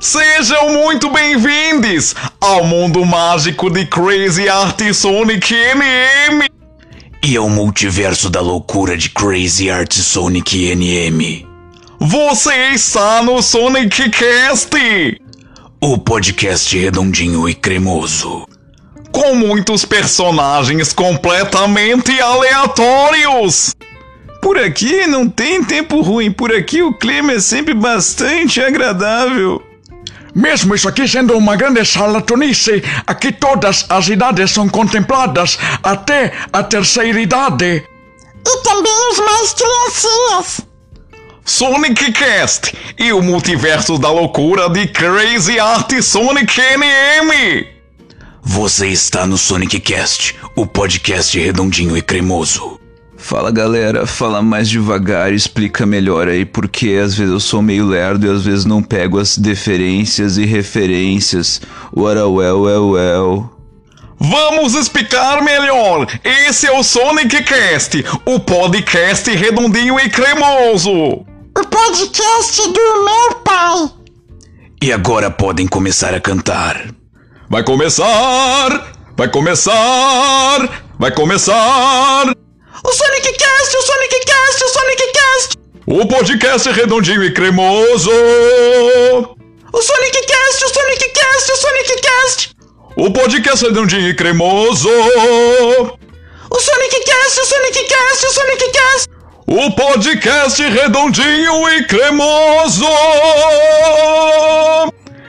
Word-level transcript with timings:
Sejam 0.00 0.72
muito 0.72 1.10
bem-vindos 1.10 2.14
ao 2.40 2.64
mundo 2.64 3.04
mágico 3.04 3.68
de 3.68 3.84
Crazy 3.84 4.48
Art 4.48 4.80
Sonic 4.94 5.54
NM 5.54 6.48
e 7.22 7.36
ao 7.36 7.50
multiverso 7.50 8.30
da 8.30 8.40
loucura 8.40 8.96
de 8.96 9.10
Crazy 9.10 9.70
Art 9.70 9.92
Sonic 9.92 10.74
NM. 10.74 11.46
Você 11.98 12.70
está 12.70 13.22
no 13.22 13.42
Sonic 13.42 14.08
Cast, 14.08 14.70
o 15.82 15.98
podcast 15.98 16.78
redondinho 16.78 17.46
e 17.46 17.54
cremoso, 17.54 18.48
com 19.12 19.34
muitos 19.34 19.84
personagens 19.84 20.94
completamente 20.94 22.18
aleatórios. 22.18 23.76
Por 24.40 24.56
aqui 24.56 25.06
não 25.06 25.28
tem 25.28 25.62
tempo 25.62 26.00
ruim, 26.00 26.32
por 26.32 26.50
aqui 26.50 26.82
o 26.82 26.94
clima 26.94 27.32
é 27.32 27.38
sempre 27.38 27.74
bastante 27.74 28.62
agradável. 28.62 29.62
Mesmo 30.34 30.74
isso 30.74 30.88
aqui 30.88 31.06
sendo 31.08 31.36
uma 31.36 31.56
grande 31.56 31.84
charlatanice, 31.84 32.82
aqui 33.06 33.32
todas 33.32 33.84
as 33.88 34.08
idades 34.08 34.50
são 34.50 34.68
contempladas, 34.68 35.58
até 35.82 36.32
a 36.52 36.62
terceira 36.62 37.20
idade. 37.20 37.84
E 38.46 38.62
também 38.62 39.10
os 39.10 39.18
mais 39.18 39.54
criancinhas. 39.54 40.70
Sonic 41.44 42.12
Cast 42.12 42.74
e 42.98 43.12
o 43.12 43.20
multiverso 43.20 43.98
da 43.98 44.10
loucura 44.10 44.68
de 44.70 44.86
Crazy 44.86 45.58
Art 45.58 45.92
Sonic 46.00 46.60
NM. 46.60 47.66
Você 48.42 48.86
está 48.88 49.26
no 49.26 49.36
Sonic 49.36 49.80
Cast, 49.80 50.36
o 50.56 50.66
podcast 50.66 51.38
redondinho 51.38 51.96
e 51.96 52.02
cremoso. 52.02 52.79
Fala 53.20 53.52
galera, 53.52 54.06
fala 54.06 54.42
mais 54.42 54.68
devagar, 54.68 55.32
explica 55.32 55.84
melhor 55.86 56.26
aí 56.26 56.44
porque 56.44 56.98
às 57.00 57.14
vezes 57.14 57.32
eu 57.32 57.38
sou 57.38 57.62
meio 57.62 57.86
lerdo 57.86 58.26
e 58.26 58.30
às 58.30 58.44
vezes 58.44 58.64
não 58.64 58.82
pego 58.82 59.20
as 59.20 59.36
deferências 59.38 60.36
e 60.38 60.44
referências. 60.44 61.60
What 61.94 62.18
a 62.18 62.26
well, 62.26 62.62
well, 62.62 62.90
well. 62.90 63.50
Vamos 64.18 64.74
explicar 64.74 65.42
melhor. 65.44 66.06
Esse 66.24 66.66
é 66.66 66.72
o 66.76 66.82
Sonic 66.82 67.42
Cast, 67.44 68.04
o 68.24 68.40
podcast 68.40 69.30
redondinho 69.30 70.00
e 70.00 70.08
cremoso. 70.08 70.90
O 70.90 71.66
podcast 71.70 72.62
do 72.62 73.04
meu 73.04 73.34
pai. 73.44 73.90
E 74.82 74.92
agora 74.92 75.30
podem 75.30 75.68
começar 75.68 76.14
a 76.14 76.20
cantar. 76.20 76.88
Vai 77.48 77.62
começar! 77.62 78.92
Vai 79.16 79.28
começar! 79.28 80.84
Vai 80.98 81.10
começar! 81.12 82.49
O 82.82 82.92
Sonic 82.92 83.32
Cast, 83.34 83.76
o 83.76 83.82
Sonic 83.82 84.20
Cast, 84.24 84.64
o 84.64 84.68
Sonic 84.68 85.12
Cast! 85.12 85.58
O 85.86 86.06
podcast 86.06 86.70
redondinho 86.70 87.22
e 87.22 87.34
cremoso! 87.34 88.10
O 89.72 89.82
Sonic 89.82 90.26
Cast, 90.26 90.64
o 90.64 90.68
Sonic 90.68 91.08
Cast, 91.10 91.52
o 91.52 91.56
Sonic 91.56 92.00
Cast! 92.00 92.50
O 92.96 93.10
podcast 93.10 93.64
redondinho 93.66 94.08
e 94.08 94.14
cremoso! 94.14 94.88
O 94.88 96.60
Sonic 96.60 97.04
Cast, 97.04 97.40
o 97.40 97.44
Sonic 97.44 97.84
Cast, 97.84 98.26
o 98.26 98.32
Sonic 98.32 98.70
Cast! 98.72 99.10
O 99.46 99.70
podcast 99.72 100.62
redondinho 100.62 101.68
e 101.68 101.84
cremoso! 101.84 102.86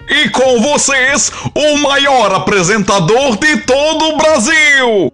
E 0.10 0.30
com 0.30 0.62
vocês, 0.62 1.32
o 1.54 1.78
maior 1.80 2.34
apresentador 2.34 3.38
de 3.38 3.58
todo 3.64 4.10
o 4.10 4.18
Brasil! 4.18 5.12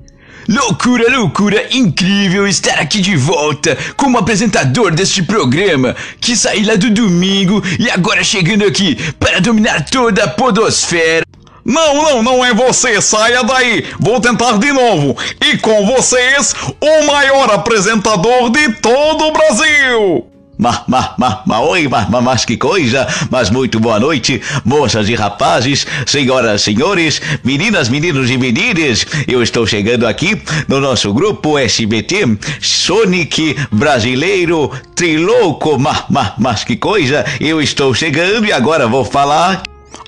Loucura, 0.47 1.11
loucura, 1.11 1.67
incrível 1.71 2.47
estar 2.47 2.79
aqui 2.79 3.01
de 3.01 3.17
volta 3.17 3.77
como 3.97 4.17
apresentador 4.17 4.91
deste 4.91 5.21
programa 5.21 5.93
que 6.21 6.37
saí 6.37 6.63
lá 6.63 6.75
do 6.75 6.89
domingo 6.89 7.61
e 7.77 7.89
agora 7.89 8.23
chegando 8.23 8.65
aqui 8.65 8.95
para 9.19 9.41
dominar 9.41 9.83
toda 9.89 10.23
a 10.23 10.27
podosfera. 10.29 11.25
Não, 11.65 11.95
não, 11.95 12.23
não 12.23 12.45
é 12.45 12.53
você, 12.53 13.01
saia 13.01 13.43
daí. 13.43 13.83
Vou 13.99 14.21
tentar 14.21 14.57
de 14.57 14.71
novo. 14.71 15.17
E 15.41 15.57
com 15.57 15.85
vocês, 15.85 16.55
o 16.79 17.03
maior 17.05 17.51
apresentador 17.51 18.49
de 18.49 18.71
todo 18.75 19.25
o 19.25 19.31
Brasil. 19.33 20.36
Ma, 20.57 20.83
ma, 20.87 21.13
ma, 21.19 21.43
ma, 21.45 21.61
oi, 21.61 21.87
ma, 21.87 22.07
ma, 22.09 22.19
mas 22.19 22.43
que 22.43 22.57
coisa! 22.57 23.07
Mas 23.29 23.51
muito 23.51 23.79
boa 23.79 23.99
noite, 23.99 24.41
moças 24.65 25.07
e 25.07 25.13
rapazes, 25.13 25.85
senhoras, 26.07 26.63
senhores, 26.63 27.21
meninas, 27.43 27.89
meninos 27.89 28.31
e 28.31 28.37
meninas. 28.39 29.05
Eu 29.27 29.43
estou 29.43 29.67
chegando 29.67 30.07
aqui 30.07 30.41
no 30.67 30.79
nosso 30.79 31.13
grupo 31.13 31.59
SBT 31.59 32.39
Sonic 32.59 33.55
Brasileiro 33.71 34.71
Trilouco. 34.95 35.77
Ma, 35.77 36.05
ma, 36.09 36.33
mas 36.39 36.63
que 36.63 36.75
coisa! 36.75 37.23
Eu 37.39 37.61
estou 37.61 37.93
chegando 37.93 38.47
e 38.47 38.51
agora 38.51 38.87
vou 38.87 39.05
falar 39.05 39.61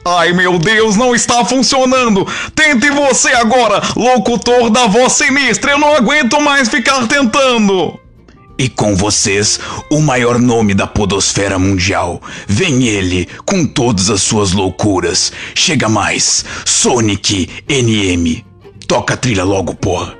Ai 0.03 0.33
meu 0.33 0.57
Deus, 0.57 0.95
não 0.95 1.13
está 1.13 1.45
funcionando! 1.45 2.25
Tente 2.55 2.89
você 2.89 3.29
agora, 3.33 3.81
locutor 3.95 4.71
da 4.71 4.87
voz 4.87 5.13
sinistra! 5.13 5.71
Eu 5.71 5.79
não 5.79 5.93
aguento 5.93 6.41
mais 6.41 6.69
ficar 6.69 7.07
tentando! 7.07 7.99
E 8.59 8.67
com 8.67 8.93
vocês, 8.93 9.57
o 9.89 10.01
maior 10.01 10.37
nome 10.37 10.73
da 10.73 10.85
podosfera 10.85 11.57
mundial. 11.57 12.21
Vem 12.45 12.89
ele, 12.89 13.25
com 13.45 13.65
todas 13.65 14.09
as 14.09 14.21
suas 14.21 14.51
loucuras. 14.51 15.31
Chega 15.55 15.87
mais, 15.87 16.43
Sonic 16.65 17.49
NM. 17.69 18.43
Toca 18.85 19.13
a 19.13 19.17
trilha 19.17 19.45
logo, 19.45 19.73
porra. 19.73 20.18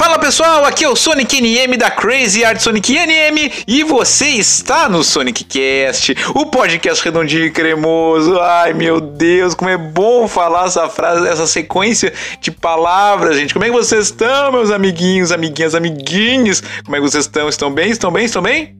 Fala 0.00 0.18
pessoal, 0.18 0.64
aqui 0.64 0.82
é 0.82 0.88
o 0.88 0.96
Sonic 0.96 1.42
NM 1.42 1.76
da 1.76 1.90
Crazy 1.90 2.42
Art 2.42 2.58
Sonic 2.58 2.90
NM 2.94 3.52
e 3.68 3.84
você 3.84 4.28
está 4.28 4.88
no 4.88 5.04
Sonic 5.04 5.44
Cast, 5.44 6.16
o 6.34 6.46
podcast 6.46 7.04
redondinho 7.04 7.44
e 7.44 7.50
cremoso. 7.50 8.40
Ai 8.40 8.72
meu 8.72 8.98
Deus, 8.98 9.54
como 9.54 9.68
é 9.68 9.76
bom 9.76 10.26
falar 10.26 10.64
essa 10.64 10.88
frase, 10.88 11.28
essa 11.28 11.46
sequência 11.46 12.14
de 12.40 12.50
palavras, 12.50 13.36
gente. 13.36 13.52
Como 13.52 13.62
é 13.66 13.68
que 13.68 13.74
vocês 13.74 14.06
estão, 14.06 14.50
meus 14.50 14.70
amiguinhos, 14.70 15.32
amiguinhas, 15.32 15.74
amiguinhos? 15.74 16.62
Como 16.82 16.96
é 16.96 16.98
que 16.98 17.06
vocês 17.06 17.26
estão? 17.26 17.46
Estão 17.50 17.70
bem? 17.70 17.90
Estão 17.90 18.10
bem? 18.10 18.24
Estão 18.24 18.40
bem? 18.40 18.74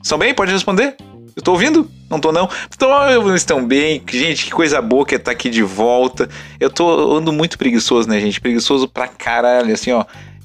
Estão 0.00 0.18
bem? 0.18 0.32
Pode 0.32 0.52
responder? 0.52 0.94
Eu 1.34 1.42
tô 1.42 1.50
ouvindo? 1.50 1.90
Não 2.08 2.20
tô 2.20 2.30
não. 2.30 2.48
Então, 2.72 3.34
estão 3.34 3.66
bem. 3.66 4.00
Gente, 4.08 4.44
que 4.44 4.50
coisa 4.52 4.80
boa 4.80 5.04
que 5.04 5.16
é 5.16 5.18
estar 5.18 5.32
aqui 5.32 5.48
de 5.48 5.64
volta. 5.64 6.28
Eu 6.60 6.70
tô 6.70 7.16
ando 7.16 7.32
muito 7.32 7.58
preguiçoso, 7.58 8.08
né, 8.08 8.20
gente? 8.20 8.40
Preguiçoso 8.40 8.86
pra 8.86 9.08
caralho, 9.08 9.74
assim, 9.74 9.90
ó. 9.90 10.04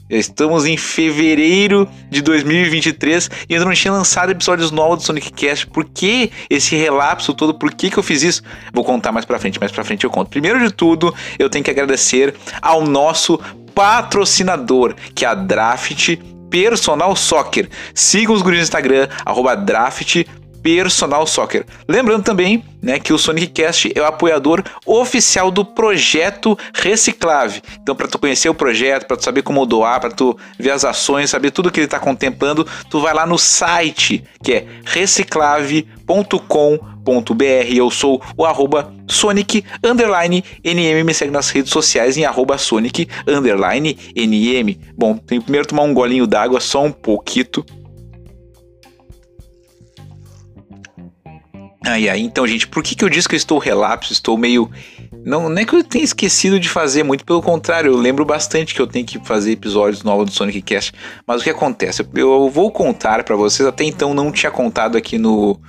Estamos 0.09 0.65
em 0.65 0.77
fevereiro 0.77 1.89
de 2.11 2.21
2023 2.21 3.29
e 3.49 3.53
ainda 3.53 3.65
não 3.65 3.73
tinha 3.73 3.91
lançado 3.91 4.31
episódios 4.31 4.69
novos 4.69 4.99
do 4.99 5.03
Sonic 5.03 5.31
Cast. 5.33 5.65
Por 5.65 5.83
que 5.83 6.31
esse 6.47 6.75
relapso 6.75 7.33
todo? 7.33 7.55
Por 7.55 7.73
que, 7.73 7.89
que 7.89 7.97
eu 7.97 8.03
fiz 8.03 8.21
isso? 8.21 8.43
Vou 8.71 8.83
contar 8.83 9.11
mais 9.11 9.25
pra 9.25 9.39
frente, 9.39 9.59
mais 9.59 9.71
pra 9.71 9.83
frente 9.83 10.03
eu 10.03 10.09
conto. 10.11 10.29
Primeiro 10.29 10.59
de 10.59 10.71
tudo, 10.71 11.13
eu 11.39 11.49
tenho 11.49 11.63
que 11.63 11.71
agradecer 11.71 12.35
ao 12.61 12.85
nosso 12.85 13.39
patrocinador, 13.73 14.93
que 15.15 15.25
é 15.25 15.27
a 15.27 15.33
Draft 15.33 16.17
Personal 16.51 17.15
Soccer. 17.15 17.67
Sigam 17.93 18.35
os 18.35 18.43
guris 18.43 18.59
no 18.59 18.63
Instagram, 18.63 19.07
arroba 19.25 19.55
Draft 19.55 20.23
Personal 20.65 21.27
Soccer. 21.27 21.63
Lembrando 21.87 22.23
também 22.23 22.65
né, 22.81 22.97
que 22.97 23.13
o 23.13 23.19
Sonic 23.19 23.53
Cast 23.53 23.91
é 23.93 24.01
o 24.01 24.05
apoiador 24.05 24.63
oficial 24.83 25.51
do 25.51 25.63
projeto 25.63 26.57
Reciclave. 26.73 27.61
Então, 27.79 27.95
para 27.95 28.07
tu 28.07 28.17
conhecer 28.17 28.49
o 28.49 28.55
projeto, 28.55 29.05
para 29.05 29.15
tu 29.15 29.23
saber 29.23 29.43
como 29.43 29.63
doar, 29.63 29.99
para 29.99 30.09
tu 30.09 30.35
ver 30.57 30.71
as 30.71 30.83
ações, 30.83 31.29
saber 31.29 31.51
tudo 31.51 31.69
que 31.69 31.79
ele 31.79 31.85
está 31.85 31.99
contemplando, 31.99 32.65
tu 32.89 32.99
vai 32.99 33.13
lá 33.13 33.27
no 33.27 33.37
site 33.37 34.23
que 34.43 34.53
é 34.53 34.65
reciclave.com.br. 34.83 37.71
Eu 37.71 37.91
sou 37.91 38.19
o 38.35 38.43
arroba 38.43 38.91
Sonic 39.07 39.63
underline 39.83 40.43
NM. 40.63 41.03
Me 41.03 41.13
segue 41.13 41.31
nas 41.31 41.51
redes 41.51 41.71
sociais 41.71 42.17
em 42.17 42.25
arroba 42.25 42.57
Sonic 42.57 43.07
underline 43.27 43.95
NM. 44.15 44.79
Bom, 44.97 45.15
tem 45.15 45.37
que 45.37 45.45
primeiro 45.45 45.67
tomar 45.67 45.83
um 45.83 45.93
golinho 45.93 46.25
d'água, 46.25 46.59
só 46.59 46.83
um 46.83 46.91
pouquito. 46.91 47.63
Ai, 51.87 52.09
ai, 52.09 52.19
então, 52.19 52.47
gente, 52.47 52.67
por 52.67 52.81
que, 52.81 52.95
que 52.95 53.05
eu 53.05 53.09
disse 53.09 53.29
que 53.29 53.35
eu 53.35 53.37
estou 53.37 53.59
relapso? 53.59 54.11
Estou 54.11 54.35
meio. 54.35 54.69
Não, 55.23 55.47
não 55.47 55.61
é 55.61 55.63
que 55.63 55.75
eu 55.75 55.83
tenha 55.83 56.03
esquecido 56.03 56.59
de 56.59 56.67
fazer, 56.67 57.03
muito 57.03 57.23
pelo 57.23 57.43
contrário, 57.43 57.91
eu 57.91 57.97
lembro 57.97 58.25
bastante 58.25 58.73
que 58.73 58.81
eu 58.81 58.87
tenho 58.87 59.05
que 59.05 59.23
fazer 59.23 59.51
episódios 59.51 60.01
novos 60.01 60.25
do 60.25 60.31
Sonic 60.31 60.63
Cast. 60.63 60.91
Mas 61.27 61.41
o 61.41 61.43
que 61.43 61.49
acontece? 61.51 62.03
Eu 62.15 62.49
vou 62.49 62.71
contar 62.71 63.23
para 63.23 63.35
vocês, 63.35 63.67
até 63.67 63.83
então 63.83 64.15
não 64.15 64.31
tinha 64.31 64.51
contado 64.51 64.97
aqui 64.97 65.19
no, 65.19 65.59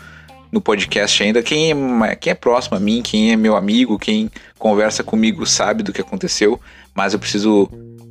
no 0.50 0.58
podcast 0.58 1.22
ainda. 1.22 1.42
Quem 1.42 1.72
é, 1.72 2.16
quem 2.16 2.30
é 2.30 2.34
próximo 2.34 2.78
a 2.78 2.80
mim, 2.80 3.02
quem 3.02 3.32
é 3.32 3.36
meu 3.36 3.54
amigo, 3.54 3.98
quem 3.98 4.30
conversa 4.58 5.04
comigo 5.04 5.44
sabe 5.44 5.82
do 5.82 5.92
que 5.92 6.00
aconteceu, 6.00 6.58
mas 6.94 7.12
eu 7.12 7.18
preciso. 7.18 7.68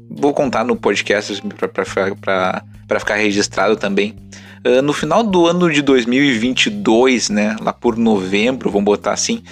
Vou 0.08 0.32
contar 0.32 0.64
no 0.64 0.76
podcast 0.76 1.42
para 2.22 3.00
ficar 3.00 3.16
registrado 3.16 3.76
também. 3.76 4.16
Uh, 4.66 4.82
no 4.82 4.94
final 4.94 5.22
do 5.22 5.46
ano 5.46 5.72
de 5.72 5.82
2022, 5.82 7.30
né, 7.30 7.56
lá 7.62 7.72
por 7.72 7.96
novembro, 7.96 8.72
vamos 8.72 8.86
botar 8.86 9.14
assim, 9.14 9.44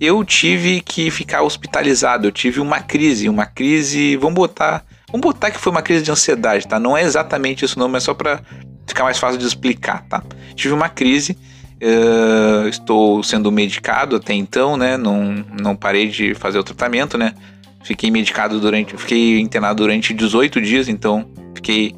eu 0.00 0.24
tive 0.24 0.80
que 0.80 1.10
ficar 1.10 1.42
hospitalizado. 1.42 2.26
Eu 2.26 2.32
tive 2.32 2.60
uma 2.60 2.80
crise, 2.80 3.28
uma 3.28 3.44
crise, 3.44 4.16
vamos 4.16 4.36
botar 4.36 4.84
Vamos 5.10 5.24
botar 5.24 5.50
que 5.50 5.58
foi 5.58 5.72
uma 5.72 5.82
crise 5.82 6.04
de 6.04 6.10
ansiedade, 6.10 6.66
tá? 6.66 6.78
Não 6.78 6.96
é 6.96 7.02
exatamente 7.02 7.64
isso, 7.64 7.78
não, 7.78 7.88
mas 7.88 8.04
só 8.04 8.14
pra 8.14 8.40
ficar 8.86 9.04
mais 9.04 9.18
fácil 9.18 9.38
de 9.38 9.46
explicar, 9.46 10.04
tá? 10.08 10.22
Tive 10.54 10.72
uma 10.72 10.88
crise, 10.88 11.36
uh, 11.82 12.68
estou 12.68 13.22
sendo 13.22 13.50
medicado 13.50 14.16
até 14.16 14.32
então, 14.34 14.76
né? 14.76 14.96
Não, 14.96 15.44
não 15.60 15.74
parei 15.74 16.08
de 16.08 16.32
fazer 16.34 16.58
o 16.58 16.62
tratamento, 16.62 17.18
né? 17.18 17.34
Fiquei 17.82 18.10
medicado 18.10 18.60
durante. 18.60 18.96
Fiquei 18.96 19.40
internado 19.40 19.82
durante 19.82 20.14
18 20.14 20.60
dias, 20.60 20.88
então 20.88 21.28
fiquei 21.54 21.94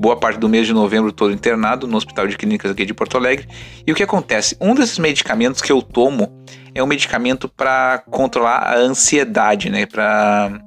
boa 0.00 0.16
parte 0.16 0.38
do 0.38 0.48
mês 0.48 0.66
de 0.66 0.72
novembro 0.72 1.12
todo 1.12 1.30
internado 1.30 1.86
no 1.86 1.98
Hospital 1.98 2.26
de 2.26 2.38
Clínicas 2.38 2.70
aqui 2.70 2.86
de 2.86 2.94
Porto 2.94 3.18
Alegre. 3.18 3.46
E 3.86 3.92
o 3.92 3.94
que 3.94 4.02
acontece? 4.02 4.56
Um 4.58 4.74
desses 4.74 4.98
medicamentos 4.98 5.60
que 5.60 5.70
eu 5.70 5.82
tomo 5.82 6.42
é 6.74 6.82
um 6.82 6.86
medicamento 6.86 7.46
para 7.46 8.02
controlar 8.10 8.60
a 8.60 8.78
ansiedade, 8.78 9.68
né? 9.68 9.84
Para 9.84 10.58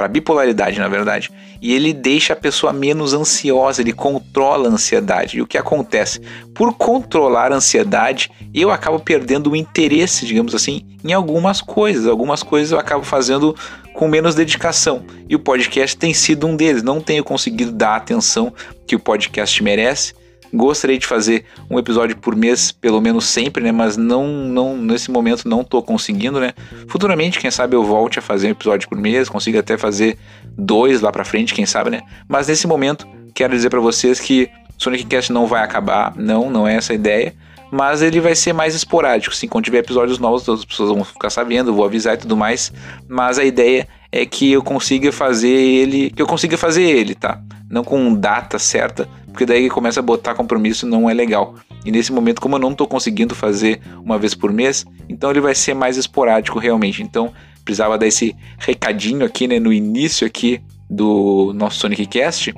para 0.00 0.08
bipolaridade, 0.08 0.78
na 0.78 0.88
verdade. 0.88 1.30
E 1.60 1.74
ele 1.74 1.92
deixa 1.92 2.32
a 2.32 2.36
pessoa 2.36 2.72
menos 2.72 3.12
ansiosa, 3.12 3.82
ele 3.82 3.92
controla 3.92 4.66
a 4.66 4.72
ansiedade. 4.72 5.36
E 5.36 5.42
o 5.42 5.46
que 5.46 5.58
acontece? 5.58 6.22
Por 6.54 6.72
controlar 6.72 7.52
a 7.52 7.56
ansiedade, 7.56 8.30
eu 8.54 8.70
acabo 8.70 8.98
perdendo 8.98 9.50
o 9.50 9.56
interesse, 9.56 10.24
digamos 10.24 10.54
assim, 10.54 10.86
em 11.04 11.12
algumas 11.12 11.60
coisas. 11.60 12.06
Algumas 12.06 12.42
coisas 12.42 12.72
eu 12.72 12.78
acabo 12.78 13.04
fazendo 13.04 13.54
com 14.00 14.08
menos 14.08 14.34
dedicação. 14.34 15.04
E 15.28 15.36
o 15.36 15.38
podcast 15.38 15.94
tem 15.94 16.14
sido 16.14 16.46
um 16.46 16.56
deles. 16.56 16.82
Não 16.82 17.02
tenho 17.02 17.22
conseguido 17.22 17.70
dar 17.70 17.90
a 17.90 17.96
atenção 17.96 18.50
que 18.86 18.96
o 18.96 18.98
podcast 18.98 19.62
merece. 19.62 20.14
Gostaria 20.50 20.98
de 20.98 21.06
fazer 21.06 21.44
um 21.68 21.78
episódio 21.78 22.16
por 22.16 22.34
mês, 22.34 22.72
pelo 22.72 22.98
menos 22.98 23.26
sempre, 23.26 23.62
né? 23.62 23.70
Mas 23.70 23.98
não, 23.98 24.26
não 24.26 24.74
nesse 24.74 25.10
momento 25.10 25.46
não 25.46 25.60
estou 25.60 25.82
conseguindo, 25.82 26.40
né? 26.40 26.54
Futuramente, 26.88 27.38
quem 27.38 27.50
sabe 27.50 27.76
eu 27.76 27.84
volte 27.84 28.18
a 28.18 28.22
fazer 28.22 28.46
um 28.48 28.52
episódio 28.52 28.88
por 28.88 28.96
mês, 28.96 29.28
consiga 29.28 29.60
até 29.60 29.76
fazer 29.76 30.16
dois 30.56 31.02
lá 31.02 31.12
para 31.12 31.22
frente, 31.22 31.52
quem 31.52 31.66
sabe, 31.66 31.90
né? 31.90 32.00
Mas 32.26 32.48
nesse 32.48 32.66
momento, 32.66 33.06
quero 33.34 33.52
dizer 33.52 33.68
para 33.68 33.80
vocês 33.80 34.18
que 34.18 34.48
Sonic 34.78 35.04
Cast 35.04 35.30
não 35.30 35.46
vai 35.46 35.62
acabar, 35.62 36.14
não, 36.16 36.48
não 36.48 36.66
é 36.66 36.74
essa 36.74 36.94
a 36.94 36.96
ideia 36.96 37.34
mas 37.70 38.02
ele 38.02 38.20
vai 38.20 38.34
ser 38.34 38.52
mais 38.52 38.74
esporádico. 38.74 39.34
Assim, 39.34 39.46
quando 39.46 39.64
tiver 39.64 39.78
episódios 39.78 40.18
novos, 40.18 40.42
todas 40.42 40.60
as 40.60 40.66
pessoas 40.66 40.90
vão 40.90 41.04
ficar 41.04 41.30
sabendo, 41.30 41.72
vou 41.72 41.84
avisar 41.84 42.14
e 42.14 42.18
tudo 42.18 42.36
mais. 42.36 42.72
Mas 43.08 43.38
a 43.38 43.44
ideia 43.44 43.86
é 44.10 44.26
que 44.26 44.50
eu 44.50 44.62
consiga 44.62 45.12
fazer 45.12 45.48
ele, 45.48 46.10
que 46.10 46.20
eu 46.20 46.26
consiga 46.26 46.56
fazer 46.56 46.82
ele, 46.82 47.14
tá? 47.14 47.40
Não 47.68 47.84
com 47.84 48.12
data 48.14 48.58
certa, 48.58 49.08
porque 49.26 49.46
daí 49.46 49.70
começa 49.70 50.00
a 50.00 50.02
botar 50.02 50.34
compromisso 50.34 50.86
não 50.86 51.08
é 51.08 51.14
legal. 51.14 51.54
E 51.84 51.90
nesse 51.92 52.12
momento, 52.12 52.40
como 52.40 52.56
eu 52.56 52.60
não 52.60 52.74
tô 52.74 52.86
conseguindo 52.86 53.34
fazer 53.34 53.80
uma 54.04 54.18
vez 54.18 54.34
por 54.34 54.52
mês, 54.52 54.84
então 55.08 55.30
ele 55.30 55.40
vai 55.40 55.54
ser 55.54 55.74
mais 55.74 55.96
esporádico 55.96 56.58
realmente. 56.58 57.02
Então, 57.02 57.32
precisava 57.64 57.96
dar 57.96 58.06
esse 58.06 58.34
recadinho 58.58 59.24
aqui, 59.24 59.46
né, 59.46 59.60
no 59.60 59.72
início 59.72 60.26
aqui 60.26 60.60
do 60.88 61.52
nosso 61.54 61.78
Sonic 61.78 62.06
Cast. 62.06 62.52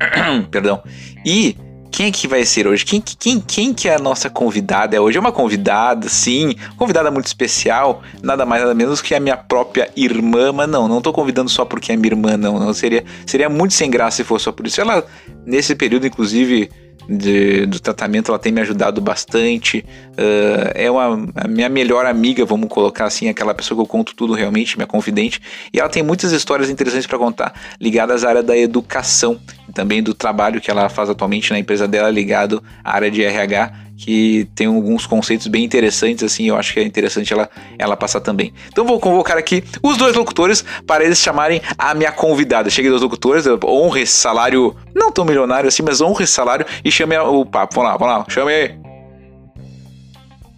Perdão. 0.50 0.82
E 1.24 1.56
quem 1.90 2.06
é 2.06 2.10
que 2.10 2.28
vai 2.28 2.44
ser 2.44 2.66
hoje? 2.66 2.84
Quem, 2.84 3.00
quem, 3.00 3.40
quem 3.40 3.74
que 3.74 3.88
é 3.88 3.96
a 3.96 3.98
nossa 3.98 4.30
convidada 4.30 5.00
hoje? 5.00 5.18
É 5.18 5.20
uma 5.20 5.32
convidada, 5.32 6.08
sim, 6.08 6.54
convidada 6.76 7.10
muito 7.10 7.26
especial, 7.26 8.02
nada 8.22 8.46
mais 8.46 8.62
nada 8.62 8.74
menos 8.74 9.02
que 9.02 9.14
a 9.14 9.20
minha 9.20 9.36
própria 9.36 9.90
irmã, 9.96 10.52
mas 10.52 10.68
não, 10.68 10.88
não 10.88 11.00
tô 11.00 11.12
convidando 11.12 11.50
só 11.50 11.64
porque 11.64 11.92
é 11.92 11.96
minha 11.96 12.12
irmã, 12.12 12.36
não, 12.36 12.58
não 12.58 12.72
seria, 12.72 13.04
seria 13.26 13.48
muito 13.48 13.74
sem 13.74 13.90
graça 13.90 14.18
se 14.18 14.24
fosse 14.24 14.44
só 14.44 14.52
por 14.52 14.66
isso. 14.66 14.80
Ela, 14.80 15.04
nesse 15.44 15.74
período, 15.74 16.06
inclusive, 16.06 16.70
de, 17.10 17.66
do 17.66 17.80
tratamento, 17.80 18.30
ela 18.30 18.38
tem 18.38 18.52
me 18.52 18.60
ajudado 18.60 19.00
bastante. 19.00 19.84
Uh, 20.12 20.70
é 20.74 20.88
uma 20.88 21.28
a 21.34 21.48
minha 21.48 21.68
melhor 21.68 22.06
amiga, 22.06 22.44
vamos 22.44 22.68
colocar 22.68 23.06
assim, 23.06 23.28
aquela 23.28 23.52
pessoa 23.52 23.76
que 23.76 23.82
eu 23.82 23.86
conto 23.86 24.14
tudo 24.14 24.32
realmente, 24.32 24.76
minha 24.76 24.86
confidente. 24.86 25.40
E 25.72 25.80
ela 25.80 25.88
tem 25.88 26.02
muitas 26.04 26.30
histórias 26.30 26.70
interessantes 26.70 27.08
para 27.08 27.18
contar, 27.18 27.52
ligadas 27.80 28.24
à 28.24 28.28
área 28.28 28.42
da 28.42 28.56
educação 28.56 29.40
e 29.68 29.72
também 29.72 30.02
do 30.02 30.14
trabalho 30.14 30.60
que 30.60 30.70
ela 30.70 30.88
faz 30.88 31.10
atualmente 31.10 31.50
na 31.50 31.58
empresa 31.58 31.88
dela, 31.88 32.08
ligado 32.10 32.62
à 32.84 32.94
área 32.94 33.10
de 33.10 33.24
RH 33.24 33.72
que 34.00 34.48
tem 34.54 34.66
alguns 34.66 35.06
conceitos 35.06 35.46
bem 35.46 35.62
interessantes, 35.62 36.24
assim, 36.24 36.48
eu 36.48 36.56
acho 36.56 36.72
que 36.72 36.80
é 36.80 36.82
interessante 36.82 37.30
ela, 37.34 37.50
ela 37.78 37.94
passar 37.94 38.20
também. 38.20 38.52
Então 38.68 38.86
vou 38.86 38.98
convocar 38.98 39.36
aqui 39.36 39.62
os 39.82 39.98
dois 39.98 40.16
locutores 40.16 40.64
para 40.86 41.04
eles 41.04 41.18
chamarem 41.18 41.60
a 41.76 41.92
minha 41.92 42.10
convidada. 42.10 42.70
Cheguei 42.70 42.90
dos 42.90 43.02
locutores, 43.02 43.44
honre 43.62 44.02
esse 44.02 44.14
salário, 44.14 44.74
não 44.94 45.12
tão 45.12 45.22
milionário 45.22 45.68
assim, 45.68 45.82
mas 45.82 46.00
honre 46.00 46.24
esse 46.24 46.32
salário 46.32 46.64
e 46.82 46.90
chame 46.90 47.14
o 47.18 47.44
papo. 47.44 47.74
Vamos 47.74 47.90
lá, 47.90 47.96
vamos 47.98 48.16
lá, 48.16 48.24
chame 48.30 48.52
aí. 48.52 48.74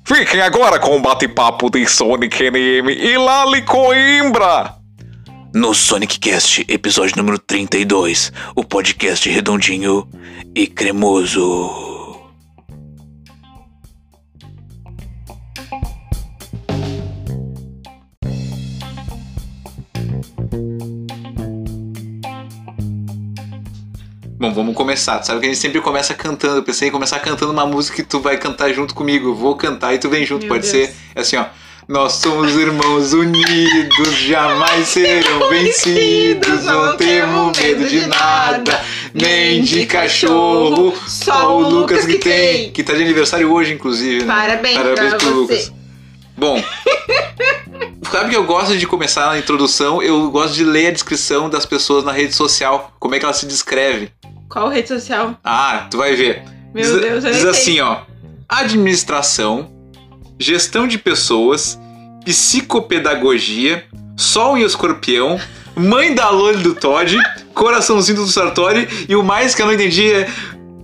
Fiquem 0.05 0.41
agora 0.41 0.79
com 0.79 0.97
o 0.97 1.01
bate-papo 1.01 1.69
de 1.69 1.85
Sonic 1.85 2.45
NM 2.45 2.93
e 2.93 3.19
Lali 3.19 3.63
Coimbra. 3.63 4.77
No 5.53 5.75
Sonic 5.75 6.21
Cast, 6.21 6.65
episódio 6.69 7.17
número 7.17 7.41
32, 7.41 8.33
o 8.55 8.63
podcast 8.63 9.29
redondinho 9.29 10.09
e 10.55 10.67
cremoso. 10.69 11.92
Bom, 24.39 24.53
vamos 24.53 24.75
começar. 24.75 25.19
Tu 25.19 25.29
sabe 25.29 25.41
que 25.41 25.47
a 25.47 25.49
gente 25.49 25.61
sempre 25.61 25.81
começa 25.81 26.13
cantando. 26.13 26.57
Eu 26.57 26.63
pensei 26.63 26.89
em 26.89 26.91
começar 26.91 27.19
cantando 27.21 27.53
uma 27.53 27.65
música 27.65 27.97
que 27.97 28.03
tu 28.03 28.21
vai 28.21 28.37
cantar 28.37 28.71
junto 28.73 28.95
comigo. 28.95 29.31
Eu 29.31 29.35
vou 29.35 29.57
cantar 29.57 29.95
e 29.95 29.99
tu 29.99 30.11
vem 30.11 30.27
junto. 30.27 30.41
Meu 30.41 30.49
Pode 30.57 30.71
Deus. 30.71 30.89
ser 30.89 30.95
É 31.15 31.21
assim, 31.21 31.37
ó. 31.37 31.47
Nós 31.89 32.13
somos 32.13 32.55
irmãos 32.55 33.13
unidos, 33.13 34.13
jamais 34.19 34.89
serão 34.89 35.49
vencidos. 35.49 36.65
Não 36.65 36.97
temos 36.97 37.59
medo 37.59 37.89
de 37.89 38.07
nada, 38.07 38.85
nem 39.13 39.63
de 39.63 39.87
cachorro. 39.87 40.95
Só 41.09 41.57
o 41.57 41.69
Lucas 41.69 42.05
que 42.05 42.19
tem. 42.19 42.71
Que 42.71 42.85
tá 42.85 42.93
de 42.95 43.03
aniversário 43.03 43.51
hoje, 43.51 43.73
inclusive. 43.73 44.25
Né? 44.25 44.35
Parabéns 44.35 44.77
Parabéns 44.77 45.15
pro 45.15 45.47
você. 45.47 45.55
Lucas. 45.55 45.73
Bom, 46.37 46.63
sabe 48.13 48.29
que 48.29 48.37
eu 48.37 48.45
gosto 48.45 48.77
de 48.77 48.87
começar 48.87 49.27
na 49.29 49.39
introdução, 49.39 50.03
eu 50.03 50.31
gosto 50.31 50.53
de 50.53 50.65
ler 50.65 50.89
a 50.89 50.91
descrição 50.91 51.49
das 51.49 51.65
pessoas 51.65 52.05
na 52.05 52.13
rede 52.13 52.35
social, 52.35 52.93
como 53.01 53.15
é 53.15 53.19
que 53.19 53.25
ela 53.25 53.33
se 53.33 53.47
descreve. 53.47 54.11
Qual 54.51 54.69
rede 54.69 54.89
social? 54.89 55.35
Ah, 55.43 55.87
tu 55.91 55.97
vai 55.97 56.15
ver. 56.15 56.43
Meu 56.75 56.85
diz, 56.85 57.01
Deus, 57.01 57.25
eu 57.25 57.33
diz 57.33 57.45
assim, 57.47 57.81
ó: 57.81 58.03
administração, 58.47 59.73
gestão 60.39 60.87
de 60.87 60.99
pessoas, 60.99 61.79
psicopedagogia, 62.23 63.87
Sol 64.15 64.59
em 64.59 64.63
Escorpião, 64.63 65.41
mãe 65.75 66.15
da 66.15 66.29
Loli 66.29 66.63
do 66.63 66.75
Todd, 66.75 67.17
coraçãozinho 67.55 68.19
do 68.19 68.29
Sartori 68.29 69.07
e 69.09 69.17
o 69.17 69.23
mais 69.23 69.55
que 69.55 69.63
eu 69.63 69.67
não 69.67 69.73
entendi 69.73 70.13
é 70.13 70.29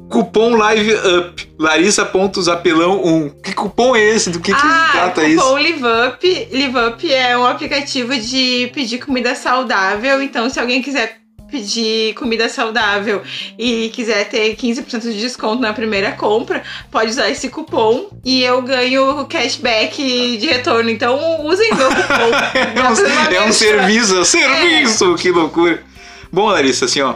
cupom 0.09 0.57
Live 0.57 0.95
Up, 0.95 1.49
Larissa.zapelão 1.59 3.05
1. 3.05 3.31
Que 3.43 3.53
cupom 3.53 3.95
é 3.95 4.03
esse? 4.03 4.31
Do 4.31 4.41
que, 4.41 4.53
que 4.53 4.61
ah, 4.61 4.88
trata 4.93 5.21
cupom 5.23 5.29
isso? 5.29 5.53
Live 5.55 5.83
Up. 6.09 6.49
Live 6.53 6.79
Up 6.79 7.12
é 7.12 7.38
um 7.38 7.47
aplicativo 7.47 8.17
de 8.17 8.71
pedir 8.75 8.99
comida 8.99 9.35
saudável. 9.35 10.23
Então, 10.23 10.49
se 10.49 10.59
alguém 10.59 10.83
quiser 10.83 11.19
pedir 11.50 12.15
comida 12.15 12.49
saudável 12.49 13.23
e 13.59 13.91
quiser 13.95 14.29
ter 14.29 14.55
15% 14.55 15.00
de 15.00 15.19
desconto 15.19 15.62
na 15.62 15.73
primeira 15.73 16.12
compra, 16.12 16.62
pode 16.91 17.11
usar 17.11 17.31
esse 17.31 17.49
cupom 17.49 18.11
e 18.25 18.43
eu 18.43 18.61
ganho 18.62 19.25
cashback 19.27 20.37
de 20.37 20.47
retorno. 20.47 20.91
Então, 20.91 21.45
usem 21.45 21.75
meu 21.75 21.88
cupom. 21.88 22.29
É 22.79 23.41
um, 23.41 23.45
é 23.45 23.49
um 23.49 23.53
serviço, 23.53 24.17
é 24.17 24.21
um 24.21 24.25
serviço, 24.25 25.15
que 25.17 25.31
loucura. 25.31 25.83
Bom, 26.33 26.47
Larissa, 26.47 26.85
assim, 26.85 27.00
ó. 27.00 27.15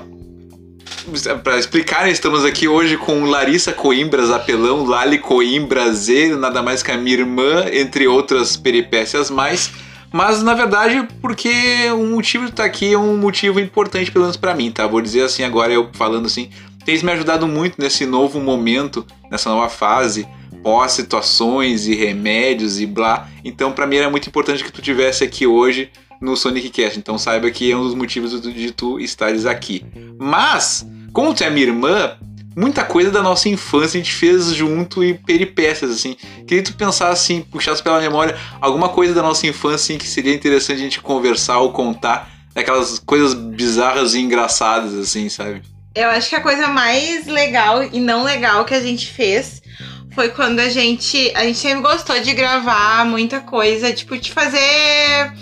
Pra 1.43 1.59
explicar, 1.59 2.09
estamos 2.09 2.45
aqui 2.45 2.69
hoje 2.69 2.97
com 2.97 3.25
Larissa 3.25 3.73
Coimbra 3.73 4.25
Zapelão, 4.25 4.85
Lali 4.85 5.19
Coimbra 5.19 5.93
Z, 5.93 6.37
nada 6.37 6.63
mais 6.63 6.83
que 6.83 6.93
a 6.93 6.97
minha 6.97 7.17
irmã, 7.17 7.65
entre 7.73 8.07
outras 8.07 8.57
peripécias 8.57 9.29
mais. 9.29 9.73
Mas 10.13 10.43
na 10.43 10.55
verdade, 10.55 11.09
porque 11.21 11.91
o 11.93 12.07
motivo 12.07 12.45
de 12.45 12.51
estar 12.51 12.65
aqui 12.65 12.93
é 12.93 12.99
um 12.99 13.17
motivo 13.17 13.59
importante, 13.59 14.13
pelo 14.13 14.27
menos 14.27 14.37
pra 14.37 14.55
mim, 14.55 14.71
tá? 14.71 14.87
Vou 14.87 15.01
dizer 15.01 15.23
assim 15.23 15.43
agora, 15.43 15.73
eu 15.73 15.91
falando 15.93 16.27
assim, 16.27 16.51
tens 16.85 17.03
me 17.03 17.11
ajudado 17.11 17.49
muito 17.49 17.81
nesse 17.81 18.07
novo 18.07 18.39
momento, 18.39 19.05
nessa 19.29 19.51
nova 19.51 19.69
fase, 19.69 20.29
pós 20.63 20.93
situações 20.93 21.89
e 21.89 21.95
remédios 21.95 22.81
e 22.81 22.87
blá. 22.87 23.29
Então, 23.45 23.73
pra 23.73 23.87
mim 23.87 23.97
era 23.97 24.11
muito 24.11 24.29
importante 24.29 24.63
que 24.63 24.71
tu 24.71 24.81
tivesse 24.81 25.25
aqui 25.25 25.47
hoje 25.47 25.91
no 26.23 26.37
Sonic 26.37 26.71
Cast. 26.71 26.99
Então, 26.99 27.19
saiba 27.19 27.51
que 27.51 27.71
é 27.71 27.77
um 27.77 27.83
dos 27.83 27.95
motivos 27.95 28.41
de 28.41 28.71
tu 28.71 28.99
estares 29.01 29.45
aqui. 29.45 29.85
Mas, 30.19 30.87
como 31.13 31.35
tu 31.35 31.43
é 31.43 31.51
minha 31.51 31.67
irmã, 31.67 32.17
muita 32.57 32.85
coisa 32.85 33.11
da 33.11 33.23
nossa 33.23 33.49
infância 33.49 33.99
a 33.99 34.03
gente 34.03 34.15
fez 34.15 34.55
junto 34.55 35.03
e 35.03 35.15
peripécias, 35.15 35.91
assim. 35.91 36.17
Queria 36.47 36.63
tu 36.63 36.75
pensar 36.75 37.09
assim, 37.09 37.43
puxasse 37.43 37.83
pela 37.83 38.01
memória 38.01 38.39
alguma 38.61 38.89
coisa 38.89 39.13
da 39.13 39.23
nossa 39.23 39.47
infância 39.47 39.75
assim, 39.75 39.99
que 39.99 40.07
seria 40.07 40.33
interessante 40.33 40.79
a 40.79 40.85
gente 40.85 41.01
conversar 41.01 41.59
ou 41.59 41.73
contar. 41.73 42.31
Aquelas 42.55 42.99
coisas 42.99 43.33
bizarras 43.33 44.15
e 44.15 44.21
engraçadas, 44.21 44.95
assim, 44.95 45.29
sabe? 45.31 45.63
Eu 45.95 46.11
acho 46.11 46.29
que 46.29 46.37
a 46.37 46.41
coisa 46.41 46.69
mais 46.69 47.27
legal 47.27 47.83
e 47.83 47.99
não 47.99 48.23
legal 48.23 48.65
que 48.65 48.75
a 48.75 48.81
gente 48.81 49.07
fez 49.07 49.63
foi 50.15 50.29
quando 50.29 50.59
a 50.61 50.69
gente. 50.69 51.33
A 51.35 51.45
gente 51.45 51.59
sempre 51.59 51.83
gostou 51.83 52.21
de 52.21 52.33
gravar 52.35 53.07
muita 53.07 53.41
coisa, 53.41 53.93
tipo, 53.93 54.17
de 54.19 54.31
fazer. 54.31 55.33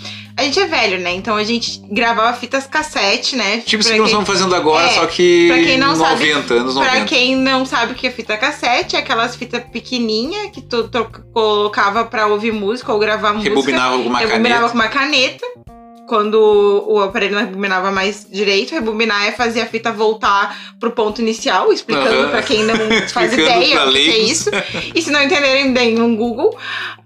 A 0.41 0.43
gente 0.45 0.59
é 0.59 0.65
velho, 0.65 0.99
né? 0.99 1.13
Então 1.13 1.35
a 1.35 1.43
gente 1.43 1.79
gravava 1.89 2.35
fitas 2.35 2.65
cassete, 2.65 3.35
né? 3.35 3.57
Tipo 3.65 3.81
isso 3.81 3.89
Pra 3.89 3.93
que 3.95 3.99
nós 3.99 4.07
estamos 4.09 4.27
fazendo 4.27 4.55
agora, 4.55 4.85
É, 4.87 4.89
só 4.89 5.05
que 5.05 5.47
Pra 5.47 5.57
quem 5.63 5.77
não 5.77 5.95
90, 5.95 6.09
sabe, 6.09 6.31
anos 6.59 6.73
Pra 6.73 6.83
90. 6.85 7.05
quem 7.05 7.35
não 7.35 7.65
sabe 7.65 7.91
o 7.93 7.95
que 7.95 8.07
é 8.07 8.11
fita 8.11 8.35
cassete, 8.37 8.95
é 8.95 8.99
aquelas 8.99 9.35
fitas 9.35 9.63
pequenininha 9.71 10.49
que 10.49 10.61
tu, 10.61 10.87
tu 10.87 11.05
colocava 11.33 12.03
pra 12.05 12.27
ouvir 12.27 12.51
música 12.51 12.91
ou 12.91 12.99
gravar 12.99 13.33
música. 13.33 13.49
Rebobinava 13.49 13.97
com 13.97 14.09
uma 14.09 14.19
rebobinava 14.19 14.67
caneta. 14.67 14.69
com 14.71 14.77
uma 14.77 14.87
caneta. 14.87 15.45
Quando 16.07 16.83
o 16.89 16.99
aparelho 17.01 17.35
não 17.35 17.41
rebobinava 17.41 17.89
mais 17.89 18.27
direito, 18.29 18.73
rebobinar 18.73 19.27
é 19.27 19.31
fazer 19.31 19.61
a 19.61 19.65
fita 19.65 19.93
voltar 19.93 20.73
pro 20.77 20.91
ponto 20.91 21.21
inicial, 21.21 21.71
explicando 21.71 22.13
Aham. 22.23 22.29
pra 22.31 22.41
quem 22.41 22.65
não 22.65 22.75
faz 23.07 23.31
ideia 23.31 23.75
pra 23.79 23.89
o 23.89 23.93
que 23.93 23.97
é 24.11 24.17
isso. 24.17 24.49
E 24.93 25.01
se 25.01 25.09
não 25.09 25.23
entenderem, 25.23 25.71
deem 25.71 26.01
um 26.01 26.13
Google. 26.17 26.57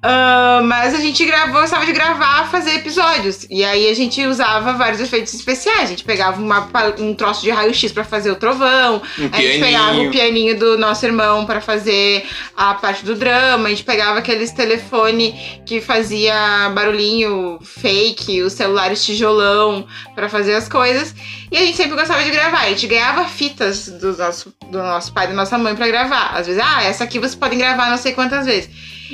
Ah, 0.07 0.61
mas 0.63 0.93
a 0.93 0.99
gente 0.99 1.25
gravou, 1.25 1.61
gostava 1.61 1.83
de 1.83 1.91
gravar, 1.91 2.47
fazer 2.51 2.75
episódios. 2.75 3.47
E 3.49 3.65
aí 3.65 3.89
a 3.89 3.93
gente 3.95 4.23
usava 4.23 4.73
vários 4.73 5.01
efeitos 5.01 5.33
especiais. 5.33 5.85
A 5.85 5.85
gente 5.87 6.03
pegava 6.03 6.39
uma 6.39 6.69
um 6.99 7.15
troço 7.15 7.41
de 7.41 7.49
raio-x 7.49 7.91
pra 7.91 8.03
fazer 8.03 8.29
o 8.29 8.35
trovão. 8.35 9.01
Um 9.17 9.29
a 9.31 9.41
gente 9.41 9.59
pegava 9.59 9.99
o 9.99 10.11
pianinho 10.11 10.59
do 10.59 10.77
nosso 10.77 11.03
irmão 11.07 11.43
pra 11.47 11.59
fazer 11.59 12.23
a 12.55 12.75
parte 12.75 13.03
do 13.03 13.15
drama. 13.15 13.65
A 13.65 13.69
gente 13.71 13.83
pegava 13.83 14.19
aqueles 14.19 14.51
telefone 14.51 15.33
que 15.65 15.81
fazia 15.81 16.69
barulhinho 16.75 17.57
fake, 17.63 18.43
os 18.43 18.53
celulares 18.53 19.03
tijolão 19.03 19.87
pra 20.13 20.29
fazer 20.29 20.53
as 20.53 20.69
coisas. 20.69 21.15
E 21.51 21.57
a 21.57 21.61
gente 21.61 21.77
sempre 21.77 21.95
gostava 21.95 22.23
de 22.23 22.29
gravar. 22.29 22.59
A 22.59 22.69
gente 22.69 22.85
ganhava 22.85 23.25
fitas 23.25 23.87
do 23.87 24.15
nosso, 24.15 24.53
do 24.69 24.77
nosso 24.77 25.11
pai 25.13 25.25
e 25.25 25.29
da 25.29 25.33
nossa 25.33 25.57
mãe 25.57 25.75
pra 25.75 25.87
gravar. 25.87 26.35
Às 26.35 26.45
vezes, 26.45 26.61
ah, 26.63 26.83
essa 26.83 27.03
aqui 27.03 27.17
vocês 27.17 27.33
podem 27.33 27.57
gravar 27.57 27.89
não 27.89 27.97
sei 27.97 28.11
quantas 28.11 28.45
vezes. 28.45 28.69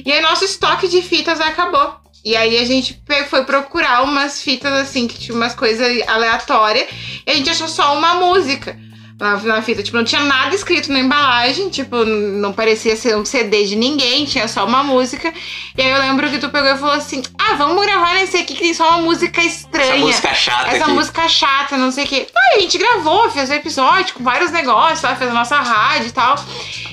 E 0.05 0.11
aí 0.11 0.21
nosso 0.21 0.45
estoque 0.45 0.87
de 0.87 1.01
fitas 1.01 1.39
acabou. 1.39 1.99
E 2.23 2.35
aí 2.35 2.57
a 2.59 2.65
gente 2.65 3.01
foi 3.29 3.43
procurar 3.43 4.03
umas 4.03 4.41
fitas 4.41 4.71
assim, 4.73 5.07
que 5.07 5.17
tinha 5.17 5.35
umas 5.35 5.55
coisas 5.55 6.07
aleatórias. 6.07 6.87
E 7.25 7.31
a 7.31 7.35
gente 7.35 7.49
achou 7.49 7.67
só 7.67 7.97
uma 7.97 8.15
música 8.15 8.77
na, 9.21 9.37
na 9.37 9.61
fita. 9.61 9.83
Tipo, 9.83 9.97
não 9.97 10.03
tinha 10.03 10.23
nada 10.23 10.53
escrito 10.55 10.91
na 10.91 10.99
embalagem. 10.99 11.69
Tipo, 11.69 12.03
não 12.03 12.51
parecia 12.51 12.95
ser 12.95 13.15
um 13.15 13.23
CD 13.23 13.65
de 13.65 13.75
ninguém. 13.75 14.25
Tinha 14.25 14.47
só 14.47 14.65
uma 14.65 14.83
música. 14.83 15.31
E 15.77 15.81
aí 15.81 15.91
eu 15.91 15.99
lembro 15.99 16.29
que 16.29 16.39
tu 16.39 16.49
pegou 16.49 16.69
e 16.69 16.77
falou 16.77 16.95
assim: 16.95 17.21
Ah, 17.37 17.53
vamos 17.53 17.85
gravar 17.85 18.15
nesse 18.15 18.37
aqui 18.37 18.55
que 18.55 18.59
tem 18.61 18.73
só 18.73 18.89
uma 18.89 18.97
música 18.99 19.41
estranha. 19.41 19.93
Essa 19.93 19.97
música 19.97 20.33
chata 20.33 20.69
Essa 20.71 20.83
aqui. 20.85 20.93
música 20.93 21.29
chata, 21.29 21.77
não 21.77 21.91
sei 21.91 22.05
o 22.05 22.07
quê. 22.07 22.27
Aí 22.35 22.57
a 22.57 22.61
gente 22.61 22.77
gravou, 22.77 23.29
fez 23.29 23.49
um 23.49 23.53
episódio 23.53 24.15
com 24.15 24.23
vários 24.23 24.51
negócios, 24.51 25.01
tá? 25.01 25.15
fez 25.15 25.29
a 25.29 25.33
nossa 25.33 25.55
rádio 25.57 26.07
e 26.07 26.11
tal. 26.11 26.35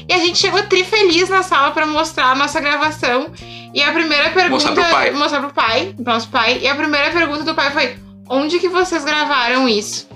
E 0.08 0.12
a 0.12 0.18
gente 0.18 0.38
chegou 0.38 0.62
tri 0.64 0.84
feliz 0.84 1.28
na 1.28 1.42
sala 1.42 1.70
pra 1.70 1.86
mostrar 1.86 2.32
a 2.32 2.34
nossa 2.34 2.60
gravação. 2.60 3.32
E 3.74 3.82
a 3.82 3.92
primeira 3.92 4.30
pergunta. 4.30 4.50
Mostrar 4.50 4.72
pro 4.72 4.84
pai. 4.84 5.10
Mostrar 5.10 5.40
pro 5.40 5.52
pai, 5.52 5.94
pro 5.94 6.12
nosso 6.12 6.28
pai. 6.28 6.58
E 6.62 6.68
a 6.68 6.74
primeira 6.74 7.10
pergunta 7.10 7.42
do 7.44 7.54
pai 7.54 7.70
foi: 7.70 7.96
Onde 8.28 8.58
que 8.58 8.68
vocês 8.68 9.04
gravaram 9.04 9.68
isso? 9.68 10.08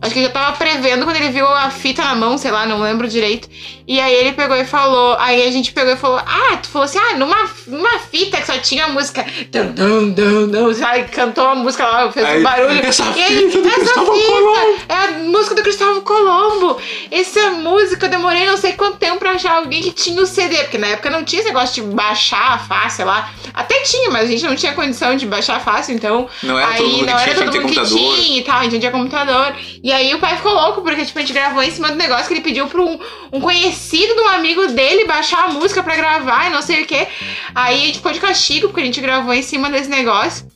Acho 0.00 0.12
que 0.12 0.20
ele 0.20 0.26
já 0.26 0.32
tava 0.32 0.56
prevendo 0.56 1.04
quando 1.04 1.16
ele 1.16 1.30
viu 1.30 1.46
a 1.46 1.70
fita 1.70 2.02
na 2.02 2.14
mão, 2.14 2.36
sei 2.36 2.50
lá, 2.50 2.66
não 2.66 2.80
lembro 2.80 3.08
direito. 3.08 3.48
E 3.88 4.00
aí 4.00 4.14
ele 4.14 4.32
pegou 4.32 4.56
e 4.56 4.64
falou. 4.64 5.16
Aí 5.18 5.46
a 5.46 5.50
gente 5.50 5.72
pegou 5.72 5.92
e 5.92 5.96
falou: 5.96 6.18
Ah, 6.18 6.56
tu 6.60 6.68
falou 6.68 6.84
assim, 6.86 6.98
ah, 6.98 7.16
numa, 7.16 7.48
numa 7.66 7.98
fita 8.00 8.38
que 8.38 8.46
só 8.46 8.58
tinha 8.58 8.86
a 8.86 8.88
música. 8.88 9.24
Dum, 9.50 9.72
dum, 9.72 10.10
dum, 10.10 10.48
dum, 10.50 10.74
sabe? 10.74 11.04
Cantou 11.04 11.46
a 11.46 11.54
música 11.54 11.86
lá, 11.86 12.10
fez 12.10 12.26
Aí, 12.26 12.40
um 12.40 12.42
barulho. 12.42 12.80
essa 12.84 13.04
e 13.16 13.22
aí, 13.22 13.50
fita 13.50 13.62
do 13.62 13.68
essa 13.68 13.78
Cristóvão 13.78 14.14
fita 14.16 14.26
Colombo." 14.26 14.78
é 14.88 14.94
a 14.94 15.10
música 15.20 15.54
do 15.54 15.62
Cristóvão 15.62 16.00
Colombo. 16.00 16.80
Essa 17.10 17.50
música 17.50 18.06
eu 18.06 18.10
demorei 18.10 18.44
não 18.46 18.56
sei 18.56 18.72
quanto 18.72 18.96
tempo 18.98 19.18
pra 19.18 19.32
achar 19.32 19.56
alguém 19.58 19.80
que 19.82 19.92
tinha 19.92 20.20
o 20.20 20.26
CD, 20.26 20.56
porque 20.64 20.78
na 20.78 20.88
época 20.88 21.08
não 21.10 21.22
tinha 21.22 21.40
esse 21.40 21.48
negócio 21.48 21.74
de 21.84 21.94
baixar 21.94 22.66
fácil, 22.66 23.06
lá. 23.06 23.30
Até 23.54 23.80
tinha, 23.80 24.10
mas 24.10 24.24
a 24.24 24.32
gente 24.32 24.44
não 24.44 24.56
tinha 24.56 24.72
condição 24.72 25.16
de 25.16 25.26
baixar 25.26 25.60
fácil, 25.60 25.94
então. 25.94 26.28
Não 26.42 26.58
era 26.58 26.72
todo 26.74 26.86
aí 26.86 26.92
mundo 26.92 27.06
não 27.06 27.16
que 27.16 27.22
era 27.22 27.22
tinha, 27.22 27.34
todo 27.36 27.44
mundo 27.46 27.52
que 27.52 27.76
computador. 27.76 28.16
tinha 28.18 28.38
e 28.40 28.42
tal, 28.42 28.56
a 28.58 28.62
gente 28.64 28.72
não 28.72 28.80
tinha 28.80 28.92
computador. 28.92 29.54
E 29.82 29.92
aí 29.92 30.12
o 30.12 30.18
pai 30.18 30.36
ficou 30.36 30.52
louco, 30.52 30.82
porque 30.82 31.04
tipo, 31.04 31.18
a 31.18 31.22
gente 31.22 31.32
gravou 31.32 31.62
em 31.62 31.70
cima 31.70 31.88
do 31.88 31.94
negócio 31.94 32.26
que 32.26 32.34
ele 32.34 32.40
pediu 32.40 32.66
pra 32.66 32.82
um, 32.82 32.98
um 33.32 33.40
conhecido 33.40 33.75
de 34.14 34.20
um 34.20 34.28
amigo 34.28 34.66
dele 34.68 35.06
baixar 35.06 35.44
a 35.44 35.48
música 35.48 35.82
pra 35.82 35.96
gravar 35.96 36.46
e 36.46 36.50
não 36.50 36.62
sei 36.62 36.82
o 36.82 36.86
que. 36.86 37.06
Aí 37.54 37.82
a 37.82 37.86
gente 37.86 37.98
ficou 37.98 38.12
de 38.12 38.20
castigo, 38.20 38.68
porque 38.68 38.80
a 38.80 38.84
gente 38.84 39.00
gravou 39.00 39.32
em 39.32 39.42
cima 39.42 39.70
desse 39.70 39.88
negócio. 39.88 40.46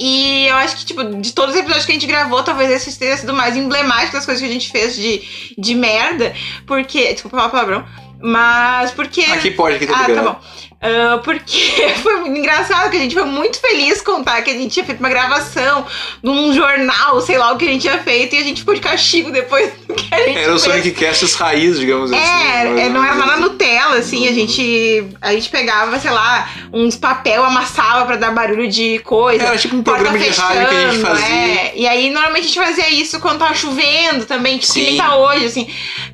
E 0.00 0.46
eu 0.46 0.54
acho 0.56 0.76
que, 0.76 0.84
tipo, 0.84 1.04
de 1.04 1.32
todos 1.32 1.54
os 1.54 1.60
episódios 1.60 1.84
que 1.84 1.90
a 1.90 1.94
gente 1.94 2.06
gravou, 2.06 2.42
talvez 2.42 2.70
esse 2.70 2.96
tenha 2.98 3.16
sido 3.16 3.32
o 3.32 3.36
mais 3.36 3.56
emblemático 3.56 4.12
das 4.12 4.24
coisas 4.24 4.40
que 4.40 4.48
a 4.48 4.52
gente 4.52 4.70
fez 4.70 4.94
de, 4.94 5.22
de 5.58 5.74
merda. 5.74 6.32
Porque. 6.66 7.12
Desculpa 7.12 7.36
falar 7.36 7.48
palavrão. 7.48 7.84
Mas 8.20 8.92
porque. 8.92 9.22
Aqui 9.22 9.50
pode, 9.50 9.76
aqui 9.76 9.86
tá 9.86 10.04
Ah, 10.04 10.06
tá 10.06 10.22
bom. 10.22 10.40
Ah, 10.80 11.20
porque 11.24 11.88
foi 12.02 12.20
muito 12.20 12.38
engraçado 12.38 12.88
que 12.90 12.96
a 12.96 13.00
gente 13.00 13.14
foi 13.14 13.24
muito 13.24 13.58
feliz 13.58 14.00
contar 14.00 14.42
que 14.42 14.50
a 14.50 14.54
gente 14.54 14.72
tinha 14.72 14.86
feito 14.86 15.00
uma 15.00 15.08
gravação 15.08 15.84
num 16.22 16.52
jornal, 16.52 17.20
sei 17.20 17.36
lá 17.36 17.52
o 17.52 17.56
que 17.56 17.66
a 17.66 17.72
gente 17.72 17.82
tinha 17.82 17.98
feito, 17.98 18.36
e 18.36 18.38
a 18.38 18.44
gente 18.44 18.60
ficou 18.60 18.74
de 18.74 18.80
castigo 18.80 19.32
depois 19.32 19.72
do 19.88 19.94
que 19.94 20.14
a 20.14 20.18
gente 20.18 20.38
Era 20.38 20.54
o. 20.54 20.58
Sonic 20.58 20.92
Cast 20.92 21.34
raiz, 21.36 21.78
digamos 21.78 22.12
assim. 22.12 22.20
É, 22.20 22.86
é, 22.86 22.88
não 22.88 23.04
era 23.04 23.14
nada 23.14 23.36
Nutella, 23.38 23.96
assim, 23.96 24.28
a 24.28 24.32
gente, 24.32 25.08
a 25.20 25.32
gente 25.32 25.48
pegava, 25.48 25.98
sei 25.98 26.10
lá, 26.10 26.48
uns 26.72 26.96
papel, 26.96 27.44
amassava 27.44 28.06
pra 28.06 28.16
dar 28.16 28.30
barulho 28.30 28.68
de 28.68 29.00
coisa. 29.00 29.44
Era 29.44 29.58
tipo 29.58 29.76
um 29.76 29.82
programa 29.82 30.18
de 30.18 30.28
rádio 30.28 30.68
que 30.68 30.74
a 30.74 30.90
gente 30.90 31.02
fazia. 31.02 31.26
é. 31.26 31.72
E 31.74 31.86
aí, 31.88 32.10
normalmente 32.10 32.44
a 32.44 32.46
gente 32.48 32.60
fazia 32.60 32.90
isso 32.90 33.18
quando 33.20 33.38
tava 33.38 33.54
chovendo 33.54 34.24
também, 34.26 34.58
tipo, 34.58 34.74
que 34.74 34.90
Sim. 34.90 34.96
tá 34.96 35.16
hoje, 35.16 35.46
assim. 35.46 35.68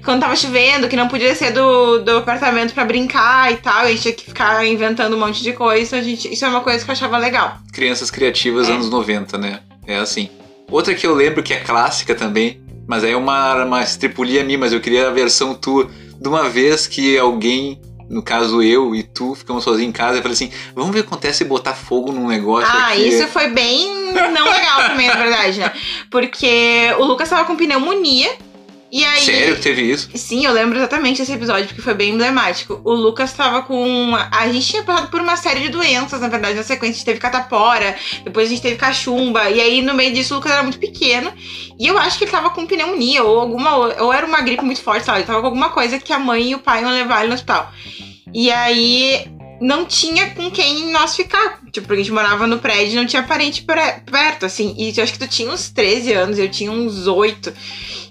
Quando 0.04 0.20
tava 0.20 0.36
chovendo, 0.36 0.88
que 0.88 0.96
não 0.96 1.08
podia 1.08 1.34
ser 1.34 1.52
do, 1.52 1.98
do 1.98 2.18
apartamento 2.18 2.72
pra 2.72 2.84
brincar 2.84 3.52
e 3.52 3.56
tal, 3.56 3.80
a 3.80 3.88
gente 3.88 4.02
tinha 4.02 4.14
que 4.14 4.24
ficar 4.24 4.53
inventando 4.62 5.14
um 5.16 5.18
monte 5.18 5.42
de 5.42 5.52
coisa. 5.52 5.96
A 5.96 6.02
gente, 6.02 6.32
isso 6.32 6.44
é 6.44 6.48
uma 6.48 6.60
coisa 6.60 6.84
que 6.84 6.90
eu 6.90 6.92
achava 6.92 7.16
legal. 7.18 7.58
Crianças 7.72 8.10
criativas 8.10 8.68
É. 8.68 8.72
anos 8.72 8.90
90, 8.90 9.38
né? 9.38 9.60
É 9.86 9.96
assim. 9.96 10.28
Outra 10.70 10.94
que 10.94 11.06
eu 11.06 11.14
lembro 11.14 11.42
que 11.42 11.52
é 11.54 11.60
clássica 11.60 12.14
também, 12.14 12.60
mas 12.86 13.04
aí 13.04 13.12
é 13.12 13.16
uma, 13.16 13.64
uma 13.64 13.82
estripulia 13.82 14.44
minha, 14.44 14.58
mas 14.58 14.72
eu 14.72 14.80
queria 14.80 15.08
a 15.08 15.10
versão 15.10 15.54
tua. 15.54 15.88
De 16.20 16.28
uma 16.28 16.48
vez 16.48 16.86
que 16.86 17.18
alguém, 17.18 17.80
no 18.08 18.22
caso 18.22 18.62
eu 18.62 18.94
e 18.94 19.02
tu, 19.02 19.34
ficamos 19.34 19.62
sozinhos 19.64 19.88
em 19.90 19.92
casa, 19.92 20.18
eu 20.18 20.22
falei 20.22 20.34
assim: 20.34 20.50
vamos 20.74 20.92
ver 20.92 21.00
o 21.00 21.02
que 21.02 21.08
acontece 21.08 21.44
botar 21.44 21.74
fogo 21.74 22.12
num 22.12 22.28
negócio 22.28 22.68
Ah, 22.70 22.88
aqui. 22.92 23.08
isso 23.08 23.26
foi 23.28 23.48
bem 23.48 24.12
não 24.12 24.44
legal 24.50 24.88
também, 24.88 25.06
na 25.08 25.16
verdade, 25.16 25.58
né? 25.60 25.72
Porque 26.10 26.94
o 26.98 27.04
Lucas 27.04 27.28
tava 27.28 27.44
com 27.44 27.56
pneumonia. 27.56 28.30
E 28.94 29.04
aí. 29.04 29.22
Sério 29.22 29.56
que 29.56 29.62
teve 29.62 29.82
isso? 29.82 30.08
Sim, 30.14 30.46
eu 30.46 30.52
lembro 30.52 30.78
exatamente 30.78 31.18
desse 31.18 31.32
episódio, 31.32 31.66
porque 31.66 31.82
foi 31.82 31.94
bem 31.94 32.14
emblemático. 32.14 32.80
O 32.84 32.92
Lucas 32.92 33.32
tava 33.32 33.62
com. 33.62 34.12
A 34.30 34.46
gente 34.52 34.68
tinha 34.68 34.84
passado 34.84 35.10
por 35.10 35.20
uma 35.20 35.36
série 35.36 35.62
de 35.62 35.68
doenças, 35.70 36.20
na 36.20 36.28
verdade, 36.28 36.54
na 36.54 36.62
sequência. 36.62 36.92
A 36.92 36.94
gente 36.98 37.04
teve 37.04 37.18
catapora, 37.18 37.96
depois 38.22 38.46
a 38.46 38.50
gente 38.50 38.62
teve 38.62 38.76
cachumba, 38.76 39.50
e 39.50 39.60
aí 39.60 39.82
no 39.82 39.94
meio 39.94 40.14
disso 40.14 40.34
o 40.34 40.36
Lucas 40.36 40.52
era 40.52 40.62
muito 40.62 40.78
pequeno. 40.78 41.32
E 41.76 41.88
eu 41.88 41.98
acho 41.98 42.16
que 42.16 42.22
ele 42.22 42.30
tava 42.30 42.50
com 42.50 42.64
pneumonia, 42.66 43.24
ou 43.24 43.40
alguma. 43.40 43.74
Ou 43.76 44.12
era 44.12 44.24
uma 44.24 44.40
gripe 44.42 44.64
muito 44.64 44.80
forte, 44.80 45.04
sabe? 45.04 45.18
Ele 45.18 45.26
tava 45.26 45.40
com 45.40 45.46
alguma 45.46 45.70
coisa 45.70 45.98
que 45.98 46.12
a 46.12 46.18
mãe 46.20 46.52
e 46.52 46.54
o 46.54 46.60
pai 46.60 46.82
iam 46.82 46.92
levar 46.92 47.22
ele 47.22 47.30
no 47.30 47.34
hospital. 47.34 47.72
E 48.32 48.48
aí 48.48 49.26
não 49.60 49.84
tinha 49.84 50.30
com 50.30 50.50
quem 50.50 50.90
nós 50.92 51.14
ficar. 51.16 51.60
Tipo, 51.72 51.86
porque 51.86 51.94
a 52.00 52.04
gente 52.04 52.12
morava 52.12 52.46
no 52.46 52.58
prédio 52.58 52.96
não 52.96 53.06
tinha 53.06 53.22
parente 53.22 53.62
pre- 53.62 54.00
perto, 54.10 54.46
assim. 54.46 54.74
E 54.78 54.92
eu 54.96 55.02
acho 55.04 55.12
que 55.12 55.18
tu 55.18 55.28
tinha 55.28 55.50
uns 55.50 55.70
13 55.70 56.12
anos, 56.12 56.38
eu 56.38 56.48
tinha 56.50 56.70
uns 56.70 57.06
8. 57.06 57.52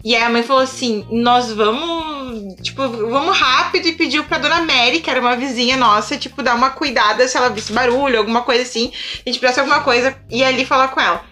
E 0.03 0.15
aí 0.15 0.21
a 0.23 0.29
mãe 0.29 0.43
falou 0.43 0.62
assim: 0.63 1.05
nós 1.09 1.51
vamos, 1.53 2.55
tipo, 2.62 2.88
vamos 2.88 3.38
rápido 3.38 3.88
e 3.88 3.93
pediu 3.93 4.23
pra 4.25 4.38
dona 4.38 4.62
Mary, 4.62 5.00
que 5.00 5.09
era 5.09 5.21
uma 5.21 5.35
vizinha 5.35 5.77
nossa, 5.77 6.17
tipo, 6.17 6.41
dar 6.43 6.55
uma 6.55 6.71
cuidada 6.71 7.27
se 7.27 7.38
ela 7.38 7.50
visse 7.50 7.71
barulho, 7.71 8.17
alguma 8.17 8.41
coisa 8.41 8.63
assim. 8.63 8.91
A 9.25 9.29
gente 9.29 9.39
precisasse 9.39 9.59
alguma 9.59 9.81
coisa 9.81 10.15
e 10.29 10.43
ali 10.43 10.65
falar 10.65 10.89
com 10.89 11.00
ela. 11.00 11.23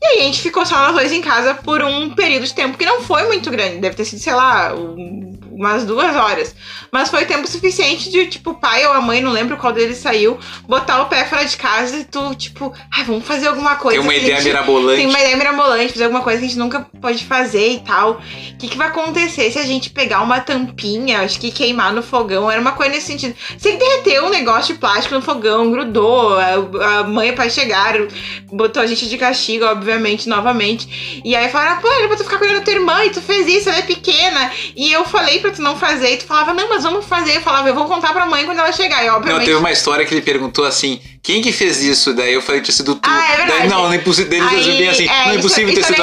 E 0.00 0.06
aí 0.06 0.20
a 0.20 0.24
gente 0.24 0.40
ficou 0.40 0.66
só 0.66 0.76
nós 0.78 0.94
dois 0.94 1.12
em 1.12 1.20
casa 1.20 1.54
por 1.54 1.82
um 1.82 2.10
período 2.10 2.44
de 2.44 2.54
tempo 2.54 2.76
que 2.76 2.84
não 2.84 3.02
foi 3.02 3.24
muito 3.28 3.50
grande. 3.50 3.78
Deve 3.78 3.94
ter 3.94 4.04
sido, 4.04 4.18
sei 4.18 4.34
lá, 4.34 4.74
um- 4.74 5.38
umas 5.62 5.84
duas 5.84 6.14
horas. 6.16 6.54
Mas 6.90 7.08
foi 7.08 7.24
tempo 7.24 7.46
suficiente 7.48 8.10
de, 8.10 8.26
tipo, 8.26 8.50
o 8.50 8.54
pai 8.54 8.84
ou 8.86 8.92
a 8.92 9.00
mãe, 9.00 9.20
não 9.20 9.30
lembro 9.32 9.56
qual 9.56 9.72
deles 9.72 9.98
saiu, 9.98 10.38
botar 10.68 11.02
o 11.02 11.06
pé 11.06 11.24
fora 11.24 11.44
de 11.44 11.56
casa 11.56 11.96
e 11.98 12.04
tu, 12.04 12.34
tipo, 12.34 12.72
ai, 12.94 13.04
vamos 13.04 13.24
fazer 13.26 13.46
alguma 13.48 13.76
coisa. 13.76 13.98
Tem 13.98 14.06
uma 14.06 14.12
a 14.12 14.16
ideia 14.16 14.36
gente- 14.36 14.44
mirabolante. 14.44 14.96
tem 14.98 15.06
uma 15.08 15.20
ideia 15.20 15.36
mirabolante, 15.36 15.92
fazer 15.92 16.04
alguma 16.04 16.22
coisa 16.22 16.38
que 16.40 16.44
a 16.44 16.48
gente 16.48 16.58
nunca 16.58 16.80
pode 17.00 17.24
fazer 17.24 17.72
e 17.72 17.80
tal. 17.80 18.12
O 18.54 18.56
que, 18.58 18.68
que 18.68 18.76
vai 18.76 18.88
acontecer 18.88 19.50
se 19.50 19.58
a 19.58 19.64
gente 19.64 19.90
pegar 19.90 20.20
uma 20.22 20.40
tampinha, 20.40 21.20
acho 21.20 21.38
que 21.38 21.50
queimar 21.50 21.92
no 21.92 22.02
fogão? 22.02 22.50
Era 22.50 22.60
uma 22.60 22.72
coisa 22.72 22.92
nesse 22.94 23.06
sentido. 23.06 23.34
Se 23.56 23.72
derreteu 23.76 24.26
um 24.26 24.30
negócio 24.30 24.74
de 24.74 24.80
plástico 24.80 25.14
no 25.14 25.22
fogão, 25.22 25.70
grudou, 25.70 26.36
a, 26.38 26.98
a 27.00 27.04
mãe 27.04 27.28
e 27.28 27.32
o 27.32 27.36
pai 27.36 27.48
chegaram, 27.50 28.08
botou 28.52 28.82
a 28.82 28.86
gente 28.86 29.08
de 29.08 29.16
castigo, 29.16 29.64
obviamente, 29.64 30.28
novamente. 30.28 31.20
E 31.24 31.34
aí 31.36 31.48
falaram, 31.48 31.80
pô, 31.80 31.88
era 31.88 32.08
pra 32.08 32.16
tu 32.16 32.24
ficar 32.24 32.38
cuidando 32.38 32.58
da 32.58 32.64
tua 32.64 32.74
irmã 32.74 33.04
e 33.04 33.10
tu 33.10 33.20
fez 33.22 33.46
isso, 33.46 33.68
ela 33.68 33.78
é 33.78 33.82
pequena. 33.82 34.50
E 34.74 34.90
eu 34.92 35.04
falei 35.04 35.38
pra 35.38 35.50
tu 35.52 35.62
não 35.62 35.76
fazer, 35.76 36.14
e 36.14 36.16
tu 36.18 36.24
falava, 36.24 36.52
não, 36.52 36.68
mas 36.68 36.82
vamos 36.82 37.04
fazer. 37.06 37.36
Eu 37.36 37.40
falava, 37.42 37.68
eu 37.68 37.74
vou 37.74 37.86
contar 37.86 38.12
pra 38.12 38.26
mãe 38.26 38.44
quando 38.44 38.58
ela 38.58 38.72
chegar. 38.72 39.02
E 39.04 39.06
Não, 39.06 39.16
obviamente. 39.16 39.44
teve 39.44 39.56
uma 39.56 39.70
história 39.72 40.04
que 40.04 40.12
ele 40.14 40.22
perguntou 40.22 40.64
assim: 40.64 41.00
quem 41.22 41.40
que 41.40 41.52
fez 41.52 41.82
isso? 41.82 42.12
Daí 42.14 42.32
eu 42.34 42.42
falei 42.42 42.60
que 42.60 42.66
tinha 42.66 42.76
sido 42.76 42.96
tu. 42.96 43.08
Ah, 43.08 43.32
é 43.32 43.36
verdade. 43.36 43.58
Daí, 43.60 43.68
não, 43.68 43.84
não 43.84 43.92
é 43.92 43.96
impossível. 43.96 44.32
Eles 44.32 44.66
bem 44.66 44.88
assim: 44.88 45.04
é, 45.04 45.08
não 45.08 45.14
é 45.14 45.28
isso- 45.30 45.38
impossível 45.38 45.68
isso 45.72 45.80
ter 45.80 45.94
sido. 45.94 46.02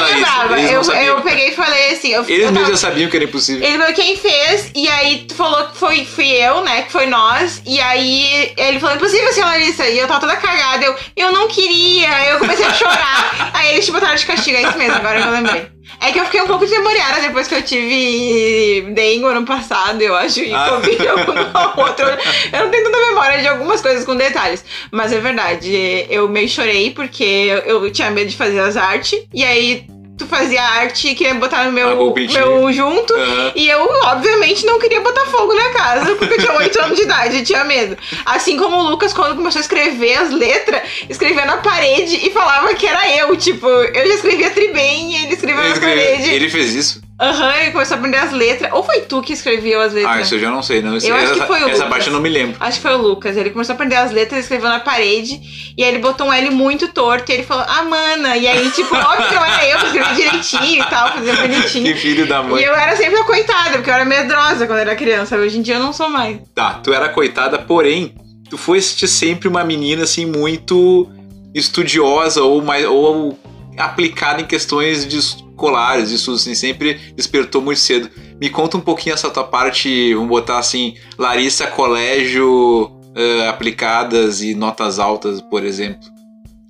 Eles 0.56 0.72
eu, 0.72 0.84
não 0.84 0.96
eu 0.96 1.22
peguei 1.22 1.50
e 1.50 1.56
falei 1.56 1.92
assim. 1.94 2.10
Eu, 2.10 2.24
Eles 2.28 2.46
eu 2.46 2.52
mesmos 2.52 2.70
já 2.70 2.78
sabiam 2.78 3.10
que 3.10 3.16
era 3.16 3.26
impossível. 3.26 3.68
Ele 3.68 3.78
falou 3.78 3.94
quem 3.94 4.16
fez, 4.18 4.72
e 4.76 4.88
aí 4.88 5.26
tu 5.28 5.36
falou 5.36 5.68
que 5.68 5.78
foi, 5.78 6.06
fui 6.06 6.28
eu, 6.30 6.62
né? 6.62 6.84
Que 6.84 6.92
foi 6.92 7.06
nós. 7.06 7.62
E 7.66 7.80
aí 7.82 8.54
ele 8.58 8.80
falou, 8.80 8.96
impossível, 8.96 9.32
senhora 9.34 9.54
Larissa. 9.54 9.88
E 9.88 9.98
eu 9.98 10.08
tava 10.08 10.22
toda 10.22 10.36
cagada. 10.38 10.86
Eu, 10.86 10.96
eu 11.16 11.32
não 11.32 11.48
queria. 11.48 12.10
Aí 12.14 12.30
eu 12.30 12.40
comecei 12.40 12.66
a 12.66 12.74
chorar. 12.74 13.52
aí 13.54 13.74
eles 13.74 13.86
te 13.86 13.92
botaram 13.92 14.16
de 14.16 14.26
castigo. 14.26 14.58
É 14.58 14.62
isso 14.64 14.78
mesmo, 14.78 14.96
agora 14.96 15.20
eu 15.20 15.32
lembrei. 15.32 15.79
É 16.02 16.12
que 16.12 16.20
eu 16.20 16.26
fiquei 16.26 16.42
um 16.42 16.48
pouco 16.48 16.66
demoriada 16.66 17.22
depois 17.22 17.48
que 17.48 17.56
eu 17.56 17.62
tive 17.62 18.82
dengue 18.94 19.26
ano 19.26 19.46
passado, 19.46 20.02
eu 20.02 20.16
acho, 20.16 20.40
e 20.40 20.54
Ah. 20.54 20.70
Covid 20.70 21.08
alguma 21.08 21.74
outra. 21.78 22.18
Eu 22.54 22.60
não 22.66 22.72
tenho 22.72 22.84
tanta 22.86 22.98
memória 23.10 23.42
de 23.42 23.48
algumas 23.48 23.82
coisas 23.82 24.06
com 24.06 24.16
detalhes. 24.16 24.64
Mas 24.92 25.12
é 25.12 25.20
verdade, 25.20 26.06
eu 26.10 26.30
meio 26.30 26.48
chorei 26.48 26.92
porque 26.92 27.24
eu, 27.24 27.84
eu 27.84 27.92
tinha 27.92 28.10
medo 28.12 28.30
de 28.30 28.38
fazer 28.38 28.60
as 28.60 28.78
artes. 28.78 29.22
E 29.34 29.44
aí 29.44 29.86
tu 30.20 30.28
fazia 30.28 30.62
arte 30.62 31.08
e 31.10 31.16
queria 31.16 31.34
botar 31.34 31.64
no 31.64 31.70
Ah, 31.70 31.72
meu, 31.72 31.98
palpitinho. 31.98 32.40
meu 32.62 32.74
junto. 32.74 33.14
Aham. 33.16 33.52
E 33.56 33.68
eu, 33.70 33.82
obviamente, 34.04 34.66
não 34.66 34.78
queria 34.80 35.02
botar 35.02 35.26
fogo 35.28 35.54
na 35.56 35.70
casa, 35.72 36.16
porque 36.16 36.34
eu 36.36 36.38
tinha 36.40 36.54
8 36.58 36.82
anos 36.82 36.98
de 36.98 37.04
idade, 37.04 37.38
eu 37.40 37.44
tinha 37.44 37.64
medo. 37.64 37.98
Assim 38.26 38.58
como 38.58 38.78
o 38.78 38.90
Lucas, 38.90 39.14
quando 39.14 39.36
começou 39.36 39.60
a 39.60 39.62
escrever 39.62 40.16
as 40.18 40.30
letras, 40.32 40.82
escrevia 41.10 41.46
na 41.46 41.58
parede 41.58 42.16
e 42.28 42.32
falava 42.32 42.74
que 42.76 42.86
era 42.86 43.10
eu. 43.18 43.36
Tipo, 43.38 43.68
eu 43.68 44.08
já 44.08 44.16
escrevia 44.16 44.50
tri 44.52 44.72
bem 44.74 45.14
e 45.14 45.24
ele 45.24 45.34
escrevia 45.34 45.64
Ele, 45.64 45.74
na 45.74 45.80
parede. 45.80 46.30
ele 46.30 46.50
fez 46.50 46.76
isso? 46.76 47.02
Aham, 47.22 47.54
ele 47.58 47.72
começou 47.72 47.96
a 47.96 47.98
aprender 47.98 48.18
as 48.18 48.32
letras. 48.32 48.72
Ou 48.72 48.82
foi 48.82 49.02
tu 49.02 49.22
que 49.22 49.34
escreveu 49.34 49.82
as 49.82 49.92
letras? 49.92 50.16
Ah, 50.16 50.22
isso 50.22 50.36
eu 50.36 50.40
já 50.40 50.50
não 50.50 50.64
sei. 50.64 50.82
Não. 50.82 50.92
Eu 50.92 50.98
acho 50.98 51.10
essa 51.10 51.34
que 51.34 51.48
foi 51.48 51.60
o 51.62 51.68
essa 51.68 51.74
Lucas. 51.74 51.90
parte 51.90 52.08
eu 52.08 52.14
não 52.14 52.22
me 52.22 52.30
lembro. 52.30 52.56
Acho 52.62 52.78
que 52.78 52.82
foi 52.82 52.96
o 52.96 53.02
Lucas. 53.02 53.36
Ele 53.36 53.50
começou 53.50 53.74
a 53.74 53.76
aprender 53.76 53.96
as 53.96 54.12
letras, 54.12 54.42
escreveu 54.42 54.70
na 54.70 54.80
parede. 54.80 55.74
E 55.78 55.84
aí 55.84 55.90
ele 55.90 56.00
botou 56.00 56.28
um 56.28 56.34
L 56.34 56.50
muito 56.52 56.88
torto. 56.88 57.30
E 57.30 57.36
ele 57.36 57.44
falou, 57.44 57.66
ah, 57.68 57.84
mana. 57.84 58.38
E 58.38 58.48
aí, 58.48 58.72
tipo, 58.72 58.96
óbvio 58.96 59.28
que 59.28 59.36
não 59.36 59.44
era 59.46 59.68
eu 59.68 59.80
que 59.80 59.86
escrevi 59.88 60.16
direitinho 60.16 60.82
e 60.82 60.90
tal, 60.90 61.12
fazia 61.12 61.36
bonitinho. 61.36 61.86
Que 61.86 61.96
filho 61.96 62.26
da 62.26 62.42
mãe. 62.42 62.62
E 62.62 62.66
eu 62.66 62.74
era 62.74 62.96
sempre 62.96 63.20
a 63.20 63.24
coitada, 63.26 63.72
porque 63.72 63.90
eu 63.90 63.94
era 63.94 64.06
medrosa 64.06 64.66
quando 64.66 64.80
era 64.80 64.96
criança. 64.96 65.36
Hoje 65.36 65.60
em 65.60 65.62
dia 65.62 65.76
eu 65.76 65.82
não 65.82 65.92
sou 65.92 66.10
mais. 66.10 66.38
Tá, 66.56 66.76
tu 66.76 66.94
era 66.94 67.10
coitada, 67.10 67.60
porém, 67.60 68.16
tu 68.50 68.58
foste 68.58 69.10
sempre 69.10 69.50
uma 69.50 69.64
menina 69.66 70.04
assim 70.04 70.26
muito 70.26 71.10
estudiosa 71.54 72.44
ou 72.44 72.62
mais 72.62 72.86
ou 72.86 73.38
aplicada 73.78 74.42
em 74.42 74.46
questões 74.46 75.06
de 75.08 75.18
escolares, 75.60 76.10
isso 76.12 76.32
assim, 76.34 76.56
sempre 76.56 76.94
despertou 77.16 77.62
muito 77.62 77.80
cedo. 77.80 78.10
Me 78.40 78.50
conta 78.50 78.78
um 78.78 78.82
pouquinho 78.82 79.14
essa 79.14 79.30
tua 79.30 79.44
parte, 79.44 80.14
vamos 80.14 80.30
botar 80.30 80.58
assim, 80.58 80.96
Larissa 81.18 81.68
Colégio 81.68 82.90
eh, 83.16 83.48
aplicadas 83.48 84.42
e 84.42 84.56
notas 84.56 84.98
altas, 85.00 85.42
por 85.42 85.64
exemplo, 85.66 86.08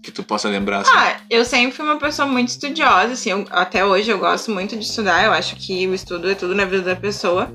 que 0.02 0.10
tu 0.12 0.24
possa 0.24 0.50
lembrar 0.50 0.80
assim. 0.80 0.92
Ah, 0.96 1.18
eu 1.30 1.46
sempre 1.46 1.76
fui 1.78 1.86
uma 1.86 1.98
pessoa 1.98 2.28
muito 2.28 2.48
estudiosa, 2.50 3.14
assim, 3.14 3.30
eu- 3.30 3.46
até 3.52 3.86
hoje 3.86 4.10
eu 4.10 4.18
gosto 4.18 4.50
muito 4.52 4.76
de 4.76 4.84
estudar, 4.84 5.24
eu 5.26 5.32
acho 5.34 5.56
que 5.56 5.88
o 5.88 5.94
estudo 5.94 6.30
é 6.32 6.34
tudo 6.36 6.56
na 6.56 6.66
vida 6.66 6.82
da 6.82 6.96
pessoa. 6.96 7.52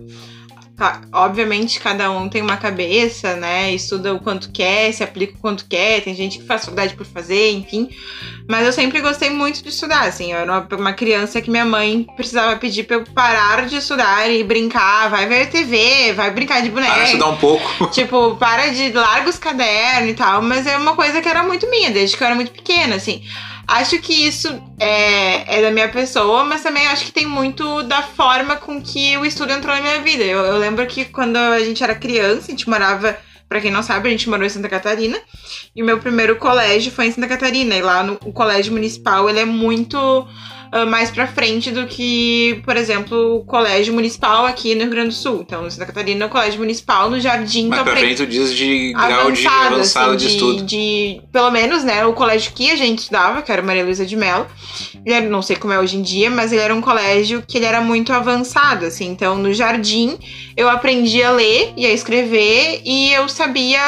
Ca- 0.76 1.02
Obviamente, 1.12 1.78
cada 1.78 2.10
um 2.10 2.28
tem 2.28 2.42
uma 2.42 2.56
cabeça, 2.56 3.36
né? 3.36 3.72
Estuda 3.72 4.12
o 4.12 4.18
quanto 4.18 4.50
quer, 4.50 4.92
se 4.92 5.04
aplica 5.04 5.34
o 5.36 5.40
quanto 5.40 5.66
quer. 5.68 6.02
Tem 6.02 6.14
gente 6.16 6.38
que 6.38 6.46
faz 6.46 6.62
faculdade 6.62 6.94
por 6.94 7.06
fazer, 7.06 7.52
enfim. 7.52 7.88
Mas 8.48 8.66
eu 8.66 8.72
sempre 8.72 9.00
gostei 9.00 9.30
muito 9.30 9.62
de 9.62 9.68
estudar, 9.68 10.02
assim. 10.02 10.32
Eu 10.32 10.38
era 10.38 10.52
uma, 10.52 10.68
uma 10.76 10.92
criança 10.92 11.40
que 11.40 11.50
minha 11.50 11.64
mãe 11.64 12.04
precisava 12.16 12.56
pedir 12.56 12.84
pra 12.84 12.96
eu 12.96 13.04
parar 13.04 13.66
de 13.66 13.76
estudar 13.76 14.28
e 14.28 14.42
brincar. 14.42 15.08
Vai 15.10 15.26
ver 15.26 15.48
TV, 15.48 16.12
vai 16.12 16.30
brincar 16.32 16.60
de 16.60 16.70
boneca. 16.70 16.92
Para 16.92 17.04
estudar 17.04 17.28
um 17.28 17.36
pouco. 17.36 17.64
Tipo, 17.94 18.36
para 18.36 18.68
de 18.68 18.90
larga 18.92 19.30
os 19.30 19.38
cadernos 19.38 20.10
e 20.10 20.14
tal, 20.14 20.42
mas 20.42 20.66
é 20.66 20.76
uma 20.76 20.94
coisa 20.96 21.22
que 21.22 21.28
era 21.28 21.42
muito 21.44 21.70
minha, 21.70 21.90
desde 21.92 22.16
que 22.16 22.22
eu 22.22 22.26
era 22.26 22.34
muito 22.34 22.50
pequena, 22.50 22.96
assim. 22.96 23.22
Acho 23.66 23.98
que 23.98 24.12
isso 24.12 24.48
é, 24.78 25.58
é 25.58 25.62
da 25.62 25.70
minha 25.70 25.88
pessoa, 25.88 26.44
mas 26.44 26.62
também 26.62 26.86
acho 26.86 27.06
que 27.06 27.12
tem 27.12 27.26
muito 27.26 27.82
da 27.84 28.02
forma 28.02 28.56
com 28.56 28.80
que 28.80 29.16
o 29.16 29.24
estudo 29.24 29.52
entrou 29.52 29.74
na 29.74 29.80
minha 29.80 30.00
vida. 30.00 30.22
Eu, 30.22 30.40
eu 30.40 30.58
lembro 30.58 30.86
que 30.86 31.04
quando 31.06 31.36
a 31.36 31.60
gente 31.60 31.82
era 31.82 31.94
criança, 31.94 32.46
a 32.48 32.50
gente 32.50 32.68
morava, 32.68 33.16
pra 33.48 33.60
quem 33.60 33.70
não 33.70 33.82
sabe, 33.82 34.08
a 34.08 34.10
gente 34.10 34.28
morou 34.28 34.44
em 34.44 34.50
Santa 34.50 34.68
Catarina, 34.68 35.18
e 35.74 35.82
o 35.82 35.86
meu 35.86 35.98
primeiro 35.98 36.36
colégio 36.36 36.92
foi 36.92 37.06
em 37.06 37.12
Santa 37.12 37.28
Catarina, 37.28 37.74
e 37.74 37.82
lá 37.82 38.02
no 38.02 38.18
o 38.24 38.32
colégio 38.32 38.72
municipal, 38.72 39.28
ele 39.28 39.40
é 39.40 39.44
muito 39.44 40.26
ah, 40.76 40.84
mais 40.84 41.08
pra 41.08 41.24
frente 41.28 41.70
do 41.70 41.86
que, 41.86 42.60
por 42.64 42.76
exemplo, 42.76 43.36
o 43.36 43.44
colégio 43.44 43.94
municipal 43.94 44.44
aqui 44.44 44.74
no 44.74 44.80
Rio 44.80 44.90
Grande 44.90 45.10
do 45.10 45.14
Sul. 45.14 45.42
Então, 45.46 45.64
em 45.64 45.70
Santa 45.70 45.86
Catarina, 45.86 46.26
o 46.26 46.28
colégio 46.28 46.58
municipal, 46.58 47.08
no 47.08 47.20
Jardim 47.20 47.68
Mas 47.68 47.78
tu 47.78 47.84
pra 47.84 47.96
frente 47.96 48.16
tu 48.16 48.26
diz 48.26 48.52
de 48.52 48.92
grau 48.92 49.30
de 49.30 49.46
avançado 49.46 49.76
assim, 50.10 50.16
de 50.16 50.26
estudo. 50.26 50.62
de- 50.64 51.20
pelo 51.30 51.48
menos, 51.52 51.84
né, 51.84 52.04
o 52.04 52.12
colégio 52.12 52.52
que 52.52 52.72
a 52.72 52.76
gente 52.76 52.98
estudava, 52.98 53.40
que 53.40 53.52
era 53.52 53.62
Maria 53.62 53.84
Luísa 53.84 54.04
de 54.04 54.16
Mello. 54.16 54.48
Ele 55.06 55.14
era, 55.14 55.28
não 55.28 55.42
sei 55.42 55.54
como 55.54 55.72
é 55.72 55.78
hoje 55.78 55.96
em 55.96 56.02
dia, 56.02 56.28
mas 56.28 56.50
ele 56.50 56.60
era 56.60 56.74
um 56.74 56.80
colégio 56.80 57.44
que 57.46 57.56
ele 57.56 57.66
era 57.66 57.80
muito 57.80 58.12
avançado, 58.12 58.84
assim. 58.84 59.06
Então, 59.06 59.38
no 59.38 59.52
jardim, 59.52 60.18
eu 60.56 60.68
aprendi 60.68 61.22
a 61.22 61.30
ler 61.30 61.72
e 61.76 61.86
a 61.86 61.92
escrever 61.92 62.82
e 62.84 63.12
eu 63.12 63.28
sabia 63.28 63.80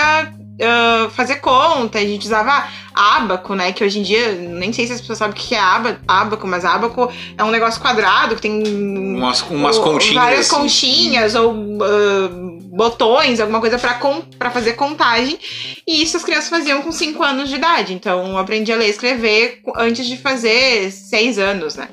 ah, 0.63 1.11
fazer 1.11 1.37
conta. 1.37 1.99
A 1.99 2.05
gente 2.05 2.25
usava 2.25 2.69
ábaco, 2.97 3.55
né, 3.55 3.73
que 3.73 3.85
hoje 3.85 3.99
em 3.99 4.03
dia, 4.03 4.33
nem 4.33 4.73
sei 4.73 4.87
se 4.87 4.95
as 4.95 5.01
pessoas 5.03 5.19
sabem 5.19 5.35
o 5.35 5.37
que 5.39 5.55
é 5.55 5.59
aba- 5.61 6.01
ábaco, 6.09 6.47
mas 6.47 6.65
ábaco 6.65 7.13
é 7.37 7.45
um 7.45 7.51
negócio 7.51 7.79
quadrado 7.81 8.35
que 8.35 8.41
tem 8.41 8.63
Umas, 8.67 9.43
umas 9.43 9.77
ou- 9.77 9.85
continhas. 9.85 10.15
Várias 10.15 10.47
assim. 10.47 10.57
conchinhas 10.57 11.35
ou 11.35 11.53
ah, 11.83 12.29
botões, 12.75 13.39
alguma 13.41 13.61
coisa 13.61 13.79
pra 13.79 14.51
fazer 14.51 14.73
contagem. 14.73 15.39
E 15.87 16.03
isso 16.03 16.17
as 16.17 16.25
crianças 16.25 16.49
faziam 16.49 16.81
com 16.83 16.91
5 16.91 17.23
anos 17.23 17.49
de 17.51 17.57
idade. 17.57 17.93
Então 17.93 18.27
eu 18.31 18.39
aprendi 18.39 18.73
a 18.73 18.77
ler 18.77 18.87
e 18.87 18.91
escrever 18.91 19.61
antes 19.77 20.07
de 20.07 20.17
fazer 20.17 20.91
6 20.91 21.39
anos, 21.39 21.77
né? 21.77 21.89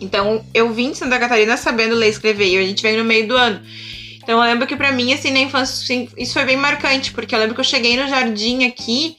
Então 0.00 0.44
eu 0.54 0.70
vim 0.72 0.90
de 0.92 0.98
Santa 0.98 1.18
Catarina 1.18 1.56
sabendo 1.56 1.94
ler 1.94 2.06
e 2.06 2.10
escrever 2.10 2.46
e 2.48 2.58
a 2.58 2.62
gente 2.66 2.82
veio 2.82 2.98
no 2.98 3.04
meio 3.04 3.26
do 3.26 3.36
ano. 3.36 3.60
Então 4.22 4.38
eu 4.38 4.44
lembro 4.44 4.66
que 4.66 4.76
pra 4.76 4.92
mim, 4.92 5.12
assim, 5.12 5.30
na 5.30 5.40
infância, 5.40 5.82
assim, 5.82 6.06
isso 6.16 6.34
foi 6.34 6.44
bem 6.44 6.56
marcante, 6.56 7.12
porque 7.12 7.34
eu 7.34 7.38
lembro 7.38 7.54
que 7.54 7.60
eu 7.60 7.64
cheguei 7.64 7.96
no 7.96 8.06
jardim 8.06 8.64
aqui 8.66 9.16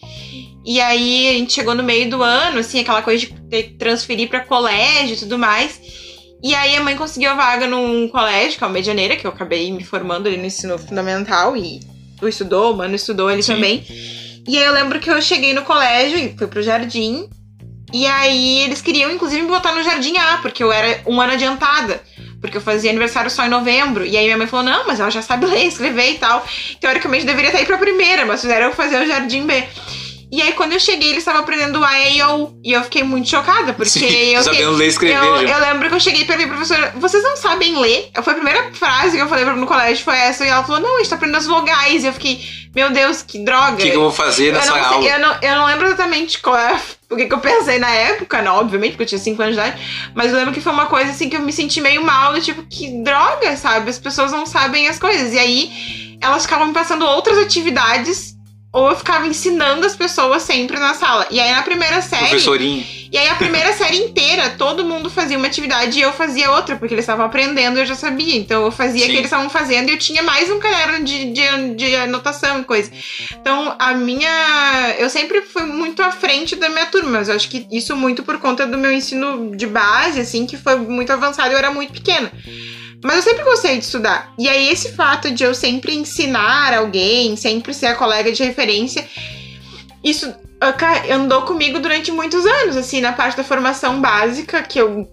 e 0.69 0.79
aí 0.79 1.29
a 1.29 1.33
gente 1.33 1.51
chegou 1.51 1.73
no 1.73 1.81
meio 1.81 2.07
do 2.11 2.21
ano, 2.21 2.59
assim, 2.59 2.79
aquela 2.79 3.01
coisa 3.01 3.25
de 3.25 3.33
ter 3.49 3.63
que 3.63 3.73
transferir 3.73 4.29
pra 4.29 4.41
colégio 4.41 5.15
e 5.15 5.17
tudo 5.17 5.35
mais. 5.35 5.81
E 6.43 6.53
aí 6.53 6.75
a 6.75 6.83
mãe 6.83 6.95
conseguiu 6.95 7.31
a 7.31 7.33
vaga 7.33 7.65
num 7.65 8.07
colégio, 8.07 8.55
que 8.55 8.63
é 8.63 8.67
o 8.67 8.69
Medianeira, 8.69 9.15
que 9.15 9.25
eu 9.25 9.31
acabei 9.31 9.71
me 9.71 9.83
formando 9.83 10.27
ali 10.27 10.37
no 10.37 10.45
ensino 10.45 10.77
fundamental 10.77 11.57
e 11.57 11.79
tu 12.19 12.27
estudou, 12.27 12.71
o 12.71 12.77
mano 12.77 12.93
estudou 12.93 13.29
ali 13.29 13.41
Sim. 13.41 13.55
também. 13.55 13.83
E 14.47 14.59
aí 14.59 14.63
eu 14.63 14.71
lembro 14.71 14.99
que 14.99 15.09
eu 15.09 15.19
cheguei 15.23 15.55
no 15.55 15.63
colégio 15.63 16.19
e 16.19 16.37
fui 16.37 16.45
pro 16.45 16.61
jardim. 16.61 17.27
E 17.91 18.05
aí 18.05 18.59
eles 18.59 18.79
queriam, 18.79 19.11
inclusive, 19.11 19.41
me 19.41 19.49
botar 19.49 19.73
no 19.73 19.81
jardim 19.81 20.17
A, 20.17 20.37
porque 20.37 20.61
eu 20.61 20.71
era 20.71 21.01
um 21.07 21.19
ano 21.19 21.33
adiantada. 21.33 21.99
Porque 22.39 22.57
eu 22.57 22.61
fazia 22.61 22.91
aniversário 22.91 23.31
só 23.31 23.43
em 23.43 23.49
novembro. 23.49 24.05
E 24.05 24.15
aí 24.15 24.25
minha 24.25 24.37
mãe 24.37 24.45
falou: 24.45 24.63
não, 24.63 24.85
mas 24.85 24.99
ela 24.99 25.09
já 25.09 25.23
sabe 25.23 25.47
ler, 25.47 25.65
escrever 25.67 26.11
e 26.11 26.19
tal. 26.19 26.45
Teoricamente 26.79 27.25
deveria 27.25 27.47
estar 27.47 27.57
aí 27.57 27.65
pra 27.65 27.79
primeira, 27.79 28.23
mas 28.27 28.41
fizeram 28.41 28.67
eu 28.67 28.73
fazer 28.73 29.01
o 29.01 29.07
jardim 29.07 29.47
B. 29.47 29.63
E 30.31 30.41
aí, 30.41 30.53
quando 30.53 30.73
eu 30.73 30.79
cheguei, 30.79 31.09
eles 31.09 31.19
estavam 31.19 31.41
aprendendo 31.41 31.83
A 31.83 31.99
e 32.07 32.21
O. 32.21 32.53
E 32.63 32.71
eu 32.71 32.83
fiquei 32.83 33.01
muito 33.01 33.27
chocada, 33.27 33.73
porque 33.73 33.89
Sim, 33.89 34.35
eu 34.35 34.41
sabendo 34.43 34.71
ler 34.73 34.85
e 34.85 34.89
escrever 34.89 35.15
eu, 35.17 35.35
eu 35.37 35.59
lembro 35.59 35.89
que 35.89 35.95
eu 35.95 35.99
cheguei 35.99 36.23
pra 36.23 36.35
minha 36.35 36.47
professora, 36.47 36.93
vocês 36.97 37.23
não 37.23 37.35
sabem 37.35 37.79
ler? 37.79 38.11
Foi 38.21 38.33
a 38.33 38.35
primeira 38.35 38.71
frase 38.73 39.17
que 39.17 39.23
eu 39.23 39.27
falei 39.27 39.43
no 39.45 39.65
colégio, 39.65 40.03
foi 40.03 40.17
essa. 40.17 40.45
E 40.45 40.49
ela 40.49 40.63
falou, 40.63 40.81
não, 40.81 40.95
a 40.95 40.99
gente 40.99 41.09
tá 41.09 41.15
aprendendo 41.15 41.39
as 41.39 41.47
vogais. 41.47 42.03
E 42.03 42.07
eu 42.07 42.13
fiquei, 42.13 42.39
meu 42.75 42.91
Deus, 42.91 43.23
que 43.23 43.39
droga. 43.43 43.73
O 43.73 43.77
que, 43.77 43.89
que 43.89 43.95
eu 43.97 44.01
vou 44.01 44.11
fazer 44.11 44.49
Eu 44.49 44.53
nessa 44.53 44.67
não, 44.67 44.75
sei- 44.75 44.83
aula? 44.83 45.05
eu, 45.07 45.19
não, 45.19 45.37
eu 45.41 45.55
não 45.55 45.65
lembro 45.65 45.87
exatamente 45.87 46.39
qual 46.39 46.55
é 46.57 46.79
o 47.09 47.15
que, 47.15 47.25
que 47.25 47.33
eu 47.33 47.39
pensei 47.39 47.79
na 47.79 47.89
época, 47.89 48.39
não, 48.43 48.57
obviamente, 48.57 48.91
porque 48.91 49.03
eu 49.03 49.07
tinha 49.07 49.19
5 49.19 49.41
anos 49.41 49.55
de 49.55 49.61
idade. 49.61 49.81
Mas 50.13 50.31
eu 50.31 50.37
lembro 50.37 50.53
que 50.53 50.61
foi 50.61 50.71
uma 50.71 50.85
coisa 50.85 51.09
assim 51.09 51.27
que 51.27 51.35
eu 51.35 51.41
me 51.41 51.51
senti 51.51 51.81
meio 51.81 52.03
mal, 52.03 52.33
do 52.33 52.39
tipo, 52.41 52.61
que 52.69 53.01
droga, 53.03 53.57
sabe? 53.57 53.89
As 53.89 53.97
pessoas 53.97 54.31
não 54.31 54.45
sabem 54.45 54.87
as 54.87 54.99
coisas. 54.99 55.33
E 55.33 55.39
aí 55.39 56.17
elas 56.21 56.43
ficavam 56.43 56.67
me 56.67 56.73
passando 56.73 57.03
outras 57.05 57.39
atividades. 57.39 58.35
Ou 58.71 58.89
eu 58.89 58.95
ficava 58.95 59.25
ensinando 59.27 59.85
as 59.85 59.95
pessoas 59.95 60.43
sempre 60.43 60.77
na 60.77 60.93
sala. 60.93 61.25
E 61.31 61.39
aí 61.39 61.51
na 61.51 61.63
primeira 61.63 62.01
série. 62.01 62.27
Professorinho. 62.27 62.85
E 63.11 63.17
aí 63.17 63.27
a 63.27 63.33
primeira 63.33 63.73
série 63.73 63.97
inteira, 63.97 64.51
todo 64.51 64.85
mundo 64.85 65.09
fazia 65.09 65.35
uma 65.35 65.47
atividade 65.47 65.97
e 65.97 66.01
eu 66.03 66.13
fazia 66.13 66.51
outra, 66.51 66.75
porque 66.75 66.93
eles 66.93 67.03
estavam 67.03 67.25
aprendendo 67.25 67.79
eu 67.79 67.85
já 67.85 67.95
sabia. 67.95 68.35
Então 68.35 68.63
eu 68.63 68.71
fazia 68.71 69.03
o 69.03 69.07
que 69.07 69.13
eles 69.13 69.25
estavam 69.25 69.49
fazendo 69.49 69.89
e 69.89 69.93
eu 69.93 69.97
tinha 69.97 70.21
mais 70.21 70.51
um 70.51 70.59
caderno 70.59 71.03
de, 71.03 71.31
de, 71.31 71.73
de 71.75 71.95
anotação 71.95 72.59
e 72.59 72.63
coisa. 72.63 72.91
Então 73.31 73.75
a 73.79 73.93
minha. 73.95 74.95
Eu 74.99 75.09
sempre 75.09 75.41
fui 75.41 75.63
muito 75.63 76.03
à 76.03 76.11
frente 76.11 76.55
da 76.55 76.69
minha 76.69 76.85
turma, 76.85 77.09
mas 77.09 77.29
eu 77.29 77.35
acho 77.35 77.49
que 77.49 77.65
isso 77.71 77.95
muito 77.95 78.21
por 78.21 78.37
conta 78.37 78.67
do 78.67 78.77
meu 78.77 78.91
ensino 78.91 79.55
de 79.55 79.65
base, 79.65 80.19
assim, 80.19 80.45
que 80.45 80.57
foi 80.57 80.75
muito 80.75 81.11
avançado 81.11 81.49
e 81.49 81.53
eu 81.53 81.57
era 81.57 81.71
muito 81.71 81.91
pequena. 81.91 82.31
Mas 83.03 83.17
eu 83.17 83.21
sempre 83.23 83.43
gostei 83.43 83.77
de 83.77 83.85
estudar. 83.85 84.33
E 84.37 84.47
aí, 84.49 84.69
esse 84.69 84.91
fato 84.91 85.31
de 85.31 85.43
eu 85.43 85.55
sempre 85.55 85.95
ensinar 85.95 86.73
alguém, 86.73 87.35
sempre 87.35 87.73
ser 87.73 87.87
a 87.87 87.95
colega 87.95 88.31
de 88.31 88.43
referência, 88.43 89.07
isso 90.03 90.33
ah, 90.61 90.75
andou 91.13 91.43
comigo 91.43 91.79
durante 91.79 92.11
muitos 92.11 92.45
anos, 92.45 92.75
assim, 92.75 92.99
na 92.99 93.13
parte 93.13 93.37
da 93.37 93.43
formação 93.43 94.01
básica, 94.01 94.61
que 94.61 94.79
eu 94.79 95.07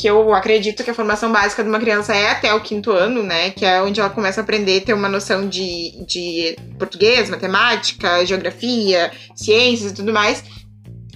que 0.00 0.08
eu 0.08 0.32
acredito 0.32 0.82
que 0.82 0.90
a 0.90 0.94
formação 0.94 1.30
básica 1.30 1.62
de 1.62 1.68
uma 1.68 1.78
criança 1.78 2.14
é 2.14 2.30
até 2.30 2.54
o 2.54 2.60
quinto 2.60 2.90
ano, 2.90 3.22
né? 3.22 3.50
Que 3.50 3.66
é 3.66 3.82
onde 3.82 4.00
ela 4.00 4.08
começa 4.08 4.40
a 4.40 4.44
aprender, 4.44 4.80
ter 4.80 4.94
uma 4.94 5.10
noção 5.10 5.46
de, 5.46 5.92
de 6.06 6.56
português, 6.78 7.28
matemática, 7.28 8.24
geografia, 8.24 9.12
ciências 9.34 9.92
e 9.92 9.94
tudo 9.94 10.10
mais. 10.10 10.42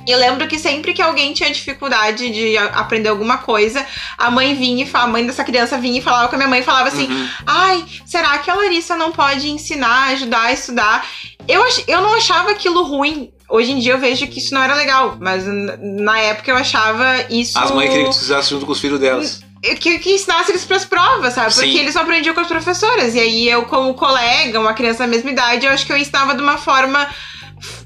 E 0.07 0.11
eu 0.11 0.19
lembro 0.19 0.47
que 0.47 0.59
sempre 0.59 0.93
que 0.93 1.01
alguém 1.03 1.33
tinha 1.33 1.51
dificuldade 1.51 2.31
de 2.31 2.57
aprender 2.59 3.09
alguma 3.09 3.39
coisa, 3.39 3.85
a 4.19 4.31
mãe 4.31 4.55
vinha 4.55 4.85
e 4.85 4.87
fa- 4.87 5.01
a 5.03 5.07
mãe 5.07 5.27
dessa 5.27 5.45
criança 5.45 5.79
vinha 5.79 5.99
e 5.99 6.03
falava 6.03 6.29
com 6.29 6.35
a 6.35 6.39
minha 6.39 6.49
mãe 6.49 6.61
e 6.61 6.65
falava 6.65 6.89
assim: 6.89 7.09
Ai, 7.47 7.85
será 8.05 8.39
que 8.39 8.51
a 8.51 8.55
Larissa 8.55 8.97
não 8.97 9.13
pode 9.13 9.49
ensinar, 9.49 10.09
ajudar 10.13 10.43
a 10.43 10.53
estudar? 10.53 11.07
Eu, 11.49 11.63
ach- 11.65 11.85
eu 11.87 12.01
não 12.01 12.15
achava 12.15 12.51
aquilo 12.51 12.83
ruim. 12.85 13.31
Hoje 13.49 13.73
em 13.73 13.79
dia 13.79 13.93
eu 13.93 13.99
vejo 13.99 14.27
que 14.27 14.39
isso 14.39 14.55
não 14.55 14.63
era 14.63 14.75
legal, 14.75 15.17
mas 15.21 15.45
na 15.79 16.19
época 16.19 16.51
eu 16.51 16.57
achava 16.57 17.27
isso. 17.31 17.59
As 17.59 17.71
mães 17.71 17.91
queriam 17.91 18.09
que 18.11 18.15
tu 18.17 18.21
fizesse 18.21 18.51
junto 18.51 18.65
com 18.67 18.73
os 18.73 18.81
filhos 18.81 18.99
delas. 18.99 19.41
Eu 19.63 19.77
que, 19.77 19.99
que 19.99 20.13
ensinasse 20.13 20.51
eles 20.51 20.65
pras 20.65 20.85
provas, 20.85 21.33
sabe? 21.35 21.53
Porque 21.55 21.71
Sim. 21.71 21.79
eles 21.79 21.95
não 21.95 22.03
aprendiam 22.03 22.35
com 22.35 22.41
as 22.43 22.47
professoras. 22.49 23.15
E 23.15 23.21
aí 23.21 23.49
eu, 23.49 23.63
como 23.65 23.95
colega, 23.95 24.61
uma 24.61 24.75
criança 24.75 24.99
da 25.01 25.07
mesma 25.07 25.31
idade, 25.31 25.65
eu 25.65 25.73
acho 25.73 25.87
que 25.87 25.93
eu 25.93 25.97
ensinava 25.97 26.35
de 26.35 26.43
uma 26.43 26.59
forma, 26.59 27.07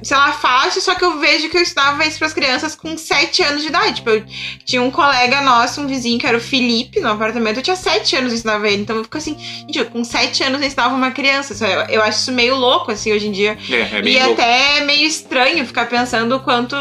sei 0.02 0.16
lá, 0.16 0.32
fácil, 0.32 0.80
só 0.80 0.94
que 0.94 1.04
eu 1.04 1.18
vejo 1.18 1.48
que 1.48 1.56
eu 1.56 1.62
ensinava 1.62 2.04
isso 2.06 2.18
pras 2.18 2.32
crianças 2.32 2.74
com 2.74 2.96
7 2.96 3.42
anos 3.42 3.62
de 3.62 3.68
idade. 3.68 3.96
Tipo, 3.96 4.10
eu 4.10 4.24
tinha 4.64 4.82
um 4.82 4.90
colega 4.90 5.40
nosso, 5.40 5.80
um 5.80 5.86
vizinho, 5.86 6.18
que 6.18 6.26
era 6.26 6.36
o 6.36 6.40
Felipe, 6.40 7.00
no 7.00 7.08
apartamento, 7.10 7.58
eu 7.58 7.62
tinha 7.62 7.76
7 7.76 8.16
anos 8.16 8.32
e 8.32 8.36
ensinava 8.36 8.68
ele. 8.68 8.82
Então 8.82 8.96
eu 8.96 9.04
fico 9.04 9.18
assim, 9.18 9.36
gente, 9.38 9.78
eu 9.78 9.86
com 9.86 10.04
7 10.04 10.42
anos 10.44 10.60
eu 10.60 10.66
ensinava 10.66 10.94
uma 10.94 11.10
criança. 11.10 11.54
Eu, 11.64 11.80
eu 11.96 12.02
acho 12.02 12.20
isso 12.20 12.32
meio 12.32 12.54
louco, 12.56 12.90
assim, 12.92 13.12
hoje 13.12 13.28
em 13.28 13.32
dia. 13.32 13.56
É, 13.70 13.96
é 13.98 14.00
E 14.04 14.18
louco. 14.18 14.32
até 14.40 14.78
é 14.78 14.80
meio 14.84 15.06
estranho 15.06 15.66
ficar 15.66 15.86
pensando 15.86 16.36
o 16.36 16.40
quanto 16.40 16.76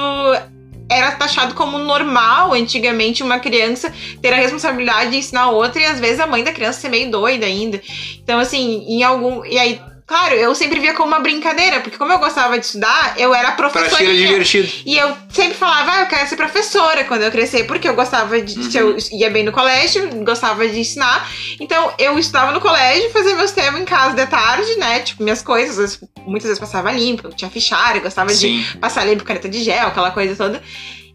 era 0.89 1.11
taxado 1.11 1.53
como 1.53 1.77
normal 1.77 2.53
antigamente 2.53 3.21
uma 3.21 3.39
criança 3.39 3.93
ter 4.21 4.31
a 4.33 4.37
responsabilidade 4.37 5.11
de 5.11 5.17
ensinar 5.17 5.49
outra 5.49 5.81
e 5.81 5.85
às 5.85 5.99
vezes 5.99 6.19
a 6.21 6.25
mãe 6.25 6.43
da 6.45 6.53
criança 6.53 6.79
ser 6.79 6.89
meio 6.89 7.11
doida 7.11 7.45
ainda. 7.45 7.81
Então, 8.23 8.39
assim, 8.39 8.85
em 8.87 9.03
algum. 9.03 9.43
E 9.45 9.59
aí, 9.59 9.81
claro, 10.07 10.33
eu 10.33 10.55
sempre 10.55 10.79
via 10.79 10.93
como 10.93 11.09
uma 11.09 11.19
brincadeira, 11.19 11.81
porque 11.81 11.97
como 11.97 12.11
eu 12.11 12.17
gostava 12.19 12.57
de 12.57 12.65
estudar, 12.65 13.13
eu 13.17 13.35
era 13.35 13.51
Pra 13.51 13.69
ti 13.69 14.03
era 14.05 14.15
divertido. 14.15 14.69
E 14.85 14.97
eu 14.97 15.15
sempre 15.29 15.53
falava, 15.55 15.91
ah, 15.91 16.01
eu 16.01 16.05
quero 16.07 16.27
ser 16.29 16.35
professora 16.37 17.03
quando 17.03 17.23
eu 17.23 17.31
crescer, 17.31 17.65
porque 17.65 17.87
eu 17.87 17.93
gostava 17.93 18.41
de. 18.41 18.63
se 18.71 18.77
Eu 18.77 18.97
ia 19.11 19.29
bem 19.29 19.43
no 19.43 19.51
colégio, 19.51 20.09
gostava 20.23 20.67
de 20.67 20.79
ensinar. 20.79 21.29
Então, 21.59 21.91
eu 21.99 22.17
estudava 22.17 22.51
no 22.51 22.61
colégio, 22.61 23.11
fazia 23.11 23.35
meus 23.35 23.51
temas 23.51 23.81
em 23.81 23.85
casa 23.85 24.15
de 24.15 24.25
tarde, 24.25 24.75
né? 24.77 25.01
Tipo, 25.01 25.23
minhas 25.23 25.41
coisas. 25.41 25.77
vezes- 25.77 25.99
Muitas 26.25 26.47
vezes 26.49 26.59
passava 26.59 26.91
limpo, 26.91 27.29
tinha 27.35 27.49
fichário, 27.49 28.01
gostava 28.01 28.29
Sim. 28.31 28.61
de 28.61 28.77
passar 28.77 29.05
limpo, 29.05 29.23
caneta 29.23 29.47
de 29.49 29.63
gel, 29.63 29.87
aquela 29.87 30.11
coisa 30.11 30.35
toda. 30.35 30.61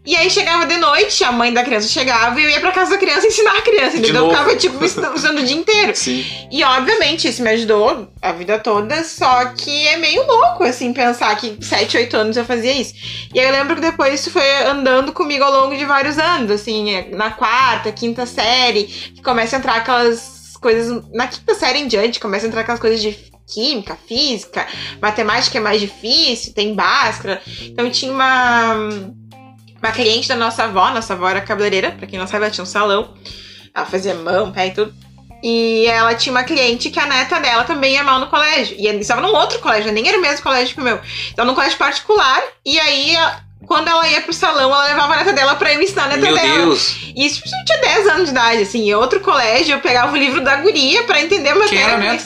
E 0.05 0.17
aí 0.17 0.29
chegava 0.29 0.65
de 0.65 0.75
noite, 0.77 1.23
a 1.23 1.31
mãe 1.31 1.53
da 1.53 1.63
criança 1.63 1.87
chegava 1.87 2.39
e 2.39 2.43
eu 2.43 2.49
ia 2.49 2.59
pra 2.59 2.73
casa 2.73 2.91
da 2.91 2.97
criança 2.97 3.25
ensinar 3.25 3.57
a 3.57 3.61
criança, 3.61 3.97
entendeu? 3.97 4.25
Eu 4.25 4.31
ficava, 4.31 4.55
tipo, 4.55 4.83
usando 4.83 5.39
o 5.39 5.43
dia 5.43 5.55
inteiro. 5.55 5.95
Sim. 5.95 6.25
E 6.51 6.61
obviamente 6.61 7.29
isso 7.29 7.41
me 7.41 7.49
ajudou 7.51 8.09
a 8.21 8.31
vida 8.33 8.59
toda, 8.59 9.01
só 9.05 9.45
que 9.45 9.87
é 9.87 9.95
meio 9.95 10.25
louco, 10.27 10.65
assim, 10.65 10.91
pensar 10.91 11.33
que 11.37 11.57
7, 11.61 11.97
8 11.97 12.17
anos 12.17 12.37
eu 12.37 12.43
fazia 12.43 12.73
isso. 12.73 12.93
E 13.33 13.39
aí 13.39 13.45
eu 13.45 13.51
lembro 13.53 13.75
que 13.75 13.81
depois 13.81 14.19
isso 14.19 14.29
foi 14.29 14.49
andando 14.65 15.13
comigo 15.13 15.43
ao 15.43 15.51
longo 15.51 15.77
de 15.77 15.85
vários 15.85 16.19
anos, 16.19 16.51
assim, 16.51 16.93
é, 16.93 17.07
na 17.09 17.31
quarta, 17.31 17.91
quinta 17.91 18.25
série, 18.25 18.83
que 18.83 19.21
começa 19.21 19.55
a 19.55 19.59
entrar 19.59 19.75
aquelas 19.77 20.57
coisas. 20.59 21.01
Na 21.13 21.27
quinta 21.27 21.55
série 21.55 21.79
em 21.79 21.87
diante, 21.87 22.19
começa 22.19 22.45
a 22.45 22.49
entrar 22.49 22.61
aquelas 22.61 22.81
coisas 22.81 23.01
de 23.01 23.31
química, 23.47 23.97
física, 24.07 24.65
matemática 25.01 25.57
é 25.57 25.61
mais 25.61 25.79
difícil, 25.79 26.53
tem 26.53 26.73
Bhaskara. 26.73 27.41
Então 27.61 27.89
tinha 27.89 28.11
uma. 28.11 28.89
Uma 29.83 29.91
cliente 29.91 30.29
da 30.29 30.35
nossa 30.35 30.63
avó, 30.63 30.91
nossa 30.91 31.13
avó 31.13 31.27
era 31.29 31.41
cabeleireira, 31.41 31.91
pra 31.91 32.07
quem 32.07 32.17
não 32.17 32.25
sabe, 32.25 32.45
ela 32.45 32.51
tinha 32.53 32.63
um 32.63 32.67
salão. 32.67 33.13
Ela 33.75 33.85
fazia 33.85 34.13
mão, 34.15 34.49
pé 34.51 34.67
e 34.67 34.71
tudo. 34.71 34.93
E 35.43 35.85
ela 35.87 36.15
tinha 36.15 36.31
uma 36.31 36.43
cliente 36.45 36.89
que 36.89 36.97
a 36.97 37.05
neta 37.05 37.37
dela 37.41 37.65
também 37.65 37.95
ia 37.95 38.03
mal 38.03 38.17
no 38.17 38.27
colégio. 38.27 38.77
E 38.79 38.87
estava 38.87 39.19
num 39.19 39.35
outro 39.35 39.59
colégio, 39.59 39.91
nem 39.91 40.07
era 40.07 40.17
o 40.17 40.21
mesmo 40.21 40.41
colégio 40.41 40.73
que 40.73 40.79
o 40.79 40.83
meu. 40.85 41.01
Então, 41.33 41.43
num 41.43 41.53
colégio 41.53 41.77
particular. 41.77 42.41
E 42.65 42.79
aí, 42.79 43.13
quando 43.67 43.89
ela 43.89 44.07
ia 44.07 44.21
pro 44.21 44.31
salão, 44.31 44.71
ela 44.71 44.85
levava 44.85 45.15
a 45.15 45.17
neta 45.17 45.33
dela 45.33 45.55
pra 45.55 45.73
eu 45.73 45.81
ensinar 45.81 46.05
a 46.05 46.07
neta 46.07 46.21
Meu 46.21 46.33
dela. 46.33 46.47
Deus. 46.59 46.95
E 47.13 47.25
isso 47.25 47.41
eu 47.45 47.65
tinha 47.65 47.81
10 47.81 48.07
anos 48.07 48.23
de 48.25 48.31
idade, 48.31 48.61
assim. 48.61 48.87
Em 48.89 48.95
outro 48.95 49.19
colégio, 49.19 49.73
eu 49.75 49.81
pegava 49.81 50.13
o 50.13 50.17
livro 50.17 50.39
da 50.41 50.55
guria 50.55 51.03
pra 51.03 51.19
entender 51.21 51.49
a 51.49 51.55
matéria. 51.55 51.83
era 51.83 51.95
a 51.95 51.97
neta? 51.97 52.23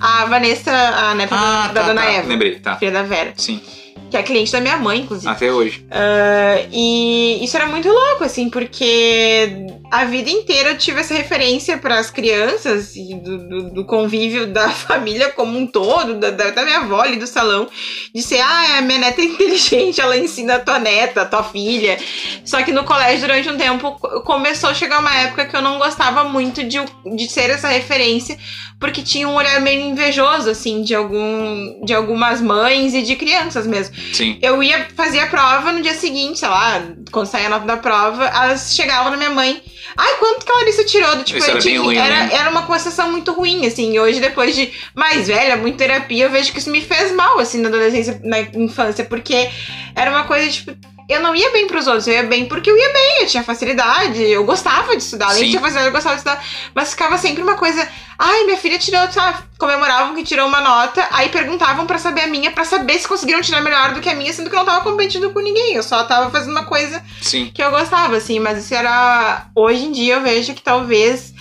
A 0.00 0.24
Vanessa, 0.24 0.72
a 0.72 1.14
neta 1.14 1.36
Ah, 1.36 1.70
da 1.72 1.82
tá, 1.82 1.86
dona 1.86 2.02
tá. 2.02 2.10
Eva. 2.10 2.28
Lembrei, 2.28 2.58
tá. 2.58 2.76
Filha 2.76 2.90
da 2.90 3.02
Vera. 3.04 3.32
Sim. 3.36 3.62
Que 4.10 4.16
é 4.16 4.22
cliente 4.22 4.52
da 4.52 4.60
minha 4.60 4.76
mãe, 4.76 5.00
inclusive. 5.00 5.28
Até 5.32 5.52
hoje. 5.52 5.84
Ah, 5.90 6.64
e 6.72 7.40
isso 7.42 7.56
era 7.56 7.66
muito 7.66 7.88
louco, 7.88 8.22
assim, 8.22 8.48
porque 8.48 9.66
a 9.90 10.04
vida 10.04 10.30
inteira 10.30 10.70
eu 10.70 10.78
tive 10.78 11.00
essa 11.00 11.12
referência 11.14 11.76
para 11.78 11.98
as 11.98 12.08
crianças 12.10 12.94
e 12.94 13.14
do, 13.14 13.38
do- 13.48 13.70
do 13.74 13.84
convívio 13.84 14.46
da 14.46 14.70
família 14.86 15.30
como 15.30 15.58
um 15.58 15.66
todo, 15.66 16.14
da, 16.14 16.30
da, 16.30 16.62
minha 16.64 16.78
avó 16.78 17.00
ali 17.00 17.16
do 17.16 17.26
salão, 17.26 17.68
de 18.14 18.22
ser, 18.22 18.40
ah, 18.40 18.78
a 18.78 18.82
minha 18.82 18.98
neta 18.98 19.20
é 19.20 19.24
inteligente, 19.24 20.00
ela 20.00 20.16
ensina 20.16 20.54
a 20.56 20.60
tua 20.60 20.78
neta, 20.78 21.22
a 21.22 21.26
tua 21.26 21.42
filha. 21.42 21.98
Só 22.44 22.62
que 22.62 22.70
no 22.72 22.84
colégio, 22.84 23.22
durante 23.26 23.48
um 23.48 23.56
tempo, 23.56 23.92
co- 23.98 24.20
começou 24.22 24.70
a 24.70 24.74
chegar 24.74 25.00
uma 25.00 25.14
época 25.16 25.46
que 25.46 25.56
eu 25.56 25.62
não 25.62 25.78
gostava 25.78 26.22
muito 26.24 26.62
de, 26.62 26.78
de 27.16 27.28
ser 27.28 27.50
essa 27.50 27.68
referência, 27.68 28.38
porque 28.78 29.02
tinha 29.02 29.26
um 29.26 29.34
olhar 29.34 29.60
meio 29.60 29.80
invejoso, 29.80 30.50
assim, 30.50 30.82
de, 30.82 30.94
algum, 30.94 31.84
de 31.84 31.94
algumas 31.94 32.40
mães 32.40 32.92
e 32.94 33.02
de 33.02 33.16
crianças 33.16 33.66
mesmo 33.66 33.94
Sim. 34.12 34.38
eu 34.42 34.62
ia 34.62 34.86
fazer 34.94 35.20
a 35.20 35.26
prova 35.26 35.72
no 35.72 35.80
dia 35.80 35.94
seguinte, 35.94 36.38
sei 36.38 36.48
lá, 36.48 36.82
quando 37.10 37.26
saía 37.26 37.46
a 37.46 37.50
nota 37.50 37.66
da 37.66 37.76
prova, 37.76 38.24
elas 38.26 38.74
chegavam 38.74 39.10
na 39.10 39.16
minha 39.16 39.30
mãe. 39.30 39.62
Ai, 39.96 40.14
quanto 40.18 40.44
que 40.44 40.52
a 40.52 40.56
Larissa 40.56 40.84
tirou? 40.84 41.16
Do, 41.16 41.24
Tipo, 41.24 41.38
Isso 41.38 41.50
era 41.50 41.58
tinha 41.58 41.80
ruim, 41.80 41.96
era, 41.96 42.26
né? 42.26 42.30
era 42.34 42.50
uma 42.50 42.62
conversação 42.62 43.10
muito 43.10 43.32
ruim, 43.32 43.64
assim. 43.66 43.94
E 43.94 44.00
hoje, 44.00 44.20
depois 44.20 44.54
de 44.54 44.70
mais 44.94 45.26
velha, 45.26 45.56
muito 45.56 45.78
terapia, 45.78 46.24
eu 46.24 46.30
vejo 46.30 46.52
que 46.52 46.58
isso 46.58 46.70
me 46.70 46.82
fez 46.82 47.12
mal, 47.12 47.38
assim, 47.38 47.60
na 47.62 47.68
adolescência, 47.68 48.20
na 48.22 48.40
infância, 48.40 49.04
porque 49.04 49.48
era 49.94 50.10
uma 50.10 50.24
coisa, 50.24 50.50
tipo. 50.50 50.76
Eu 51.08 51.20
não 51.20 51.34
ia 51.34 51.50
bem 51.52 51.66
pros 51.66 51.86
outros, 51.86 52.06
eu 52.06 52.14
ia 52.14 52.22
bem 52.24 52.46
porque 52.46 52.70
eu 52.70 52.76
ia 52.76 52.92
bem, 52.92 53.22
eu 53.22 53.26
tinha 53.26 53.42
facilidade, 53.42 54.22
eu 54.22 54.44
gostava 54.44 54.96
de 54.96 55.02
estudar, 55.02 55.28
além 55.28 55.44
de 55.44 55.52
ter 55.52 55.60
facilidade, 55.60 55.86
eu 55.86 55.92
gostava 55.92 56.16
de 56.16 56.20
estudar, 56.20 56.44
mas 56.74 56.90
ficava 56.90 57.16
sempre 57.16 57.42
uma 57.42 57.54
coisa, 57.54 57.88
ai, 58.18 58.44
minha 58.44 58.56
filha 58.56 58.78
tirou, 58.78 59.10
sabe, 59.12 59.38
comemoravam 59.56 60.14
que 60.16 60.24
tirou 60.24 60.48
uma 60.48 60.60
nota, 60.60 61.06
aí 61.12 61.28
perguntavam 61.28 61.86
pra 61.86 61.98
saber 61.98 62.22
a 62.22 62.26
minha, 62.26 62.50
pra 62.50 62.64
saber 62.64 62.98
se 62.98 63.06
conseguiram 63.06 63.40
tirar 63.40 63.60
melhor 63.60 63.94
do 63.94 64.00
que 64.00 64.08
a 64.08 64.14
minha, 64.14 64.32
sendo 64.32 64.50
que 64.50 64.56
eu 64.56 64.60
não 64.60 64.66
tava 64.66 64.82
competindo 64.82 65.30
com 65.30 65.40
ninguém, 65.40 65.74
eu 65.74 65.82
só 65.82 66.02
tava 66.04 66.30
fazendo 66.30 66.50
uma 66.50 66.64
coisa 66.64 67.02
Sim. 67.22 67.52
que 67.54 67.62
eu 67.62 67.70
gostava, 67.70 68.16
assim, 68.16 68.40
mas 68.40 68.64
isso 68.64 68.74
era. 68.74 69.46
Hoje 69.54 69.84
em 69.84 69.92
dia 69.92 70.14
eu 70.14 70.22
vejo 70.22 70.54
que 70.54 70.62
talvez 70.62 71.32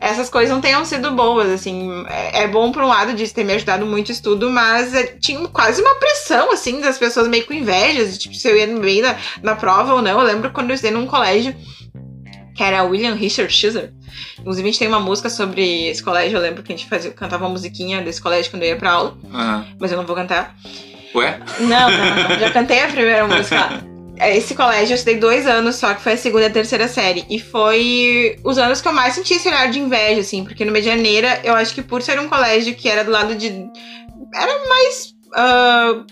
essas 0.00 0.30
coisas 0.30 0.50
não 0.54 0.60
tenham 0.60 0.84
sido 0.84 1.10
boas, 1.12 1.48
assim. 1.50 2.04
É, 2.08 2.42
é 2.44 2.48
bom 2.48 2.70
por 2.70 2.82
um 2.82 2.88
lado 2.88 3.12
disso 3.14 3.34
ter 3.34 3.44
me 3.44 3.52
ajudado 3.54 3.84
muito 3.84 4.12
estudo, 4.12 4.50
mas 4.50 4.94
é, 4.94 5.04
tinha 5.04 5.46
quase 5.48 5.80
uma 5.82 5.94
pressão, 5.96 6.52
assim, 6.52 6.80
das 6.80 6.98
pessoas 6.98 7.28
meio 7.28 7.46
com 7.46 7.52
inveja, 7.52 8.06
de, 8.06 8.18
tipo, 8.18 8.34
se 8.34 8.48
eu 8.48 8.56
ia 8.56 8.66
bem 8.78 9.02
na, 9.02 9.16
na 9.42 9.56
prova 9.56 9.94
ou 9.94 10.02
não. 10.02 10.20
Eu 10.20 10.26
lembro 10.26 10.50
quando 10.50 10.70
eu 10.70 10.74
estudei 10.74 10.96
num 10.96 11.06
colégio 11.06 11.54
que 12.54 12.62
era 12.64 12.82
William 12.82 13.14
Richard 13.14 13.52
Schiller. 13.52 13.92
Inclusive, 14.40 14.68
a 14.68 14.72
gente 14.72 14.78
tem 14.80 14.88
uma 14.88 14.98
música 14.98 15.30
sobre 15.30 15.86
esse 15.86 16.02
colégio. 16.02 16.38
Eu 16.38 16.42
lembro 16.42 16.62
que 16.62 16.72
a 16.72 16.76
gente 16.76 16.88
fazia, 16.88 17.12
cantava 17.12 17.44
uma 17.44 17.50
musiquinha 17.50 18.02
desse 18.02 18.20
colégio 18.20 18.50
quando 18.50 18.64
eu 18.64 18.70
ia 18.70 18.76
pra 18.76 18.90
aula, 18.90 19.16
Aham. 19.32 19.66
mas 19.78 19.92
eu 19.92 19.96
não 19.96 20.04
vou 20.04 20.16
cantar. 20.16 20.56
Ué? 21.14 21.38
Não, 21.60 21.90
não, 21.90 22.28
não. 22.28 22.38
Já 22.38 22.50
cantei 22.50 22.82
a 22.82 22.88
primeira 22.88 23.26
música 23.26 23.56
lá. 23.56 23.82
Esse 24.20 24.54
colégio 24.54 24.92
eu 24.92 24.96
estudei 24.96 25.16
dois 25.16 25.46
anos 25.46 25.76
só, 25.76 25.94
que 25.94 26.02
foi 26.02 26.14
a 26.14 26.16
segunda 26.16 26.44
e 26.44 26.46
a 26.46 26.50
terceira 26.50 26.88
série. 26.88 27.24
E 27.28 27.38
foi 27.38 28.36
os 28.44 28.58
anos 28.58 28.80
que 28.80 28.88
eu 28.88 28.92
mais 28.92 29.14
senti 29.14 29.34
esse 29.34 29.48
olhar 29.48 29.70
de 29.70 29.78
inveja, 29.78 30.20
assim, 30.20 30.44
porque 30.44 30.64
no 30.64 30.72
Medianeira, 30.72 31.40
eu 31.44 31.54
acho 31.54 31.74
que 31.74 31.82
por 31.82 32.02
ser 32.02 32.18
um 32.18 32.28
colégio 32.28 32.74
que 32.74 32.88
era 32.88 33.04
do 33.04 33.10
lado 33.10 33.34
de. 33.34 33.48
Era 34.34 34.68
mais. 34.68 35.14
ah, 35.34 36.04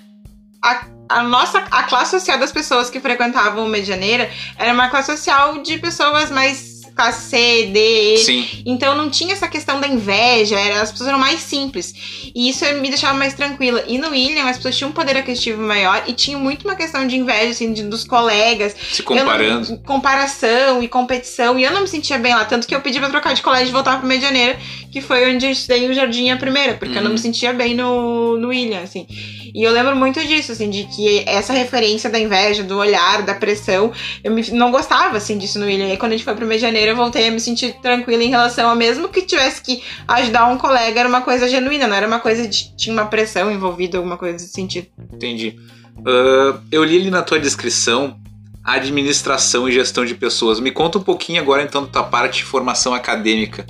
a, 0.62 0.86
a 1.08 1.22
nossa. 1.22 1.58
A 1.70 1.82
classe 1.84 2.12
social 2.12 2.38
das 2.38 2.52
pessoas 2.52 2.90
que 2.90 3.00
frequentavam 3.00 3.66
o 3.66 3.68
Medianeira 3.68 4.30
era 4.58 4.72
uma 4.72 4.88
classe 4.88 5.16
social 5.16 5.62
de 5.62 5.78
pessoas 5.78 6.30
mais 6.30 6.75
classe 6.96 7.28
C, 7.30 7.66
D, 7.72 8.14
E. 8.14 8.18
Sim. 8.18 8.48
Então 8.64 8.94
não 8.96 9.10
tinha 9.10 9.34
essa 9.34 9.46
questão 9.46 9.78
da 9.80 9.86
inveja, 9.86 10.58
era, 10.58 10.80
as 10.80 10.90
pessoas 10.90 11.08
eram 11.10 11.18
mais 11.18 11.40
simples. 11.40 11.94
E 12.34 12.48
isso 12.48 12.64
me 12.80 12.88
deixava 12.88 13.16
mais 13.18 13.34
tranquila. 13.34 13.84
E 13.86 13.98
no 13.98 14.08
William, 14.10 14.44
as 14.48 14.56
pessoas 14.56 14.76
tinham 14.76 14.90
um 14.90 14.92
poder 14.94 15.16
aquisitivo 15.16 15.60
maior 15.62 16.02
e 16.06 16.12
tinha 16.12 16.38
muito 16.38 16.64
uma 16.66 16.74
questão 16.74 17.06
de 17.06 17.16
inveja, 17.16 17.50
assim, 17.50 17.72
de- 17.72 17.82
dos 17.84 18.04
colegas. 18.04 18.74
Se 18.90 19.02
comparando. 19.02 19.70
não- 19.70 19.76
comparação 19.78 20.82
e 20.82 20.88
competição. 20.88 21.58
E 21.58 21.64
eu 21.64 21.70
não 21.72 21.82
me 21.82 21.88
sentia 21.88 22.18
bem 22.18 22.34
lá. 22.34 22.44
Tanto 22.44 22.66
que 22.66 22.74
eu 22.74 22.80
pedi 22.80 22.98
pra 22.98 23.10
trocar 23.10 23.34
de 23.34 23.42
colégio 23.42 23.68
e 23.68 23.72
voltar 23.72 23.98
pro 23.98 24.08
Medianeira, 24.08 24.56
que 24.90 25.00
foi 25.00 25.30
onde 25.34 25.44
eu 25.46 25.50
estudei 25.50 25.88
o 25.88 25.92
Jardim 25.94 26.30
a 26.30 26.36
primeira, 26.36 26.74
porque 26.74 26.96
eu 26.96 27.02
não 27.02 27.08
Uhum. 27.08 27.12
me 27.14 27.18
sentia 27.18 27.52
bem 27.52 27.74
no, 27.74 28.38
no 28.38 28.48
William, 28.48 28.80
assim. 28.80 29.06
E 29.54 29.62
eu 29.62 29.72
lembro 29.72 29.96
muito 29.96 30.20
disso, 30.26 30.52
assim, 30.52 30.68
de 30.70 30.84
que 30.84 31.22
essa 31.26 31.52
referência 31.52 32.08
da 32.10 32.18
inveja, 32.18 32.62
do 32.62 32.76
olhar, 32.78 33.22
da 33.22 33.34
pressão, 33.34 33.92
eu 34.22 34.30
me- 34.32 34.50
não 34.52 34.70
gostava, 34.70 35.16
assim, 35.16 35.36
disso 35.38 35.58
no 35.58 35.66
William. 35.66 35.86
E 35.86 35.90
aí, 35.92 35.96
quando 35.96 36.12
a 36.12 36.16
gente 36.16 36.24
foi 36.24 36.34
pro 36.34 36.46
Medianeira, 36.46 36.85
eu 36.90 36.96
voltei 36.96 37.28
a 37.28 37.30
me 37.30 37.40
sentir 37.40 37.76
tranquila 37.80 38.22
em 38.22 38.30
relação 38.30 38.68
a 38.68 38.74
mesmo 38.74 39.08
que 39.08 39.22
tivesse 39.22 39.62
que 39.62 39.82
ajudar 40.08 40.46
um 40.48 40.58
colega, 40.58 41.00
era 41.00 41.08
uma 41.08 41.20
coisa 41.20 41.48
genuína, 41.48 41.86
não 41.86 41.96
era 41.96 42.06
uma 42.06 42.20
coisa 42.20 42.46
de. 42.46 42.74
tinha 42.76 42.92
uma 42.92 43.06
pressão 43.06 43.50
envolvida, 43.50 43.98
alguma 43.98 44.16
coisa 44.16 44.34
desse 44.34 44.48
sentido. 44.48 44.86
Entendi. 45.12 45.58
Ah, 46.04 46.60
eu 46.70 46.84
li 46.84 46.96
ali 46.96 47.10
na 47.10 47.22
tua 47.22 47.38
descrição 47.38 48.18
administração 48.66 49.68
e 49.68 49.72
gestão 49.72 50.04
de 50.04 50.14
pessoas. 50.14 50.58
Me 50.58 50.72
conta 50.72 50.98
um 50.98 51.02
pouquinho 51.02 51.40
agora 51.40 51.62
então 51.62 51.84
da 51.84 51.88
tua 51.88 52.02
parte 52.02 52.38
de 52.38 52.44
formação 52.44 52.92
acadêmica, 52.92 53.64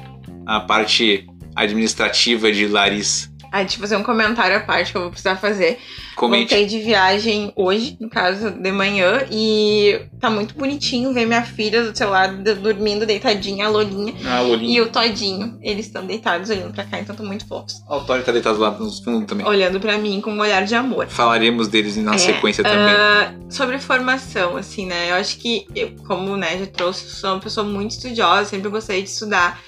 a 0.46 0.58
parte 0.58 1.26
administrativa 1.54 2.50
de 2.50 2.66
Larissa. 2.66 3.30
Ah, 3.56 3.60
deixa 3.62 3.76
eu 3.76 3.80
fazer 3.80 3.96
um 3.96 4.02
comentário 4.02 4.54
à 4.56 4.60
parte 4.60 4.90
que 4.92 4.98
eu 4.98 5.02
vou 5.02 5.10
precisar 5.10 5.36
fazer. 5.36 5.78
Comente. 6.14 6.50
Voltei 6.50 6.66
de 6.66 6.78
viagem 6.80 7.52
hoje, 7.56 7.96
no 8.00 8.08
caso, 8.10 8.50
de 8.50 8.70
manhã, 8.72 9.24
e 9.30 10.00
tá 10.20 10.28
muito 10.30 10.54
bonitinho 10.54 11.12
ver 11.14 11.26
minha 11.26 11.42
filha 11.42 11.82
do 11.84 11.96
seu 11.96 12.10
lado 12.10 12.42
dormindo 12.56 13.06
deitadinha, 13.06 13.66
a 13.66 13.68
Lolinha, 13.68 14.14
Ah, 14.26 14.40
Lolinha. 14.40 14.78
e 14.78 14.80
o 14.82 14.88
Todinho. 14.88 15.58
Eles 15.62 15.86
estão 15.86 16.04
deitados 16.04 16.50
olhando 16.50 16.72
pra 16.74 16.84
cá, 16.84 16.98
então 17.00 17.14
estão 17.14 17.26
muito 17.26 17.46
fofos. 17.46 17.74
O 17.88 18.00
Tony 18.00 18.22
tá 18.22 18.32
deitado 18.32 18.58
lá 18.58 18.70
no 18.70 18.90
fundo 19.02 19.26
também. 19.26 19.46
Olhando 19.46 19.80
pra 19.80 19.96
mim 19.98 20.20
com 20.20 20.32
um 20.32 20.40
olhar 20.40 20.64
de 20.64 20.74
amor. 20.74 21.06
Falaremos 21.08 21.68
deles 21.68 21.96
na 21.96 22.14
É, 22.14 22.18
sequência 22.18 22.62
também. 22.62 22.94
ah, 22.94 23.32
sobre 23.48 23.78
formação, 23.78 24.56
assim, 24.56 24.86
né? 24.86 25.10
Eu 25.10 25.14
acho 25.16 25.38
que, 25.38 25.66
eu, 25.74 25.92
como 26.06 26.36
né, 26.36 26.58
já 26.58 26.66
trouxe, 26.66 27.08
sou 27.10 27.30
uma 27.34 27.40
pessoa 27.40 27.66
muito 27.66 27.92
estudiosa, 27.92 28.50
sempre 28.50 28.68
gostei 28.68 29.02
de 29.02 29.08
estudar. 29.08 29.60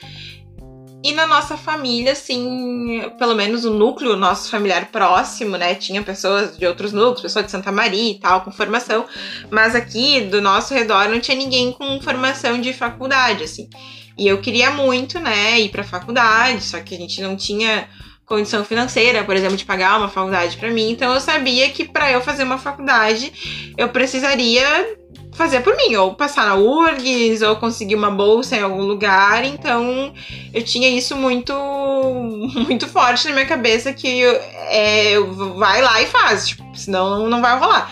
E 1.09 1.13
na 1.13 1.27
nossa 1.27 1.57
família, 1.57 2.13
assim, 2.13 3.03
pelo 3.19 3.35
menos 3.35 3.65
o 3.65 3.71
núcleo 3.71 4.15
nosso 4.15 4.51
familiar 4.51 4.89
próximo, 4.93 5.57
né? 5.57 5.75
Tinha 5.75 6.03
pessoas 6.03 6.59
de 6.59 6.67
outros 6.67 6.93
núcleos, 6.93 7.23
pessoas 7.23 7.47
de 7.47 7.51
Santa 7.51 7.73
Maria 7.73 8.11
e 8.11 8.21
tal, 8.21 8.43
com 8.43 8.53
formação. 8.53 9.07
Mas 9.51 9.75
aqui, 9.75 10.21
do 10.21 10.43
nosso 10.43 10.75
redor, 10.75 11.09
não 11.09 11.19
tinha 11.19 11.35
ninguém 11.35 11.73
com 11.73 11.99
formação 12.03 12.61
de 12.61 12.75
faculdade, 12.75 13.43
assim. 13.43 13.71
E 14.19 14.29
eu 14.29 14.39
queria 14.43 14.71
muito, 14.71 15.19
né, 15.19 15.59
ir 15.59 15.71
pra 15.71 15.83
faculdade, 15.83 16.63
só 16.63 16.79
que 16.81 16.95
a 16.95 16.99
gente 16.99 17.23
não 17.23 17.37
tinha 17.37 17.89
condição 18.27 18.63
financeira, 18.63 19.25
por 19.25 19.35
exemplo, 19.35 19.57
de 19.57 19.65
pagar 19.65 19.97
uma 19.97 20.11
faculdade 20.11 20.59
pra 20.59 20.71
mim. 20.71 20.91
Então 20.91 21.15
eu 21.15 21.21
sabia 21.21 21.71
que 21.71 21.87
pra 21.87 22.13
eu 22.13 22.21
fazer 22.21 22.43
uma 22.43 22.59
faculdade, 22.59 23.73
eu 23.79 23.89
precisaria 23.89 24.99
fazer 25.39 25.61
por 25.61 25.77
mim, 25.77 25.95
ou 25.95 26.15
passar 26.15 26.45
na 26.45 26.57
URGS, 26.57 27.43
ou 27.43 27.57
conseguir 27.57 27.95
uma 27.95 28.11
bolsa 28.11 28.57
em 28.57 28.63
algum 28.63 28.83
lugar. 28.83 29.45
Então 29.45 30.13
eu 30.53 30.63
tinha 30.63 30.89
isso 30.89 31.17
muito 31.17 31.55
muito 32.69 32.87
forte 32.89 33.29
na 33.29 33.35
minha 33.35 33.47
cabeça 33.47 33.93
que 33.93 34.23
é, 34.25 35.19
vai 35.57 35.81
lá 35.81 36.03
e 36.03 36.07
faz, 36.07 36.49
tipo, 36.49 36.65
senão 36.77 37.29
não 37.29 37.41
vai 37.41 37.59
rolar. 37.59 37.91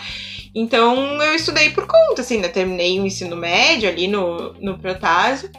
Então 0.53 1.21
eu 1.23 1.33
estudei 1.33 1.69
por 1.69 1.87
conta, 1.87 2.21
assim, 2.21 2.39
né? 2.39 2.49
Terminei 2.49 2.99
o 2.99 3.05
ensino 3.05 3.35
médio 3.35 3.87
ali 3.89 4.07
no, 4.07 4.53
no 4.53 4.77
Protásio. 4.77 5.49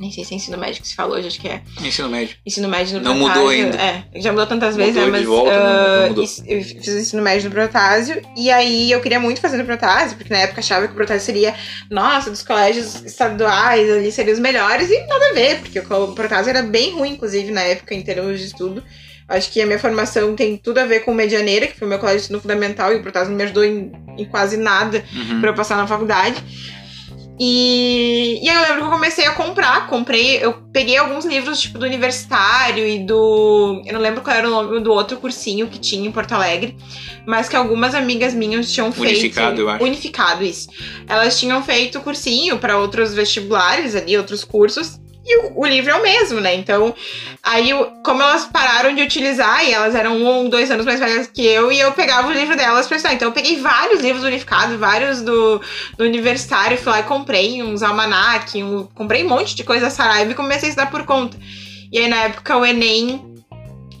Nem 0.00 0.10
sei 0.10 0.24
se 0.24 0.34
é 0.34 0.36
ensino 0.36 0.58
médio 0.58 0.82
que 0.82 0.88
se 0.88 0.94
falou 0.96 1.16
hoje, 1.16 1.28
acho 1.28 1.40
que 1.40 1.48
é. 1.48 1.62
Ensino 1.80 2.08
médio. 2.08 2.36
Ensino 2.44 2.68
médio 2.68 2.98
no 2.98 3.04
Não 3.04 3.14
Protásio. 3.16 3.36
mudou 3.42 3.48
ainda. 3.50 3.76
É, 3.80 4.04
já 4.20 4.30
mudou 4.32 4.46
tantas 4.46 4.76
Mudou 4.76 4.86
vezes, 4.86 4.96
né? 5.00 5.04
de 5.04 5.10
Mas 5.12 5.24
volta, 5.24 5.50
não- 5.56 5.64
não 5.64 6.04
ah, 6.04 6.08
mudou. 6.08 6.24
is- 6.24 6.42
eu 6.46 6.62
fiz 6.64 6.88
o 6.88 6.98
ensino 6.98 7.22
médio 7.22 7.48
no 7.48 7.54
Protásio. 7.54 8.20
E 8.36 8.50
aí 8.50 8.90
eu 8.90 9.00
queria 9.00 9.20
muito 9.20 9.40
fazer 9.40 9.58
no 9.58 9.64
Protásio, 9.64 10.16
porque 10.16 10.32
na 10.32 10.40
época 10.40 10.60
achava 10.60 10.86
que 10.86 10.92
o 10.92 10.96
Protásio 10.96 11.24
seria, 11.24 11.54
nossa, 11.90 12.30
dos 12.30 12.42
colégios 12.42 13.02
estaduais 13.04 13.88
ali 13.90 14.10
seriam 14.10 14.34
os 14.34 14.40
melhores. 14.40 14.90
E 14.90 14.98
nada 15.06 15.30
a 15.30 15.32
ver, 15.34 15.60
porque 15.60 15.78
o 15.78 16.08
Protásio 16.14 16.50
era 16.50 16.62
bem 16.62 16.92
ruim, 16.94 17.10
inclusive, 17.12 17.50
na 17.52 17.60
época, 17.62 17.94
em 17.94 18.02
termos 18.02 18.40
de 18.40 18.46
estudo. 18.46 18.82
Acho 19.28 19.50
que 19.52 19.62
a 19.62 19.66
minha 19.66 19.78
formação 19.78 20.34
tem 20.34 20.56
tudo 20.56 20.78
a 20.78 20.84
ver 20.84 21.00
com 21.00 21.14
Medianeira, 21.14 21.66
que 21.68 21.78
foi 21.78 21.86
o 21.86 21.88
meu 21.88 21.98
colégio 21.98 22.18
de 22.20 22.24
ensino 22.24 22.40
fundamental, 22.40 22.92
e 22.92 22.96
o 22.96 23.02
Protásio 23.02 23.30
não 23.30 23.36
me 23.38 23.44
ajudou 23.44 23.64
em, 23.64 23.92
em 24.18 24.24
quase 24.24 24.56
nada 24.56 25.02
Uhum. 25.14 25.40
pra 25.40 25.50
eu 25.50 25.54
passar 25.54 25.76
na 25.76 25.86
faculdade. 25.86 26.42
E, 27.38 28.40
e 28.42 28.48
aí 28.48 28.56
eu 28.56 28.62
lembro 28.62 28.78
que 28.78 28.84
eu 28.84 28.90
comecei 28.90 29.24
a 29.24 29.32
comprar, 29.32 29.86
comprei, 29.86 30.36
eu 30.36 30.52
peguei 30.72 30.96
alguns 30.96 31.24
livros 31.24 31.60
tipo 31.60 31.78
do 31.78 31.86
universitário 31.86 32.86
e 32.86 32.98
do, 33.04 33.82
eu 33.86 33.92
não 33.94 34.00
lembro 34.00 34.20
qual 34.20 34.36
era 34.36 34.46
o 34.46 34.50
nome 34.50 34.80
do 34.80 34.92
outro 34.92 35.16
cursinho 35.16 35.66
que 35.66 35.78
tinha 35.78 36.06
em 36.06 36.12
Porto 36.12 36.32
Alegre, 36.32 36.76
mas 37.26 37.48
que 37.48 37.56
algumas 37.56 37.94
amigas 37.94 38.34
minhas 38.34 38.70
tinham 38.70 38.92
feito 38.92 39.18
Unificado, 39.18 39.60
eu 39.60 39.68
acho. 39.68 39.84
Unificado 39.84 40.44
isso. 40.44 40.68
Elas 41.08 41.38
tinham 41.38 41.62
feito 41.62 42.00
cursinho 42.00 42.58
para 42.58 42.78
outros 42.78 43.14
vestibulares 43.14 43.96
ali, 43.96 44.16
outros 44.16 44.44
cursos. 44.44 45.00
E 45.24 45.38
o, 45.38 45.60
o 45.60 45.66
livro 45.66 45.90
é 45.90 45.94
o 45.94 46.02
mesmo, 46.02 46.40
né? 46.40 46.54
Então, 46.54 46.94
aí, 47.42 47.70
como 48.04 48.22
elas 48.22 48.44
pararam 48.46 48.94
de 48.94 49.02
utilizar, 49.02 49.64
e 49.64 49.72
elas 49.72 49.94
eram 49.94 50.16
um 50.16 50.26
ou 50.26 50.48
dois 50.48 50.70
anos 50.70 50.84
mais 50.84 50.98
velhas 50.98 51.28
que 51.28 51.46
eu, 51.46 51.70
e 51.70 51.78
eu 51.78 51.92
pegava 51.92 52.28
o 52.28 52.32
livro 52.32 52.56
delas 52.56 52.88
pra 52.88 52.96
estudar. 52.96 53.14
Então, 53.14 53.28
eu 53.28 53.32
peguei 53.32 53.60
vários 53.60 54.00
livros 54.00 54.24
unificados, 54.24 54.76
vários 54.76 55.22
do, 55.22 55.60
do 55.96 56.04
universitário, 56.04 56.76
fui 56.76 56.92
lá 56.92 57.00
e 57.00 57.04
comprei 57.04 57.62
uns 57.62 57.82
almanac, 57.82 58.60
um, 58.62 58.84
comprei 58.94 59.24
um 59.24 59.28
monte 59.28 59.54
de 59.54 59.62
coisa 59.62 59.90
Saraiva 59.90 60.32
e 60.32 60.34
comecei 60.34 60.68
a 60.68 60.70
estudar 60.70 60.90
por 60.90 61.04
conta. 61.04 61.36
E 61.92 61.98
aí, 61.98 62.08
na 62.08 62.24
época, 62.24 62.56
o 62.56 62.66
Enem 62.66 63.32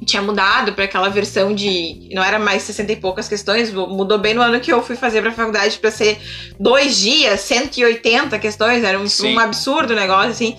tinha 0.04 0.22
mudado 0.22 0.72
para 0.72 0.84
aquela 0.84 1.08
versão 1.08 1.54
de. 1.54 2.08
Não 2.12 2.22
era 2.22 2.38
mais 2.38 2.62
60 2.62 2.92
e 2.92 2.96
poucas 2.96 3.28
questões, 3.28 3.72
mudou 3.72 4.18
bem 4.18 4.34
no 4.34 4.42
ano 4.42 4.60
que 4.60 4.72
eu 4.72 4.82
fui 4.82 4.96
fazer 4.96 5.22
pra 5.22 5.32
faculdade 5.32 5.78
para 5.78 5.90
ser 5.90 6.18
dois 6.58 6.98
dias, 6.98 7.40
180 7.40 8.38
questões, 8.38 8.82
era 8.82 8.98
um, 8.98 9.04
um 9.24 9.38
absurdo 9.38 9.94
negócio, 9.94 10.30
assim. 10.30 10.56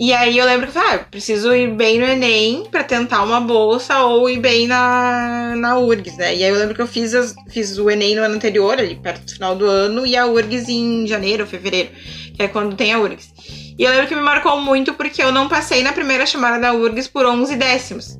E 0.00 0.12
aí 0.12 0.36
eu 0.36 0.44
lembro 0.44 0.70
que 0.70 0.76
ah, 0.78 0.94
eu 0.94 1.04
preciso 1.10 1.54
ir 1.54 1.70
bem 1.74 1.98
no 1.98 2.04
Enem 2.06 2.66
pra 2.70 2.82
tentar 2.82 3.22
uma 3.22 3.40
bolsa 3.40 4.00
ou 4.00 4.28
ir 4.28 4.40
bem 4.40 4.66
na, 4.66 5.54
na 5.56 5.78
URGS, 5.78 6.16
né? 6.16 6.34
E 6.34 6.42
aí 6.42 6.50
eu 6.50 6.56
lembro 6.58 6.74
que 6.74 6.82
eu 6.82 6.86
fiz, 6.88 7.14
as- 7.14 7.34
fiz 7.50 7.78
o 7.78 7.88
Enem 7.88 8.16
no 8.16 8.22
ano 8.22 8.34
anterior, 8.34 8.78
ali 8.78 8.96
perto 8.96 9.24
do 9.24 9.32
final 9.32 9.54
do 9.54 9.64
ano, 9.66 10.04
e 10.04 10.16
a 10.16 10.26
URGS 10.26 10.68
em 10.68 11.06
janeiro 11.06 11.46
fevereiro, 11.46 11.90
que 12.34 12.42
é 12.42 12.48
quando 12.48 12.74
tem 12.74 12.92
a 12.92 12.98
URGS. 12.98 13.28
E 13.78 13.84
eu 13.84 13.90
lembro 13.90 14.08
que 14.08 14.14
me 14.16 14.22
marcou 14.22 14.60
muito 14.60 14.92
porque 14.94 15.22
eu 15.22 15.30
não 15.30 15.48
passei 15.48 15.82
na 15.82 15.92
primeira 15.92 16.26
chamada 16.26 16.58
da 16.58 16.72
URGS 16.74 17.06
por 17.08 17.24
11 17.24 17.54
décimos. 17.56 18.18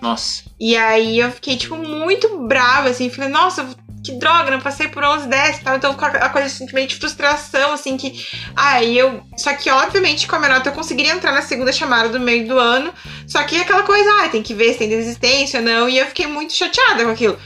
Nossa. 0.00 0.44
E 0.58 0.76
aí 0.76 1.18
eu 1.18 1.30
fiquei, 1.30 1.56
tipo, 1.56 1.76
muito 1.76 2.46
brava, 2.46 2.88
assim. 2.88 3.10
Falei, 3.10 3.28
nossa, 3.30 3.68
que 4.08 4.18
droga, 4.18 4.50
não 4.50 4.60
passei 4.60 4.88
por 4.88 5.04
11 5.04 5.28
10 5.28 5.58
e 5.58 5.60
tal. 5.60 5.76
Então, 5.76 5.96
a 5.98 6.28
coisa, 6.30 6.66
de 6.66 6.96
frustração, 6.96 7.72
assim, 7.72 7.96
que... 7.96 8.26
Aí 8.56 8.96
eu... 8.96 9.22
Só 9.36 9.52
que, 9.54 9.70
obviamente, 9.70 10.26
com 10.26 10.36
a 10.36 10.38
minha 10.38 10.54
nota 10.54 10.70
eu 10.70 10.72
conseguiria 10.72 11.12
entrar 11.12 11.32
na 11.32 11.42
segunda 11.42 11.72
chamada 11.72 12.08
do 12.08 12.18
meio 12.18 12.46
do 12.48 12.58
ano. 12.58 12.92
Só 13.26 13.42
que 13.44 13.60
aquela 13.60 13.82
coisa, 13.82 14.08
ah, 14.22 14.28
tem 14.28 14.42
que 14.42 14.54
ver 14.54 14.72
se 14.72 14.78
tem 14.78 14.88
desistência 14.88 15.60
ou 15.60 15.66
não. 15.66 15.88
E 15.88 15.98
eu 15.98 16.06
fiquei 16.06 16.26
muito 16.26 16.52
chateada 16.52 17.04
com 17.04 17.10
aquilo. 17.10 17.38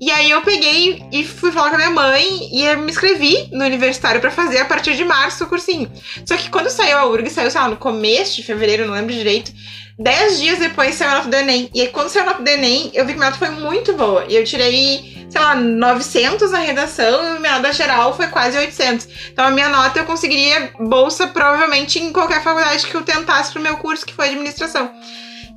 E 0.00 0.10
aí 0.10 0.30
eu 0.30 0.40
peguei 0.40 1.02
e 1.12 1.24
fui 1.24 1.52
falar 1.52 1.68
com 1.68 1.74
a 1.74 1.78
minha 1.78 1.90
mãe 1.90 2.48
e 2.52 2.64
eu 2.64 2.78
me 2.78 2.90
inscrevi 2.90 3.48
no 3.52 3.64
universitário 3.64 4.20
pra 4.20 4.30
fazer 4.30 4.58
a 4.58 4.64
partir 4.64 4.96
de 4.96 5.04
março 5.04 5.44
o 5.44 5.46
cursinho. 5.46 5.90
Só 6.24 6.36
que 6.36 6.48
quando 6.48 6.70
saiu 6.70 6.96
a 6.96 7.06
URG, 7.06 7.28
saiu, 7.28 7.50
sei 7.50 7.60
lá, 7.60 7.68
no 7.68 7.76
começo 7.76 8.36
de 8.36 8.42
fevereiro, 8.42 8.86
não 8.86 8.94
lembro 8.94 9.12
direito. 9.12 9.52
Dez 10.00 10.40
dias 10.40 10.58
depois 10.58 10.94
saiu 10.94 11.10
a 11.10 11.14
nota 11.16 11.28
do 11.28 11.36
Enem. 11.36 11.68
E 11.74 11.82
aí, 11.82 11.88
quando 11.88 12.08
saiu 12.08 12.22
a 12.22 12.30
nota 12.30 12.42
do 12.42 12.48
Enem, 12.48 12.90
eu 12.94 13.04
vi 13.04 13.12
que 13.12 13.18
minha 13.18 13.30
nota 13.30 13.38
foi 13.38 13.50
muito 13.50 13.92
boa. 13.92 14.24
E 14.30 14.34
eu 14.34 14.42
tirei, 14.44 15.26
sei 15.28 15.38
lá, 15.38 15.54
900 15.54 16.50
na 16.50 16.58
redação 16.58 17.36
e 17.36 17.38
minha 17.38 17.58
nota 17.58 17.70
geral 17.70 18.16
foi 18.16 18.28
quase 18.28 18.56
800. 18.56 19.06
Então, 19.30 19.44
a 19.44 19.50
minha 19.50 19.68
nota 19.68 19.98
eu 19.98 20.06
conseguiria 20.06 20.72
bolsa 20.80 21.26
provavelmente 21.26 21.98
em 21.98 22.14
qualquer 22.14 22.42
faculdade 22.42 22.86
que 22.86 22.94
eu 22.94 23.02
tentasse 23.02 23.52
pro 23.52 23.60
meu 23.60 23.76
curso, 23.76 24.06
que 24.06 24.14
foi 24.14 24.30
administração. 24.30 24.90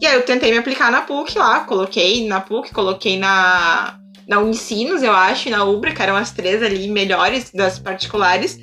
E 0.01 0.05
aí, 0.05 0.13
eu 0.13 0.23
tentei 0.23 0.51
me 0.51 0.57
aplicar 0.57 0.91
na 0.91 1.03
PUC 1.03 1.37
lá, 1.37 1.61
coloquei 1.61 2.27
na 2.27 2.41
PUC, 2.41 2.73
coloquei 2.73 3.17
na, 3.17 3.97
na 4.27 4.39
Unicinos, 4.39 5.01
eu 5.03 5.13
acho, 5.13 5.47
e 5.47 5.51
na 5.51 5.63
Ubra, 5.63 5.93
que 5.93 6.01
eram 6.01 6.17
as 6.17 6.31
três 6.31 6.61
ali 6.61 6.89
melhores 6.89 7.49
das 7.53 7.79
particulares. 7.79 8.59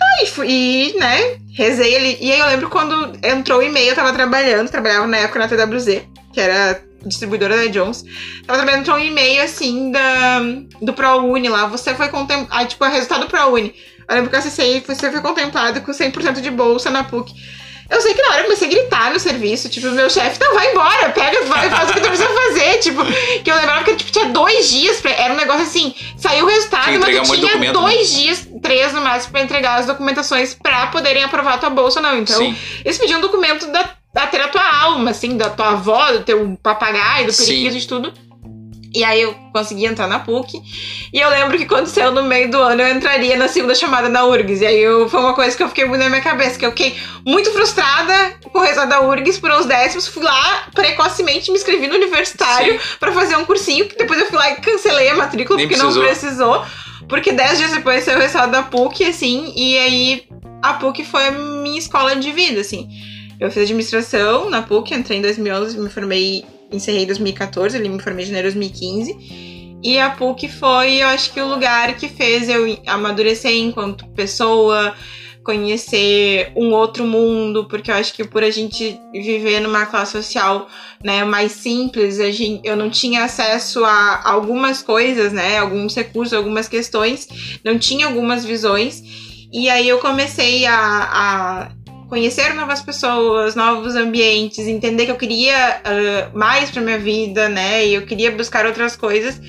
Tá, 0.00 0.22
e, 0.22 0.26
fui, 0.26 0.48
e, 0.48 0.98
né, 0.98 1.36
rezei 1.54 1.94
ali. 1.94 2.16
E 2.22 2.32
aí 2.32 2.38
eu 2.40 2.46
lembro 2.46 2.70
quando 2.70 3.18
entrou 3.22 3.58
o 3.58 3.62
e-mail, 3.62 3.90
eu 3.90 3.94
tava 3.94 4.14
trabalhando, 4.14 4.70
trabalhava 4.70 5.06
na 5.06 5.18
época 5.18 5.38
na 5.38 5.46
TWZ, 5.46 6.02
que 6.32 6.40
era 6.40 6.82
distribuidora 7.04 7.54
da 7.54 7.66
Jones. 7.66 8.02
Tava 8.46 8.58
trabalhando, 8.58 8.80
entrou 8.80 8.96
um 8.96 9.00
e-mail 9.00 9.42
assim 9.42 9.92
da, 9.92 10.40
do 10.80 10.94
ProUni 10.94 11.50
lá. 11.50 11.66
Você 11.66 11.94
foi 11.94 12.08
contemplado. 12.08 12.48
Aí, 12.50 12.66
tipo, 12.66 12.82
é 12.82 12.88
resultado 12.88 13.20
do 13.20 13.28
ProUni. 13.28 13.74
Eu 14.08 14.14
lembro 14.14 14.30
que 14.30 14.36
eu 14.36 14.40
acessei, 14.40 14.80
você 14.80 15.10
foi 15.10 15.20
contemplado 15.20 15.82
com 15.82 15.92
100% 15.92 16.40
de 16.40 16.50
bolsa 16.50 16.90
na 16.90 17.04
PUC. 17.04 17.32
Eu 17.90 18.00
sei 18.00 18.14
que 18.14 18.22
na 18.22 18.28
hora 18.28 18.38
eu 18.40 18.44
comecei 18.44 18.68
a 18.68 18.70
gritar 18.70 19.12
no 19.12 19.18
serviço, 19.18 19.68
tipo, 19.68 19.88
meu 19.88 20.08
chefe, 20.08 20.38
não, 20.40 20.54
vai 20.54 20.70
embora, 20.70 21.10
pega, 21.10 21.44
vai, 21.46 21.68
faz 21.68 21.90
o 21.90 21.94
que 21.94 22.00
tu 22.00 22.06
precisa 22.08 22.28
fazer, 22.28 22.78
tipo, 22.78 23.02
que 23.42 23.50
eu 23.50 23.56
lembrava 23.56 23.82
que 23.82 23.96
tipo, 23.96 24.12
tinha 24.12 24.26
dois 24.26 24.70
dias, 24.70 25.00
pra, 25.00 25.10
era 25.10 25.34
um 25.34 25.36
negócio 25.36 25.62
assim, 25.62 25.92
saiu 26.16 26.44
o 26.44 26.48
resultado, 26.48 26.84
Tinha 26.84 27.00
mas 27.00 27.28
tu 27.28 27.36
tinha 27.36 27.56
né? 27.56 27.72
dois 27.72 28.12
dias, 28.12 28.48
três 28.62 28.92
no 28.92 29.00
máximo, 29.00 29.32
pra 29.32 29.42
entregar 29.42 29.80
as 29.80 29.86
documentações 29.86 30.54
pra 30.54 30.86
poderem 30.86 31.24
aprovar 31.24 31.54
a 31.54 31.58
tua 31.58 31.70
bolsa 31.70 32.00
não. 32.00 32.16
Então, 32.16 32.36
Sim. 32.36 32.56
eles 32.84 32.96
pediam 32.96 33.18
um 33.18 33.22
documento 33.22 33.66
da, 33.72 33.90
até 34.14 34.38
da 34.38 34.46
tua 34.48 34.82
alma, 34.82 35.10
assim, 35.10 35.36
da 35.36 35.50
tua 35.50 35.70
avó, 35.70 36.12
do 36.12 36.20
teu 36.20 36.56
papagaio, 36.62 37.26
do 37.26 37.32
Sim. 37.32 37.44
periquito, 37.44 37.76
de 37.76 37.88
tudo. 37.88 38.29
E 38.92 39.04
aí 39.04 39.22
eu 39.22 39.32
consegui 39.52 39.86
entrar 39.86 40.08
na 40.08 40.18
PUC. 40.18 40.60
E 41.12 41.20
eu 41.20 41.28
lembro 41.30 41.56
que 41.56 41.64
quando 41.64 41.86
saiu 41.86 42.10
no 42.10 42.24
meio 42.24 42.50
do 42.50 42.58
ano, 42.58 42.82
eu 42.82 42.94
entraria 42.94 43.36
na 43.36 43.46
segunda 43.46 43.74
chamada 43.74 44.10
da 44.10 44.24
URGS. 44.24 44.62
E 44.62 44.66
aí 44.66 44.78
eu, 44.78 45.08
foi 45.08 45.20
uma 45.20 45.34
coisa 45.34 45.56
que 45.56 45.62
eu 45.62 45.68
fiquei 45.68 45.84
muito 45.84 46.00
na 46.00 46.08
minha 46.08 46.20
cabeça, 46.20 46.58
que 46.58 46.66
eu 46.66 46.70
fiquei 46.70 46.96
muito 47.24 47.52
frustrada 47.52 48.34
com 48.52 48.58
o 48.58 48.62
resultado 48.62 48.88
da 48.88 49.00
URGS 49.02 49.38
por 49.38 49.50
uns 49.52 49.66
décimos. 49.66 50.08
Fui 50.08 50.22
lá 50.22 50.66
precocemente, 50.74 51.50
me 51.50 51.56
inscrevi 51.56 51.86
no 51.86 51.94
universitário 51.94 52.80
pra 52.98 53.12
fazer 53.12 53.36
um 53.36 53.44
cursinho, 53.44 53.86
que 53.88 53.96
depois 53.96 54.18
eu 54.18 54.26
fui 54.26 54.36
lá 54.38 54.50
e 54.50 54.56
cancelei 54.56 55.08
a 55.08 55.14
matrícula, 55.14 55.56
Nem 55.56 55.68
porque 55.68 55.80
precisou. 55.80 56.02
não 56.02 56.08
precisou. 56.10 56.64
Porque 57.08 57.32
dez 57.32 57.58
dias 57.58 57.72
depois 57.72 58.04
saiu 58.04 58.18
o 58.18 58.20
resultado 58.20 58.52
da 58.52 58.62
PUC, 58.62 59.04
assim, 59.04 59.52
e 59.56 59.78
aí 59.78 60.24
a 60.62 60.74
PUC 60.74 61.04
foi 61.04 61.26
a 61.26 61.30
minha 61.32 61.78
escola 61.78 62.14
de 62.16 62.30
vida, 62.32 62.60
assim. 62.60 62.88
Eu 63.40 63.50
fiz 63.50 63.62
administração 63.62 64.50
na 64.50 64.62
PUC, 64.62 64.94
entrei 64.94 65.18
em 65.18 65.22
2011, 65.22 65.78
me 65.78 65.88
formei, 65.88 66.44
encerrei 66.72 67.02
em 67.02 67.06
2014, 67.06 67.76
ali 67.76 67.88
me 67.88 68.00
formei 68.00 68.24
em 68.24 68.28
janeiro 68.28 68.48
de 68.48 68.58
2015. 68.58 69.80
E 69.82 69.98
a 69.98 70.10
PUC 70.10 70.48
foi, 70.48 71.02
eu 71.02 71.08
acho 71.08 71.32
que 71.32 71.40
o 71.40 71.48
lugar 71.48 71.96
que 71.96 72.08
fez 72.08 72.48
eu 72.48 72.78
amadurecer 72.86 73.56
enquanto 73.56 74.06
pessoa, 74.08 74.94
conhecer 75.42 76.52
um 76.54 76.72
outro 76.72 77.06
mundo, 77.06 77.66
porque 77.66 77.90
eu 77.90 77.94
acho 77.94 78.12
que 78.12 78.24
por 78.24 78.42
a 78.42 78.50
gente 78.50 79.00
viver 79.12 79.60
numa 79.60 79.86
classe 79.86 80.12
social 80.12 80.68
né, 81.02 81.24
mais 81.24 81.52
simples, 81.52 82.20
a 82.20 82.30
gente, 82.30 82.60
eu 82.66 82.76
não 82.76 82.90
tinha 82.90 83.24
acesso 83.24 83.84
a 83.84 84.20
algumas 84.28 84.82
coisas, 84.82 85.32
né, 85.32 85.58
alguns 85.58 85.94
recursos, 85.94 86.34
algumas 86.34 86.68
questões, 86.68 87.26
não 87.64 87.78
tinha 87.78 88.06
algumas 88.06 88.44
visões, 88.44 89.02
e 89.52 89.68
aí 89.68 89.88
eu 89.88 89.98
comecei 89.98 90.66
a, 90.66 90.76
a 90.76 91.72
conhecer 92.10 92.52
novas 92.54 92.82
pessoas, 92.82 93.54
novos 93.54 93.94
ambientes, 93.94 94.66
entender 94.66 95.06
que 95.06 95.12
eu 95.12 95.16
queria 95.16 95.80
uh, 95.80 96.36
mais 96.36 96.70
para 96.70 96.82
minha 96.82 96.98
vida, 96.98 97.48
né, 97.48 97.86
e 97.86 97.94
eu 97.94 98.04
queria 98.04 98.32
buscar 98.32 98.66
outras 98.66 98.96
coisas. 98.96 99.40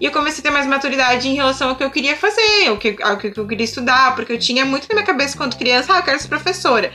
E 0.00 0.04
eu 0.04 0.10
comecei 0.10 0.40
a 0.40 0.42
ter 0.42 0.50
mais 0.50 0.66
maturidade 0.66 1.28
em 1.28 1.34
relação 1.34 1.70
ao 1.70 1.76
que 1.76 1.84
eu 1.84 1.90
queria 1.90 2.16
fazer, 2.16 2.68
ao 2.68 2.76
que, 2.76 2.96
ao 3.02 3.16
que 3.16 3.32
eu 3.36 3.46
queria 3.46 3.64
estudar, 3.64 4.14
porque 4.14 4.32
eu 4.32 4.38
tinha 4.38 4.64
muito 4.64 4.88
na 4.88 4.94
minha 4.94 5.06
cabeça 5.06 5.36
quando 5.36 5.56
criança, 5.56 5.94
ah, 5.94 5.98
eu 5.98 6.02
quero 6.02 6.18
ser 6.18 6.28
professora. 6.28 6.90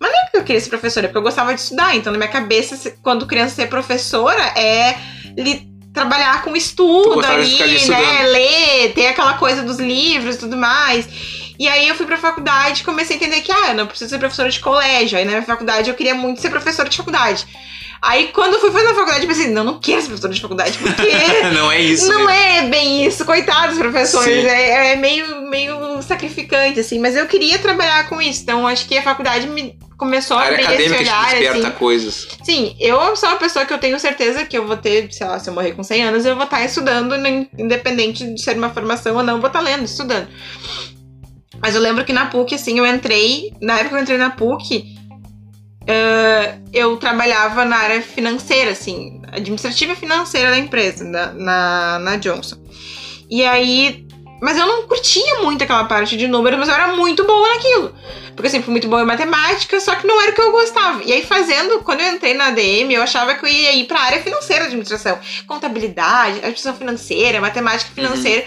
Mas 0.00 0.10
não 0.10 0.18
é 0.18 0.22
porque 0.24 0.38
eu 0.38 0.44
queria 0.44 0.60
ser 0.60 0.70
professora, 0.70 1.06
é 1.06 1.08
porque 1.08 1.18
eu 1.18 1.22
gostava 1.22 1.54
de 1.54 1.60
estudar. 1.60 1.94
Então, 1.94 2.12
na 2.12 2.18
minha 2.18 2.30
cabeça, 2.30 2.96
quando 3.02 3.26
criança 3.26 3.54
ser 3.54 3.68
professora, 3.68 4.42
é 4.58 4.96
trabalhar 5.92 6.42
com 6.42 6.56
estudo 6.56 7.24
ali, 7.24 7.88
né? 7.88 8.22
Ler, 8.26 8.92
ter 8.94 9.06
aquela 9.06 9.34
coisa 9.34 9.62
dos 9.62 9.78
livros 9.78 10.36
e 10.36 10.38
tudo 10.38 10.56
mais. 10.56 11.06
E 11.62 11.68
aí 11.68 11.86
eu 11.86 11.94
fui 11.94 12.04
pra 12.04 12.16
faculdade 12.16 12.80
e 12.80 12.84
comecei 12.84 13.14
a 13.14 13.16
entender 13.16 13.40
que, 13.40 13.52
ah, 13.52 13.68
eu 13.68 13.74
não 13.76 13.86
preciso 13.86 14.10
ser 14.10 14.18
professora 14.18 14.50
de 14.50 14.58
colégio. 14.58 15.16
Aí 15.16 15.24
na 15.24 15.30
minha 15.30 15.44
faculdade 15.44 15.88
eu 15.88 15.94
queria 15.94 16.12
muito 16.12 16.40
ser 16.40 16.50
professora 16.50 16.88
de 16.88 16.96
faculdade. 16.96 17.46
Aí 18.02 18.30
quando 18.32 18.54
eu 18.54 18.60
fui 18.60 18.72
fazer 18.72 18.88
a 18.88 18.94
faculdade, 18.96 19.22
eu 19.22 19.28
pensei, 19.28 19.46
não, 19.46 19.62
não 19.62 19.78
quero 19.78 20.00
ser 20.00 20.08
professora 20.08 20.34
de 20.34 20.40
faculdade, 20.40 20.76
porque. 20.76 21.06
não 21.54 21.70
é 21.70 21.80
isso. 21.80 22.08
Não 22.08 22.26
mesmo. 22.26 22.30
é 22.30 22.62
bem 22.62 23.06
isso. 23.06 23.24
Coitados 23.24 23.78
professores. 23.78 24.44
É, 24.44 24.94
é, 24.94 24.96
meio, 24.96 25.42
meio 25.42 26.02
sacrificante, 26.02 26.80
assim. 26.80 26.98
Mas 26.98 27.14
eu 27.14 27.26
queria 27.26 27.60
trabalhar 27.60 28.08
com 28.08 28.20
isso. 28.20 28.42
Então 28.42 28.66
acho 28.66 28.88
que 28.88 28.98
a 28.98 29.02
faculdade 29.02 29.46
me 29.46 29.78
começou 29.96 30.36
a, 30.36 30.42
a 30.42 30.48
abrir 30.48 30.62
esse 30.62 30.94
olhar. 30.96 31.28
te 31.28 31.36
desperta 31.36 31.68
assim. 31.68 31.78
coisas. 31.78 32.28
Sim, 32.42 32.74
eu 32.80 33.14
sou 33.14 33.28
uma 33.28 33.38
pessoa 33.38 33.64
que 33.64 33.72
eu 33.72 33.78
tenho 33.78 34.00
certeza 34.00 34.44
que 34.44 34.58
eu 34.58 34.66
vou 34.66 34.76
ter, 34.76 35.12
sei 35.12 35.28
lá, 35.28 35.38
se 35.38 35.48
eu 35.48 35.54
morrer 35.54 35.70
com 35.74 35.84
100 35.84 36.02
anos, 36.02 36.26
eu 36.26 36.34
vou 36.34 36.44
estar 36.44 36.64
estudando, 36.64 37.14
independente 37.56 38.26
de 38.34 38.42
ser 38.42 38.56
uma 38.56 38.70
formação 38.70 39.14
ou 39.14 39.22
não, 39.22 39.34
eu 39.34 39.40
vou 39.40 39.46
estar 39.46 39.60
lendo, 39.60 39.84
estudando. 39.84 40.26
Mas 41.62 41.76
eu 41.76 41.80
lembro 41.80 42.04
que 42.04 42.12
na 42.12 42.26
PUC, 42.26 42.56
assim, 42.56 42.76
eu 42.76 42.84
entrei, 42.84 43.52
na 43.60 43.74
época 43.74 43.90
que 43.90 43.94
eu 43.94 44.00
entrei 44.00 44.18
na 44.18 44.30
PUC, 44.30 44.96
uh, 45.82 46.62
eu 46.72 46.96
trabalhava 46.96 47.64
na 47.64 47.76
área 47.76 48.02
financeira, 48.02 48.72
assim, 48.72 49.22
administrativa 49.30 49.92
e 49.92 49.96
financeira 49.96 50.50
da 50.50 50.58
empresa, 50.58 51.04
na, 51.04 51.32
na, 51.32 51.98
na 52.00 52.16
Johnson. 52.16 52.56
E 53.30 53.44
aí. 53.44 54.04
Mas 54.42 54.58
eu 54.58 54.66
não 54.66 54.88
curtia 54.88 55.40
muito 55.42 55.62
aquela 55.62 55.84
parte 55.84 56.16
de 56.16 56.26
números, 56.26 56.58
mas 56.58 56.68
eu 56.68 56.74
era 56.74 56.96
muito 56.96 57.24
boa 57.24 57.48
naquilo. 57.54 57.94
Porque 58.34 58.48
eu 58.48 58.50
sempre 58.50 58.64
fui 58.64 58.72
muito 58.72 58.88
boa 58.88 59.02
em 59.02 59.06
matemática, 59.06 59.78
só 59.78 59.94
que 59.94 60.04
não 60.04 60.20
era 60.20 60.32
o 60.32 60.34
que 60.34 60.40
eu 60.40 60.50
gostava. 60.50 61.00
E 61.04 61.12
aí, 61.12 61.24
fazendo, 61.24 61.78
quando 61.84 62.00
eu 62.00 62.12
entrei 62.12 62.34
na 62.34 62.46
ADM, 62.46 62.90
eu 62.90 63.02
achava 63.02 63.34
que 63.34 63.44
eu 63.44 63.48
ia 63.48 63.72
ir 63.72 63.86
pra 63.86 64.00
área 64.00 64.20
financeira 64.20 64.62
de 64.62 64.70
administração. 64.70 65.16
Contabilidade, 65.46 66.38
administração 66.38 66.74
financeira, 66.74 67.40
matemática 67.40 67.92
financeira. 67.94 68.44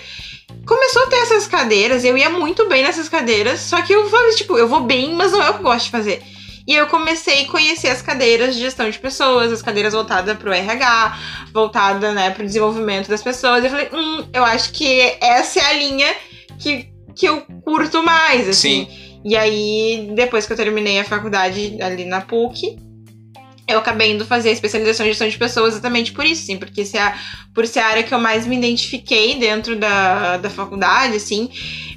Começou 0.65 1.03
a 1.03 1.07
ter 1.07 1.17
essas 1.17 1.47
cadeiras, 1.47 2.03
eu 2.03 2.17
ia 2.17 2.29
muito 2.29 2.67
bem 2.67 2.83
nessas 2.83 3.07
cadeiras, 3.07 3.59
só 3.59 3.81
que 3.81 3.93
eu 3.93 4.09
falei, 4.09 4.31
tipo, 4.35 4.57
eu 4.57 4.67
vou 4.67 4.81
bem, 4.81 5.13
mas 5.13 5.31
não 5.31 5.41
é 5.41 5.49
o 5.49 5.53
que 5.53 5.59
eu 5.59 5.63
gosto 5.63 5.85
de 5.85 5.91
fazer. 5.91 6.23
E 6.67 6.73
eu 6.73 6.87
comecei 6.87 7.43
a 7.43 7.47
conhecer 7.47 7.89
as 7.89 8.01
cadeiras 8.01 8.55
de 8.55 8.61
gestão 8.61 8.89
de 8.89 8.97
pessoas, 8.97 9.51
as 9.51 9.61
cadeiras 9.61 9.93
voltadas 9.93 10.35
para 10.35 10.49
o 10.49 10.53
RH, 10.53 11.19
voltada 11.53 12.11
né, 12.11 12.31
para 12.31 12.41
o 12.41 12.45
desenvolvimento 12.45 13.07
das 13.07 13.21
pessoas. 13.21 13.63
Eu 13.63 13.69
falei, 13.69 13.89
hum, 13.93 14.25
eu 14.33 14.43
acho 14.43 14.71
que 14.71 15.15
essa 15.21 15.59
é 15.59 15.65
a 15.65 15.73
linha 15.73 16.15
que, 16.57 16.89
que 17.15 17.27
eu 17.27 17.41
curto 17.63 18.01
mais, 18.01 18.49
assim. 18.49 18.85
Sim. 18.85 19.19
E 19.23 19.37
aí, 19.37 20.11
depois 20.15 20.47
que 20.47 20.53
eu 20.53 20.57
terminei 20.57 20.99
a 20.99 21.03
faculdade 21.03 21.77
ali 21.81 22.05
na 22.05 22.21
PUC, 22.21 22.77
eu 23.67 23.79
acabei 23.79 24.11
indo 24.11 24.25
fazer 24.25 24.49
a 24.49 24.51
especialização 24.51 25.05
em 25.05 25.09
gestão 25.09 25.27
de 25.27 25.37
pessoas 25.37 25.73
exatamente 25.73 26.11
por 26.11 26.25
isso, 26.25 26.45
sim, 26.45 26.57
porque 26.57 26.85
se 26.85 26.97
a, 26.97 27.17
por 27.53 27.65
ser 27.65 27.79
a 27.79 27.87
área 27.87 28.03
que 28.03 28.13
eu 28.13 28.19
mais 28.19 28.45
me 28.45 28.55
identifiquei 28.55 29.35
dentro 29.39 29.75
da, 29.75 30.37
da 30.37 30.49
faculdade, 30.49 31.15
assim, 31.15 31.49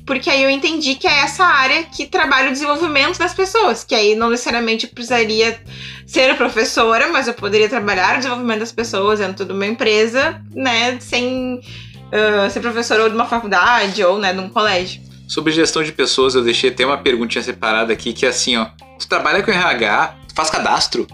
porque 0.07 0.31
aí 0.31 0.42
eu 0.42 0.48
entendi 0.48 0.94
que 0.94 1.07
é 1.07 1.20
essa 1.20 1.44
área 1.44 1.83
que 1.83 2.07
trabalha 2.07 2.48
o 2.48 2.52
desenvolvimento 2.52 3.18
das 3.18 3.35
pessoas, 3.35 3.85
que 3.85 3.94
aí 3.94 4.14
não 4.14 4.31
necessariamente 4.31 4.87
precisaria 4.87 5.61
ser 6.07 6.35
professora, 6.37 7.09
mas 7.09 7.28
eu 7.28 7.35
poderia 7.35 7.68
trabalhar 7.68 8.14
o 8.14 8.16
desenvolvimento 8.16 8.61
das 8.61 8.72
pessoas 8.72 9.18
dentro 9.18 9.44
de 9.44 9.52
uma 9.52 9.66
empresa, 9.66 10.40
né, 10.54 10.98
sem 11.00 11.57
uh, 11.57 12.50
ser 12.50 12.61
professora 12.61 13.02
ou 13.02 13.09
de 13.11 13.14
uma 13.14 13.26
faculdade 13.26 14.02
ou, 14.02 14.18
né, 14.18 14.33
de 14.33 14.40
um 14.40 14.48
colégio. 14.48 15.02
Sobre 15.28 15.52
gestão 15.52 15.83
de 15.83 15.92
pessoas, 15.92 16.35
eu 16.35 16.42
deixei 16.42 16.70
até 16.70 16.87
uma 16.87 16.96
perguntinha 16.96 17.44
separada 17.44 17.92
aqui, 17.92 18.14
que 18.14 18.24
é 18.24 18.31
assim, 18.31 18.57
ó. 18.57 18.68
Tu 18.98 19.07
trabalha 19.07 19.42
com 19.42 19.50
RH, 19.50 20.14
faz 20.35 20.48
cadastro? 20.48 21.07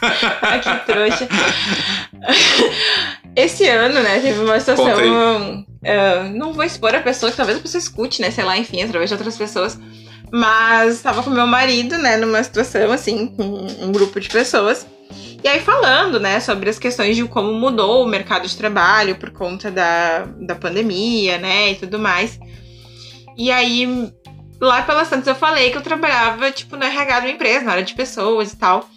Que 0.00 0.92
trouxa. 0.92 1.28
Esse 3.36 3.68
ano, 3.68 4.02
né, 4.02 4.18
teve 4.20 4.40
uma 4.40 4.58
situação. 4.58 5.64
Uh, 5.82 6.36
não 6.36 6.52
vou 6.52 6.64
expor 6.64 6.94
a 6.94 7.00
pessoa, 7.00 7.30
que 7.30 7.36
talvez 7.36 7.58
a 7.58 7.62
pessoa 7.62 7.80
escute, 7.80 8.20
né? 8.20 8.30
Sei 8.30 8.44
lá, 8.44 8.56
enfim, 8.56 8.82
através 8.82 9.08
de 9.08 9.14
outras 9.14 9.36
pessoas. 9.36 9.78
Mas 10.32 11.00
tava 11.02 11.22
com 11.22 11.30
meu 11.30 11.46
marido, 11.46 11.98
né, 11.98 12.16
numa 12.16 12.42
situação 12.42 12.92
assim, 12.92 13.28
com 13.28 13.66
um 13.80 13.92
grupo 13.92 14.20
de 14.20 14.28
pessoas. 14.28 14.86
E 15.42 15.48
aí 15.48 15.60
falando, 15.60 16.20
né, 16.20 16.38
sobre 16.38 16.68
as 16.68 16.78
questões 16.78 17.16
de 17.16 17.24
como 17.24 17.52
mudou 17.52 18.04
o 18.04 18.08
mercado 18.08 18.46
de 18.46 18.56
trabalho 18.56 19.16
por 19.16 19.30
conta 19.30 19.70
da, 19.70 20.26
da 20.38 20.54
pandemia, 20.54 21.38
né, 21.38 21.72
e 21.72 21.74
tudo 21.76 21.98
mais. 21.98 22.38
E 23.36 23.50
aí, 23.50 24.12
lá 24.60 24.82
pelas 24.82 25.08
tantas 25.08 25.26
eu 25.26 25.34
falei 25.34 25.70
que 25.70 25.78
eu 25.78 25.82
trabalhava, 25.82 26.50
tipo, 26.50 26.76
no 26.76 26.84
RH 26.84 27.20
de 27.20 27.26
uma 27.26 27.32
empresa, 27.32 27.64
na 27.64 27.72
área 27.72 27.82
de 27.82 27.94
pessoas 27.94 28.52
e 28.52 28.56
tal. 28.56 28.88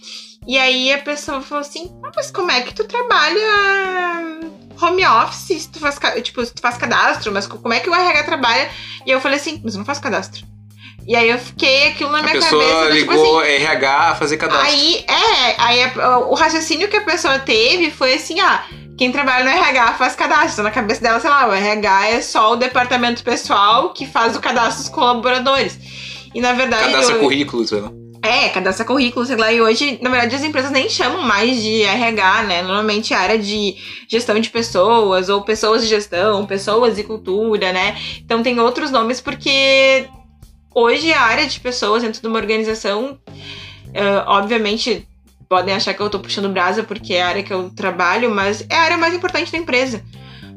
E 0.47 0.57
aí 0.57 0.91
a 0.93 0.97
pessoa 0.99 1.41
falou 1.41 1.61
assim: 1.61 1.91
ah, 2.03 2.11
mas 2.15 2.29
como 2.31 2.51
é 2.51 2.61
que 2.61 2.73
tu 2.73 2.83
trabalha 2.83 4.39
home 4.81 5.05
office? 5.05 5.61
Se 5.63 5.69
tu 5.69 5.79
faz, 5.79 5.97
tipo, 6.23 6.45
tu 6.45 6.61
faz 6.61 6.77
cadastro, 6.77 7.31
mas 7.31 7.47
como 7.47 7.73
é 7.73 7.79
que 7.79 7.89
o 7.89 7.95
RH 7.95 8.23
trabalha? 8.23 8.69
E 9.05 9.11
eu 9.11 9.21
falei 9.21 9.37
assim: 9.39 9.61
mas 9.63 9.75
não 9.75 9.85
faço 9.85 10.01
cadastro. 10.01 10.45
E 11.05 11.15
aí 11.17 11.29
eu 11.29 11.37
fiquei 11.37 11.89
aquilo 11.89 12.11
na 12.11 12.21
minha 12.23 12.31
a 12.37 12.39
pessoa 12.41 12.63
cabeça. 12.63 12.89
ligou 12.93 13.15
tipo 13.17 13.39
assim, 13.39 13.51
RH 13.51 13.97
a 14.11 14.15
fazer 14.15 14.37
cadastro. 14.37 14.65
Aí, 14.67 15.05
é, 15.07 15.55
aí 15.61 15.83
a- 15.83 16.19
o 16.19 16.33
raciocínio 16.33 16.87
que 16.87 16.95
a 16.95 17.01
pessoa 17.01 17.39
teve 17.39 17.91
foi 17.91 18.13
assim, 18.13 18.39
ah, 18.39 18.63
quem 18.97 19.11
trabalha 19.11 19.43
no 19.43 19.49
RH 19.49 19.93
faz 19.95 20.15
cadastro. 20.15 20.51
Então, 20.53 20.63
Na 20.63 20.71
cabeça 20.71 21.01
dela, 21.01 21.19
sei 21.19 21.29
lá, 21.29 21.47
o 21.49 21.53
RH 21.53 22.07
é 22.09 22.21
só 22.21 22.53
o 22.53 22.55
departamento 22.55 23.21
pessoal 23.21 23.89
que 23.91 24.05
faz 24.07 24.37
o 24.37 24.39
cadastro 24.39 24.83
dos 24.83 24.89
colaboradores. 24.93 25.77
E 26.33 26.39
na 26.39 26.53
verdade. 26.53 26.85
Cadastra 26.85 27.15
eu- 27.15 27.19
currículos, 27.19 27.71
né? 27.71 27.89
É, 28.23 28.47
cadastra 28.47 28.85
currículo, 28.85 29.25
sei 29.25 29.35
lá, 29.35 29.51
e 29.51 29.61
hoje, 29.61 29.99
na 30.01 30.09
verdade, 30.09 30.33
as 30.33 30.43
empresas 30.43 30.71
nem 30.71 30.87
chamam 30.87 31.21
mais 31.23 31.61
de 31.61 31.81
RH, 31.81 32.43
né? 32.43 32.61
Normalmente 32.61 33.13
é 33.13 33.17
área 33.17 33.37
de 33.37 33.75
gestão 34.07 34.39
de 34.39 34.49
pessoas, 34.49 35.27
ou 35.27 35.41
pessoas 35.41 35.81
de 35.83 35.89
gestão, 35.89 36.45
pessoas 36.45 36.97
e 36.97 37.03
cultura, 37.03 37.73
né? 37.73 37.97
Então 38.19 38.41
tem 38.41 38.57
outros 38.61 38.91
nomes 38.91 39.19
porque 39.19 40.07
hoje 40.73 41.11
a 41.11 41.19
área 41.19 41.45
de 41.45 41.59
pessoas 41.59 42.01
dentro 42.01 42.21
de 42.21 42.27
uma 42.27 42.39
organização, 42.39 43.19
eh, 43.93 44.23
obviamente, 44.25 45.05
podem 45.49 45.75
achar 45.75 45.93
que 45.93 46.01
eu 46.01 46.09
tô 46.09 46.17
puxando 46.17 46.47
brasa 46.47 46.81
porque 46.81 47.15
é 47.15 47.23
a 47.23 47.27
área 47.27 47.43
que 47.43 47.53
eu 47.53 47.71
trabalho, 47.71 48.31
mas 48.33 48.65
é 48.69 48.75
a 48.75 48.83
área 48.83 48.97
mais 48.97 49.13
importante 49.13 49.51
da 49.51 49.57
empresa. 49.57 50.01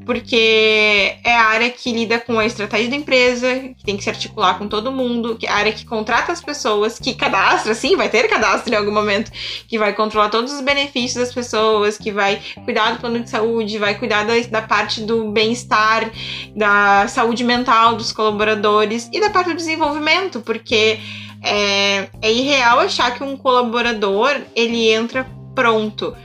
Porque 0.07 1.17
é 1.25 1.35
a 1.35 1.47
área 1.47 1.69
que 1.69 1.93
lida 1.93 2.21
com 2.21 2.39
a 2.39 2.47
estratégia 2.47 2.89
da 2.89 2.97
empresa, 2.97 3.49
que 3.77 3.85
tem 3.85 3.97
que 3.97 4.05
se 4.05 4.09
articular 4.09 4.57
com 4.57 4.69
todo 4.69 4.93
mundo, 4.93 5.37
que 5.37 5.47
é 5.47 5.51
a 5.51 5.57
área 5.57 5.73
que 5.73 5.85
contrata 5.85 6.31
as 6.31 6.41
pessoas, 6.41 6.99
que 6.99 7.13
cadastra, 7.13 7.75
sim, 7.75 7.97
vai 7.97 8.09
ter 8.09 8.29
cadastro 8.29 8.73
em 8.73 8.77
algum 8.77 8.93
momento, 8.93 9.33
que 9.67 9.77
vai 9.77 9.93
controlar 9.93 10.29
todos 10.29 10.53
os 10.53 10.61
benefícios 10.61 11.15
das 11.15 11.35
pessoas, 11.35 11.99
que 11.99 12.13
vai 12.13 12.41
cuidar 12.65 12.93
do 12.93 13.01
plano 13.01 13.19
de 13.19 13.29
saúde, 13.29 13.79
vai 13.79 13.99
cuidar 13.99 14.25
da, 14.25 14.35
da 14.49 14.63
parte 14.63 15.01
do 15.01 15.33
bem-estar, 15.33 16.09
da 16.55 17.09
saúde 17.09 17.43
mental 17.43 17.97
dos 17.97 18.13
colaboradores 18.13 19.11
e 19.13 19.21
da 19.21 19.31
parte 19.31 19.51
do 19.51 19.57
desenvolvimento, 19.57 20.41
porque 20.41 21.01
é, 21.43 22.09
é 22.23 22.33
irreal 22.33 22.79
achar 22.81 23.13
que 23.15 23.25
um 23.25 23.37
colaborador 23.37 24.41
ele 24.55 24.89
entra 24.91 25.27
pronto. 25.55 26.17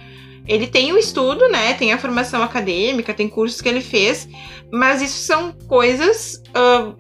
Ele 0.47 0.67
tem 0.67 0.91
o 0.91 0.97
estudo, 0.97 1.47
né? 1.49 1.73
Tem 1.73 1.93
a 1.93 1.97
formação 1.97 2.41
acadêmica, 2.41 3.13
tem 3.13 3.29
cursos 3.29 3.61
que 3.61 3.69
ele 3.69 3.81
fez, 3.81 4.27
mas 4.71 5.01
isso 5.01 5.19
são 5.19 5.53
coisas 5.67 6.41
ah, 6.53 6.93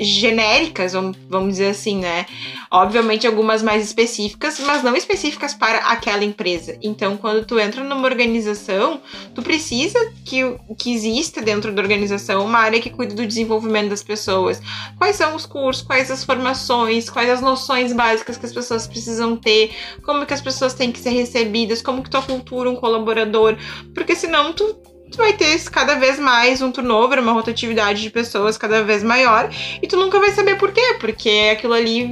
genéricas, 0.00 0.92
vamos, 0.92 1.52
dizer 1.52 1.68
assim, 1.68 1.98
né? 1.98 2.26
Obviamente 2.70 3.26
algumas 3.26 3.62
mais 3.62 3.84
específicas, 3.84 4.58
mas 4.60 4.82
não 4.82 4.96
específicas 4.96 5.54
para 5.54 5.78
aquela 5.78 6.24
empresa. 6.24 6.78
Então, 6.82 7.16
quando 7.16 7.44
tu 7.44 7.58
entra 7.58 7.84
numa 7.84 8.06
organização, 8.06 9.00
tu 9.34 9.42
precisa 9.42 9.98
que, 10.24 10.56
que 10.78 10.94
exista 10.94 11.42
dentro 11.42 11.72
da 11.72 11.82
organização 11.82 12.44
uma 12.44 12.58
área 12.58 12.80
que 12.80 12.90
cuide 12.90 13.14
do 13.14 13.26
desenvolvimento 13.26 13.90
das 13.90 14.02
pessoas. 14.02 14.62
Quais 14.96 15.16
são 15.16 15.34
os 15.34 15.44
cursos, 15.44 15.82
quais 15.82 16.10
as 16.10 16.24
formações, 16.24 17.10
quais 17.10 17.28
as 17.28 17.40
noções 17.40 17.92
básicas 17.92 18.36
que 18.36 18.46
as 18.46 18.52
pessoas 18.52 18.86
precisam 18.86 19.36
ter, 19.36 19.72
como 20.02 20.24
que 20.24 20.34
as 20.34 20.40
pessoas 20.40 20.74
têm 20.74 20.90
que 20.90 20.98
ser 20.98 21.10
recebidas, 21.10 21.82
como 21.82 22.02
que 22.02 22.10
tu 22.10 22.16
acultura 22.16 22.70
um 22.70 22.76
colaborador, 22.76 23.56
porque 23.94 24.14
senão 24.14 24.52
tu 24.52 24.89
tu 25.10 25.18
vai 25.18 25.32
ter 25.32 25.60
cada 25.70 25.96
vez 25.96 26.18
mais 26.18 26.62
um 26.62 26.70
turnover, 26.70 27.18
uma 27.18 27.32
rotatividade 27.32 28.00
de 28.00 28.10
pessoas 28.10 28.56
cada 28.56 28.82
vez 28.82 29.02
maior, 29.02 29.50
e 29.82 29.86
tu 29.86 29.96
nunca 29.96 30.18
vai 30.18 30.30
saber 30.30 30.56
por 30.56 30.72
quê, 30.72 30.96
porque 31.00 31.50
aquilo 31.52 31.74
ali. 31.74 32.08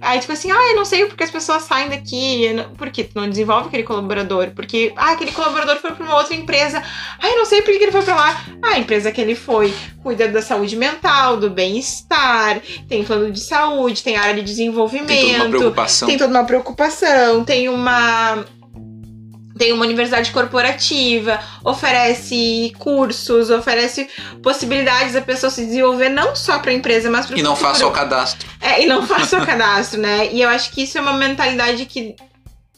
Aí 0.00 0.20
tu 0.20 0.30
assim, 0.30 0.50
ah, 0.50 0.70
eu 0.70 0.76
não 0.76 0.84
sei 0.84 1.06
porque 1.06 1.24
as 1.24 1.30
pessoas 1.30 1.62
saem 1.62 1.88
daqui, 1.88 2.46
por 2.76 2.90
que 2.90 3.04
tu 3.04 3.12
não 3.16 3.28
desenvolve 3.28 3.68
aquele 3.68 3.82
colaborador? 3.82 4.50
Porque, 4.54 4.92
ah, 4.96 5.12
aquele 5.12 5.32
colaborador 5.32 5.76
foi 5.76 5.92
para 5.92 6.04
uma 6.04 6.16
outra 6.16 6.34
empresa, 6.34 6.82
ah, 7.20 7.28
eu 7.28 7.36
não 7.36 7.44
sei 7.44 7.62
por 7.62 7.72
que 7.72 7.82
ele 7.82 7.92
foi 7.92 8.02
para 8.02 8.14
lá. 8.14 8.44
Ah, 8.62 8.74
a 8.74 8.78
empresa 8.78 9.10
que 9.10 9.20
ele 9.20 9.34
foi 9.34 9.74
cuida 10.02 10.28
da 10.28 10.42
saúde 10.42 10.76
mental, 10.76 11.36
do 11.36 11.50
bem-estar, 11.50 12.60
tem 12.88 13.02
plano 13.02 13.30
de 13.30 13.40
saúde, 13.40 14.02
tem 14.02 14.16
área 14.16 14.34
de 14.34 14.42
desenvolvimento. 14.42 15.08
Tem 15.08 15.32
toda 15.32 15.44
uma 15.44 15.50
preocupação. 15.50 16.08
Tem 16.08 16.18
toda 16.18 16.30
uma 16.30 16.44
preocupação, 16.44 17.44
tem 17.44 17.68
uma 17.68 18.44
tem 19.56 19.72
uma 19.72 19.84
universidade 19.84 20.30
corporativa, 20.32 21.38
oferece 21.64 22.72
cursos, 22.78 23.50
oferece 23.50 24.08
possibilidades 24.42 25.12
da 25.14 25.20
pessoa 25.20 25.50
se 25.50 25.64
desenvolver 25.64 26.08
não 26.08 26.34
só 26.34 26.58
para 26.58 26.70
a 26.70 26.74
empresa, 26.74 27.10
mas 27.10 27.26
para 27.26 27.38
E 27.38 27.42
não 27.42 27.54
faça 27.54 27.86
o 27.86 27.90
cadastro. 27.90 28.48
É, 28.60 28.82
e 28.82 28.86
não 28.86 29.04
faça 29.06 29.40
o 29.40 29.46
cadastro, 29.46 30.00
né? 30.00 30.32
E 30.32 30.42
eu 30.42 30.48
acho 30.48 30.70
que 30.70 30.82
isso 30.82 30.98
é 30.98 31.00
uma 31.00 31.14
mentalidade 31.14 31.86
que 31.86 32.16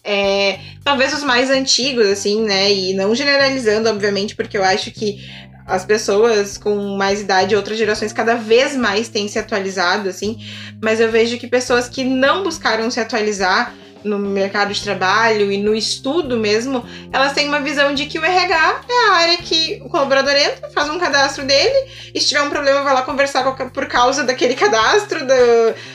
é, 0.05 0.61
talvez 0.85 1.13
os 1.13 1.25
mais 1.25 1.51
antigos, 1.51 2.07
assim, 2.07 2.43
né? 2.43 2.73
E 2.73 2.95
não 2.95 3.15
generalizando, 3.15 3.89
obviamente, 3.89 4.37
porque 4.37 4.57
eu 4.57 4.63
acho 4.63 4.91
que 4.91 5.19
as 5.67 5.85
pessoas 5.85 6.57
com 6.57 6.97
mais 6.97 7.23
idade, 7.23 7.57
outras 7.57 7.77
gerações, 7.77 8.13
cada 8.13 8.37
vez 8.37 8.77
mais 8.77 9.09
têm 9.09 9.27
se 9.27 9.39
atualizado, 9.39 10.09
assim. 10.09 10.39
Mas 10.81 11.01
eu 11.01 11.11
vejo 11.11 11.39
que 11.39 11.49
pessoas 11.49 11.89
que 11.89 12.05
não 12.05 12.45
buscaram 12.45 12.89
se 12.91 13.01
atualizar 13.01 13.75
no 14.07 14.19
mercado 14.19 14.73
de 14.73 14.83
trabalho 14.83 15.51
e 15.51 15.59
no 15.59 15.75
estudo 15.75 16.37
mesmo, 16.37 16.85
elas 17.13 17.33
têm 17.33 17.49
uma 17.49 17.61
visão 17.61 17.95
de 17.95 18.07
que 18.07 18.19
o 18.19 18.25
RH 18.25 18.81
é 18.89 19.09
a 19.09 19.13
área 19.15 19.37
que 19.39 19.81
o 19.85 19.89
colaborador 19.89 20.35
entra, 20.35 20.71
faz 20.71 20.89
um 20.89 20.99
cadastro 20.99 21.45
dele, 21.45 21.91
e 22.15 22.21
se 22.21 22.29
tiver 22.29 22.43
um 22.43 22.51
problema 22.51 22.83
vai 22.83 22.95
lá 22.95 23.03
conversar 23.03 23.45
por 23.71 23.87
causa 23.87 24.25
daquele 24.25 24.55
cadastro, 24.55 25.27
do, 25.27 25.35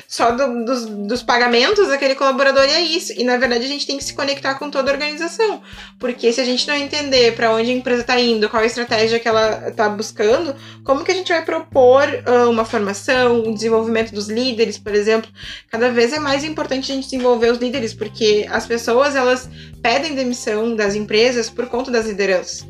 só 0.07 0.31
do, 0.31 0.65
dos, 0.65 0.85
dos 0.85 1.23
pagamentos 1.23 1.87
daquele 1.87 2.15
colaborador 2.15 2.65
e 2.65 2.71
é 2.71 2.81
isso. 2.81 3.13
E 3.17 3.23
na 3.23 3.37
verdade 3.37 3.65
a 3.65 3.67
gente 3.67 3.87
tem 3.87 3.97
que 3.97 4.03
se 4.03 4.13
conectar 4.13 4.55
com 4.55 4.69
toda 4.69 4.91
a 4.91 4.93
organização, 4.93 5.61
porque 5.99 6.31
se 6.31 6.41
a 6.41 6.45
gente 6.45 6.67
não 6.67 6.75
entender 6.75 7.33
para 7.35 7.53
onde 7.53 7.71
a 7.71 7.73
empresa 7.73 8.01
está 8.01 8.19
indo, 8.19 8.49
qual 8.49 8.61
a 8.61 8.65
estratégia 8.65 9.19
que 9.19 9.27
ela 9.27 9.69
está 9.69 9.87
buscando, 9.89 10.55
como 10.83 11.03
que 11.03 11.11
a 11.11 11.15
gente 11.15 11.31
vai 11.31 11.43
propor 11.43 12.03
uh, 12.03 12.49
uma 12.49 12.65
formação, 12.65 13.43
um 13.43 13.53
desenvolvimento 13.53 14.13
dos 14.13 14.27
líderes, 14.27 14.77
por 14.77 14.93
exemplo, 14.93 15.29
cada 15.69 15.89
vez 15.89 16.13
é 16.13 16.19
mais 16.19 16.43
importante 16.43 16.91
a 16.91 16.95
gente 16.95 17.05
desenvolver 17.05 17.51
os 17.51 17.57
líderes 17.57 17.93
porque 18.01 18.47
as 18.49 18.65
pessoas 18.65 19.15
elas 19.15 19.47
pedem 19.79 20.15
demissão 20.15 20.75
das 20.75 20.95
empresas 20.95 21.51
por 21.51 21.67
conta 21.67 21.91
das 21.91 22.07
lideranças 22.07 22.67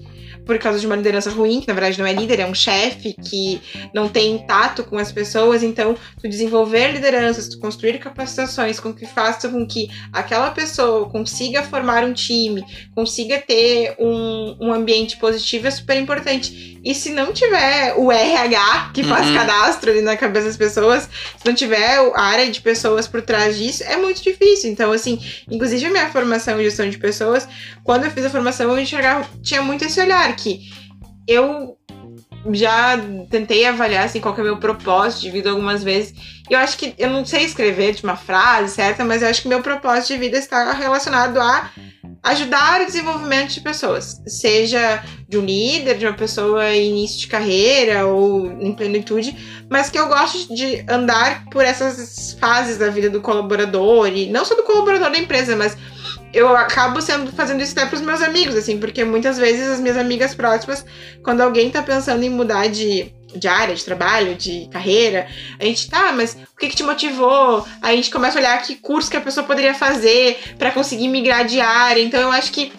por 0.51 0.59
causa 0.59 0.79
de 0.81 0.85
uma 0.85 0.97
liderança 0.97 1.29
ruim, 1.29 1.61
que 1.61 1.67
na 1.69 1.73
verdade 1.73 1.97
não 1.97 2.05
é 2.05 2.11
líder, 2.11 2.41
é 2.41 2.45
um 2.45 2.53
chefe 2.53 3.13
que 3.13 3.61
não 3.93 4.09
tem 4.09 4.37
tato 4.39 4.83
com 4.83 4.97
as 4.97 5.09
pessoas. 5.09 5.63
Então, 5.63 5.95
tu 6.21 6.27
desenvolver 6.27 6.91
lideranças, 6.91 7.47
tu 7.47 7.57
construir 7.57 7.97
capacitações 7.99 8.77
com 8.77 8.93
que 8.93 9.05
faça 9.05 9.47
com 9.47 9.65
que 9.65 9.89
aquela 10.11 10.51
pessoa 10.51 11.09
consiga 11.09 11.63
formar 11.63 12.03
um 12.03 12.11
time, 12.11 12.65
consiga 12.93 13.39
ter 13.39 13.95
um, 13.97 14.57
um 14.59 14.73
ambiente 14.73 15.15
positivo 15.15 15.67
é 15.67 15.71
super 15.71 15.95
importante. 15.95 16.79
E 16.83 16.93
se 16.93 17.11
não 17.11 17.31
tiver 17.31 17.93
o 17.95 18.11
RH 18.11 18.91
que 18.93 19.03
faz 19.03 19.27
uhum. 19.27 19.35
cadastro 19.35 19.91
ali 19.91 20.01
na 20.01 20.17
cabeça 20.17 20.47
das 20.47 20.57
pessoas, 20.57 21.07
se 21.37 21.45
não 21.45 21.53
tiver 21.53 21.97
a 22.15 22.21
área 22.21 22.51
de 22.51 22.59
pessoas 22.59 23.07
por 23.07 23.21
trás 23.21 23.57
disso, 23.57 23.83
é 23.83 23.95
muito 23.95 24.21
difícil. 24.21 24.69
Então, 24.69 24.91
assim, 24.91 25.17
inclusive 25.49 25.85
a 25.85 25.91
minha 25.91 26.09
formação 26.09 26.59
em 26.59 26.63
gestão 26.63 26.89
de 26.89 26.97
pessoas, 26.97 27.47
quando 27.91 28.05
eu 28.05 28.11
fiz 28.11 28.25
a 28.25 28.29
formação, 28.29 28.71
eu 28.71 28.79
enxergava, 28.79 29.27
tinha 29.43 29.61
muito 29.61 29.83
esse 29.83 29.99
olhar 29.99 30.33
que 30.37 30.71
eu 31.27 31.77
já 32.53 32.97
tentei 33.29 33.65
avaliar 33.65 34.05
assim, 34.05 34.21
qual 34.21 34.33
é 34.33 34.39
o 34.39 34.43
meu 34.45 34.57
propósito 34.59 35.23
de 35.23 35.29
vida 35.29 35.49
algumas 35.49 35.83
vezes. 35.83 36.13
Eu 36.49 36.57
acho 36.57 36.77
que 36.77 36.95
eu 36.97 37.09
não 37.09 37.25
sei 37.25 37.43
escrever 37.43 37.93
de 37.93 38.01
uma 38.05 38.15
frase 38.15 38.75
certa, 38.75 39.03
mas 39.03 39.21
eu 39.21 39.27
acho 39.27 39.41
que 39.41 39.49
meu 39.49 39.61
propósito 39.61 40.13
de 40.13 40.19
vida 40.19 40.37
está 40.37 40.71
relacionado 40.71 41.37
a 41.37 41.69
ajudar 42.23 42.79
o 42.79 42.85
desenvolvimento 42.85 43.55
de 43.55 43.59
pessoas, 43.59 44.21
seja 44.25 45.03
de 45.27 45.37
um 45.37 45.43
líder, 45.43 45.97
de 45.97 46.05
uma 46.05 46.15
pessoa 46.15 46.73
em 46.73 46.91
início 46.91 47.19
de 47.19 47.27
carreira 47.27 48.07
ou 48.07 48.53
em 48.53 48.73
plenitude, 48.73 49.35
mas 49.69 49.89
que 49.89 49.99
eu 49.99 50.07
gosto 50.07 50.55
de 50.55 50.85
andar 50.89 51.43
por 51.51 51.65
essas 51.65 52.37
fases 52.39 52.77
da 52.77 52.89
vida 52.89 53.09
do 53.09 53.19
colaborador 53.19 54.07
e 54.07 54.27
não 54.27 54.45
só 54.45 54.55
do 54.55 54.63
colaborador 54.63 55.11
da 55.11 55.17
empresa, 55.17 55.57
mas 55.57 55.75
eu 56.34 56.55
acabo 56.55 57.01
sendo 57.01 57.32
fazendo 57.32 57.61
isso 57.61 57.73
até 57.73 57.86
pros 57.86 58.01
meus 58.01 58.21
amigos, 58.21 58.55
assim, 58.55 58.77
porque 58.77 59.03
muitas 59.03 59.38
vezes 59.38 59.67
as 59.67 59.79
minhas 59.79 59.97
amigas 59.97 60.34
próximas, 60.34 60.86
quando 61.23 61.41
alguém 61.41 61.69
tá 61.69 61.82
pensando 61.82 62.23
em 62.23 62.29
mudar 62.29 62.67
de, 62.67 63.13
de 63.36 63.47
área, 63.47 63.75
de 63.75 63.84
trabalho, 63.84 64.36
de 64.36 64.67
carreira, 64.71 65.27
a 65.59 65.65
gente 65.65 65.89
tá, 65.89 66.11
mas 66.11 66.38
o 66.53 66.57
que, 66.57 66.69
que 66.69 66.75
te 66.75 66.84
motivou? 66.84 67.65
Aí 67.82 67.93
a 67.93 67.95
gente 67.95 68.09
começa 68.09 68.38
a 68.38 68.41
olhar 68.41 68.61
que 68.61 68.75
curso 68.75 69.09
que 69.09 69.17
a 69.17 69.21
pessoa 69.21 69.45
poderia 69.45 69.73
fazer 69.73 70.38
para 70.57 70.71
conseguir 70.71 71.07
migrar 71.07 71.45
de 71.45 71.59
área. 71.59 72.01
Então 72.01 72.19
eu 72.19 72.32
acho 72.32 72.51
que 72.51 72.71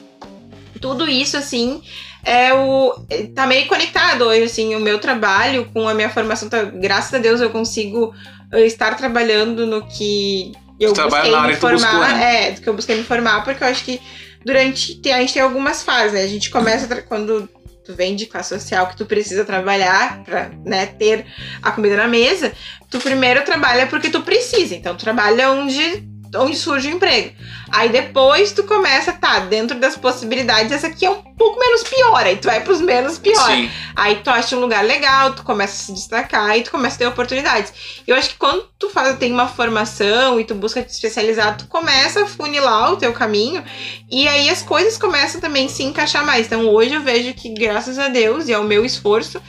tudo 0.81 1.09
isso, 1.09 1.37
assim, 1.37 1.83
é 2.25 2.55
o. 2.55 2.95
tá 3.35 3.47
meio 3.47 3.67
conectado 3.67 4.25
hoje, 4.25 4.45
assim, 4.45 4.75
o 4.75 4.81
meu 4.81 4.99
trabalho 4.99 5.69
com 5.73 5.89
a 5.89 5.95
minha 5.95 6.09
formação. 6.11 6.49
Tá, 6.49 6.63
graças 6.65 7.13
a 7.13 7.19
Deus 7.19 7.41
eu 7.41 7.51
consigo 7.51 8.15
eh, 8.53 8.67
estar 8.67 8.97
trabalhando 8.97 9.67
no 9.67 9.87
que 9.87 10.53
eu 10.83 10.95
busquei 10.95 11.41
me 11.41 11.57
formar, 11.57 12.15
né? 12.15 12.49
é, 12.49 12.53
que 12.53 12.69
eu 12.69 12.75
busquei 12.75 12.97
me 12.97 13.05
formar, 13.05 13.45
porque 13.45 13.63
eu 13.63 13.69
acho 13.69 13.85
que 13.85 14.01
durante 14.45 15.01
a 15.11 15.19
gente 15.21 15.35
tem 15.35 15.43
algumas 15.43 15.83
fases, 15.83 16.13
né? 16.13 16.23
A 16.23 16.27
gente 16.29 16.51
começa 16.51 17.03
quando 17.03 17.49
tu 17.85 17.95
vem 17.95 18.15
de 18.15 18.27
classe 18.27 18.51
social 18.51 18.87
que 18.87 18.97
tu 18.97 19.07
precisa 19.07 19.45
trabalhar 19.45 20.23
para 20.25 20.51
né, 20.65 20.87
ter 20.87 21.27
a 21.61 21.73
comida 21.73 21.97
na 21.97 22.07
mesa, 22.07 22.53
tu 22.89 23.01
primeiro 23.01 23.45
trabalha 23.45 23.87
porque 23.87 24.09
tu 24.09 24.23
precisa. 24.23 24.75
Então 24.75 24.97
tu 24.97 25.05
trabalha 25.05 25.51
onde 25.51 26.05
onde 26.37 26.57
surge 26.57 26.89
o 26.89 26.93
emprego. 26.93 27.33
Aí 27.71 27.89
depois 27.89 28.53
tu 28.53 28.65
começa, 28.65 29.13
tá, 29.13 29.41
dentro 29.41 29.79
das 29.79 29.97
possibilidades, 29.97 30.73
essa 30.73 30.87
aqui 30.87 31.07
é 31.07 31.11
um 31.11 31.23
pouco 31.23 31.59
menos 31.59 31.83
pior, 31.83 32.25
aí 32.25 32.37
tu 32.37 32.47
vai 32.47 32.61
pros 32.61 32.81
menos 32.81 33.19
pior. 33.19 33.47
Sim. 33.47 33.71
Aí 33.97 34.17
tu 34.17 34.31
acha 34.31 34.57
um 34.57 34.61
lugar 34.61 34.85
legal, 34.85 35.33
tu 35.35 35.43
começa 35.43 35.73
a 35.73 35.87
se 35.87 35.93
destacar 35.93 36.57
e 36.57 36.63
tu 36.63 36.71
começa 36.71 36.97
a 36.97 36.99
ter 36.99 37.07
oportunidades. 37.07 37.73
Eu 38.07 38.17
acho 38.17 38.31
que 38.31 38.37
quando 38.37 38.69
tu 38.79 38.89
faz, 38.91 39.17
tem 39.19 39.33
uma 39.33 39.49
formação 39.49 40.39
e 40.39 40.45
tu 40.45 40.55
busca 40.55 40.83
te 40.83 40.91
especializar, 40.91 41.57
tu 41.57 41.67
começa 41.67 42.23
a 42.23 42.27
funilar 42.27 42.93
o 42.93 42.97
teu 42.97 43.13
caminho 43.13 43.65
e 44.11 44.29
aí 44.29 44.49
as 44.49 44.63
coisas 44.63 44.99
começam 44.99 45.41
também 45.41 45.67
a 45.67 45.69
se 45.69 45.83
encaixar 45.83 46.25
mais. 46.25 46.47
Então 46.47 46.69
hoje 46.69 46.95
eu 46.95 47.03
vejo 47.03 47.35
que, 47.35 47.53
graças 47.55 47.99
a 47.99 48.09
Deus 48.09 48.49
e 48.49 48.55
ao 48.55 48.65
meu 48.65 48.85
esforço, 48.85 49.41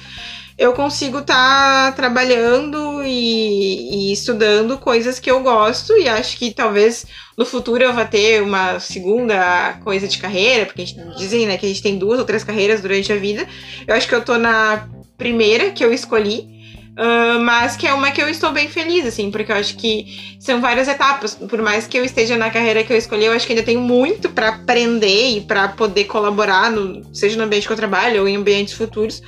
eu 0.58 0.74
consigo 0.74 1.20
estar 1.20 1.88
tá 1.88 1.91
trabalhando 1.91 3.04
e, 3.04 4.10
e, 4.10 4.14
estudando 4.14 4.78
coisas 4.78 5.20
que 5.20 5.30
eu 5.30 5.41
gosto 5.41 5.93
e 5.97 6.08
acho 6.08 6.38
que 6.38 6.54
talvez 6.54 7.06
no 7.38 7.45
futuro 7.45 7.84
eu 7.84 7.93
vá 7.93 8.06
ter 8.06 8.41
uma 8.41 8.80
segunda 8.80 9.80
coisa 9.84 10.08
de 10.08 10.18
carreira, 10.20 10.66
porque 10.66 10.86
gente, 10.86 10.99
dizem 11.18 11.47
né, 11.47 11.58
que 11.58 11.66
a 11.66 11.70
gente 11.70 11.82
tem 11.82 11.97
duas 11.97 12.20
ou 12.20 12.26
três 12.26 12.43
carreiras 12.43 12.82
durante 12.82 13.12
a 13.12 13.16
vida. 13.16 13.47
Eu 13.88 13.95
acho 13.95 14.08
que 14.08 14.14
eu 14.14 14.24
tô 14.24 14.38
na 14.38 14.88
primeira 15.18 15.72
que 15.72 15.84
eu 15.84 15.91
escolhi, 15.91 16.47
uh, 16.97 17.39
mas 17.41 17.76
que 17.76 17.88
é 17.88 17.93
uma 17.93 18.12
que 18.12 18.22
eu 18.22 18.30
estou 18.30 18.51
bem 18.51 18.68
feliz, 18.68 19.08
assim, 19.08 19.32
porque 19.32 19.51
eu 19.51 19.56
acho 19.56 19.76
que 19.76 20.36
são 20.39 20.62
várias 20.62 20.88
etapas. 20.88 21.34
Por 21.34 21.62
mais 21.64 21.88
que 21.88 21.97
eu 21.97 22.06
esteja 22.06 22.38
na 22.38 22.51
carreira 22.51 22.84
que 22.84 22.93
eu 22.93 22.97
escolhi, 22.97 23.26
eu 23.26 23.34
acho 23.34 23.47
que 23.47 23.54
ainda 23.54 23.66
tenho 23.66 23.82
muito 23.82 24.30
para 24.30 24.49
aprender 24.49 25.38
e 25.38 25.41
para 25.41 25.70
poder 25.70 26.04
colaborar, 26.04 26.70
no, 26.70 27.04
seja 27.16 27.38
no 27.38 27.43
ambiente 27.43 27.66
que 27.66 27.74
eu 27.74 27.78
trabalho 27.78 28.22
ou 28.22 28.28
em 28.28 28.36
ambientes 28.36 28.74
futuros. 28.74 29.22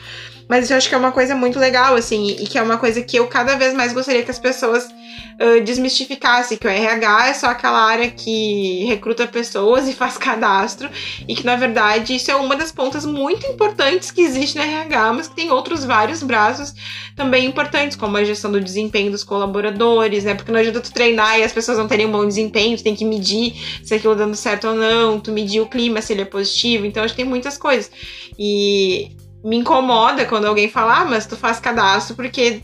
Mas 0.48 0.70
eu 0.70 0.78
acho 0.78 0.88
que 0.88 0.96
é 0.96 0.98
uma 0.98 1.12
coisa 1.12 1.36
muito 1.36 1.60
legal, 1.60 1.96
assim, 1.96 2.28
e 2.40 2.48
que 2.48 2.58
é 2.58 2.62
uma 2.62 2.78
coisa 2.78 3.02
que 3.02 3.18
eu 3.18 3.28
cada 3.28 3.56
vez 3.56 3.74
mais 3.74 3.94
gostaria 3.94 4.24
que 4.24 4.32
as 4.32 4.40
pessoas 4.40 4.86
uh, 4.86 5.62
desmistificassem, 5.64 6.58
que 6.58 6.68
o 6.68 6.70
RH 6.70 7.30
é 7.30 7.34
só 7.34 7.48
aquela 7.48 7.80
área 7.80 8.10
que 8.10 8.86
recruta 8.86 9.26
pessoas 9.26 9.88
e 9.88 9.94
faz 9.96 10.18
cadastro, 10.18 10.90
e 11.28 11.36
que 11.36 11.46
na 11.46 11.56
verdade 11.56 12.16
isso 12.16 12.30
é 12.30 12.36
uma 12.36 12.56
das 12.56 12.72
pontas 12.72 13.06
muito 13.06 13.46
importantes 13.48 14.12
que 14.12 14.22
existe 14.22 14.58
no 14.58 14.64
RH, 14.64 15.14
mas 15.14 15.28
que 15.28 15.36
tem 15.36 15.52
outros 15.52 15.84
vários 15.84 16.22
braços 16.22 16.74
também 17.16 17.46
importantes, 17.46 17.98
como 17.98 18.18
a 18.18 18.24
gestão 18.24 18.52
do 18.52 18.62
desempenho 18.62 19.10
dos 19.10 19.24
colaboradores, 19.24 20.26
né? 20.26 20.36
Porque 20.36 20.52
não 20.52 20.60
adianta 20.60 20.82
tu 20.82 20.92
treinar 20.92 21.40
e 21.40 21.44
as 21.44 21.52
pessoas 21.52 21.78
não 21.78 21.88
terem 21.88 22.06
um 22.06 22.12
bom 22.12 22.28
desempenho, 22.28 22.78
tu 22.78 22.84
tem 22.84 22.96
que 22.96 23.06
medir 23.06 23.54
se 23.84 23.94
aquilo 23.94 24.16
dando 24.16 24.36
certo 24.36 24.68
ou 24.68 24.76
não, 24.76 25.20
tu 25.20 25.32
medir 25.32 25.62
o 25.62 25.66
clima, 25.66 26.02
se 26.02 26.14
ele 26.14 26.22
é 26.22 26.26
positivo, 26.26 26.86
então 26.86 27.04
acho 27.04 27.14
que 27.14 27.22
tem 27.22 27.30
muitas 27.30 27.58
coisas. 27.58 27.90
E 28.38 29.12
me 29.46 29.58
incomoda 29.58 30.26
quando 30.26 30.46
alguém 30.46 30.68
fala, 30.68 31.02
ah, 31.02 31.06
mas 31.06 31.28
tu 31.28 31.38
faz 31.38 31.60
cadastro 31.60 32.16
porque 32.16 32.62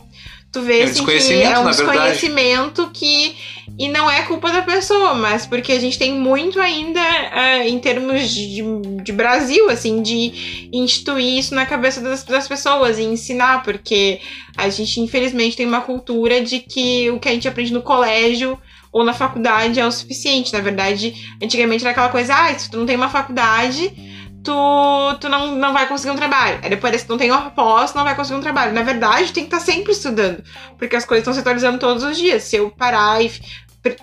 tu 0.52 0.62
vê 0.64 0.80
é 0.80 0.84
assim, 0.86 1.06
que 1.06 1.44
é 1.44 1.60
um 1.60 1.70
desconhecimento 1.70 2.90
que. 2.92 3.36
E 3.80 3.88
não 3.88 4.12
é 4.12 4.24
culpa 4.24 4.52
da 4.52 4.64
pessoa, 4.64 5.14
mas 5.14 5.46
porque 5.46 5.72
a 5.72 5.80
gente 5.80 5.98
tem 5.98 6.14
muito 6.14 6.60
ainda 6.60 7.00
uh, 7.00 7.68
em 7.68 7.80
termos 7.80 8.30
de, 8.30 8.62
de, 9.02 9.12
Brasil, 9.14 9.70
assim, 9.70 10.02
de 10.02 10.70
instituir 10.74 11.38
isso 11.38 11.56
na 11.56 11.66
cabeça 11.66 12.02
das, 12.02 12.24
das 12.24 12.48
pessoas 12.48 13.00
e 13.00 13.04
ensinar, 13.04 13.64
porque 13.64 14.20
a 14.58 14.68
gente, 14.68 15.00
infelizmente, 15.00 15.56
tem 15.56 15.66
uma 15.66 15.82
cultura 15.82 16.42
de 16.42 16.60
que 16.60 17.10
o 17.12 17.20
que 17.20 17.30
a 17.30 17.32
gente 17.32 17.48
aprende 17.48 17.72
no 17.72 17.82
colégio 17.82 18.60
ou 18.92 19.06
na 19.06 19.14
faculdade 19.14 19.80
é 19.80 19.86
o 19.86 19.92
suficiente. 19.92 20.52
Na 20.52 20.60
verdade, 20.60 21.14
antigamente 21.42 21.84
era 21.84 21.92
aquela 21.92 22.10
coisa, 22.10 22.36
ah, 22.36 22.60
se 22.60 22.70
tu 22.70 22.78
não 22.78 22.86
tem 22.86 22.98
uma 22.98 23.10
faculdade 23.10 24.11
tu, 24.44 25.18
tu 25.20 25.30
não, 25.30 25.56
não 25.56 25.74
vai 25.74 25.88
conseguir 25.88 26.12
um 26.12 26.16
trabalho. 26.16 26.60
Aí 26.62 26.70
depois 26.70 27.00
se 27.00 27.06
tu 27.06 27.12
não 27.12 27.18
tem 27.18 27.32
uma 27.32 27.52
pós, 27.52 27.94
não 27.94 28.04
vai 28.04 28.16
conseguir 28.16 28.40
um 28.40 28.42
trabalho. 28.42 28.74
Na 28.74 28.84
verdade, 28.84 29.32
tem 29.32 29.46
que 29.46 29.56
estar 29.56 29.60
sempre 29.60 29.92
estudando, 29.92 30.44
porque 30.78 30.96
as 30.96 31.06
coisas 31.06 31.22
estão 31.22 31.34
se 31.34 31.40
atualizando 31.40 31.80
todos 31.80 32.04
os 32.04 32.18
dias. 32.18 32.44
Se 32.44 32.56
eu 32.56 32.70
parar 32.70 33.24
e 33.24 33.32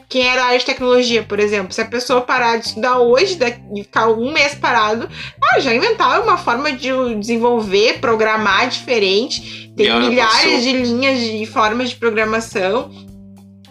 quem 0.09 0.27
era 0.27 0.47
área 0.47 0.59
de 0.59 0.65
tecnologia, 0.65 1.23
por 1.23 1.39
exemplo, 1.39 1.73
se 1.73 1.81
a 1.81 1.85
pessoa 1.85 2.21
parar 2.21 2.57
de 2.59 2.67
estudar 2.67 2.99
hoje 2.99 3.39
e 3.77 3.83
ficar 3.85 4.09
um 4.09 4.33
mês 4.33 4.55
parado, 4.55 5.09
ah, 5.41 5.61
já 5.61 5.73
inventaram 5.73 6.25
uma 6.25 6.37
forma 6.37 6.73
de 6.73 6.91
desenvolver, 7.15 8.01
programar 8.01 8.69
diferente. 8.69 9.73
Tem 9.77 10.01
milhares 10.01 10.65
de 10.65 10.73
linhas 10.73 11.21
de 11.21 11.47
formas 11.47 11.91
de 11.91 11.97
programação, 11.97 12.91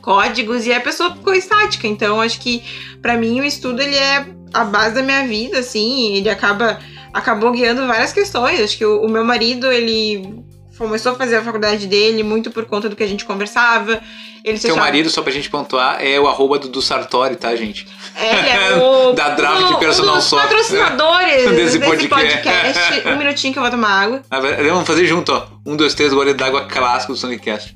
códigos, 0.02 0.66
e 0.66 0.74
a 0.74 0.80
pessoa 0.80 1.14
ficou 1.14 1.34
estática. 1.34 1.86
Então, 1.86 2.22
acho 2.22 2.40
que 2.40 2.64
para 3.02 3.18
mim 3.18 3.42
o 3.42 3.44
estudo 3.44 3.82
ele 3.82 3.98
é 3.98 4.37
a 4.54 4.64
base 4.64 4.96
da 4.96 5.02
minha 5.04 5.26
vida, 5.28 5.60
assim, 5.60 6.16
ele 6.16 6.30
acaba 6.30 6.80
acabou 7.14 7.52
guiando 7.52 7.86
várias 7.88 8.14
questões. 8.14 8.60
Acho 8.60 8.78
que 8.78 8.86
o, 8.86 9.02
o 9.02 9.10
meu 9.10 9.24
marido, 9.24 9.72
ele 9.72 10.44
começou 10.78 11.14
a 11.14 11.16
fazer 11.16 11.38
a 11.38 11.42
faculdade 11.42 11.88
dele 11.88 12.22
muito 12.22 12.52
por 12.52 12.66
conta 12.66 12.88
do 12.88 12.96
que 12.96 13.04
a 13.04 13.08
gente 13.08 13.26
conversava. 13.26 14.00
Ele 14.44 14.58
Seu 14.58 14.78
marido, 14.78 15.10
só 15.10 15.22
pra 15.22 15.32
gente 15.32 15.50
pontuar, 15.50 15.98
é 16.00 16.20
o 16.20 16.28
arroba 16.28 16.60
do, 16.60 16.70
do 16.70 16.82
Sartori, 16.82 17.36
tá, 17.36 17.54
gente? 17.56 17.88
É, 18.16 18.40
ele 18.40 18.50
é 18.50 18.76
o... 18.84 19.12
da 19.14 19.30
Draft 19.30 19.64
um, 19.64 19.68
de 19.74 19.80
Personal 19.80 20.14
um 20.14 20.18
dos 20.18 20.26
Software. 20.26 20.50
patrocinadores 20.50 21.44
Desse 21.52 21.80
desse, 21.80 21.80
podcast. 21.80 22.38
podcast. 22.38 23.08
um 23.10 23.18
minutinho 23.18 23.54
que 23.54 23.60
eu 23.60 23.64
vou 23.64 23.72
tomar 23.72 23.90
água. 23.90 24.22
Ah, 24.30 24.40
Vamos 24.40 24.88
fazer 24.88 25.06
junto, 25.06 25.34
ó. 25.34 25.48
Um, 25.66 25.76
dois, 25.76 25.94
três, 25.94 26.14
gole 26.14 26.34
d'água 26.34 26.66
clássico 26.66 27.14
do 27.14 27.18
Sonicast. 27.18 27.76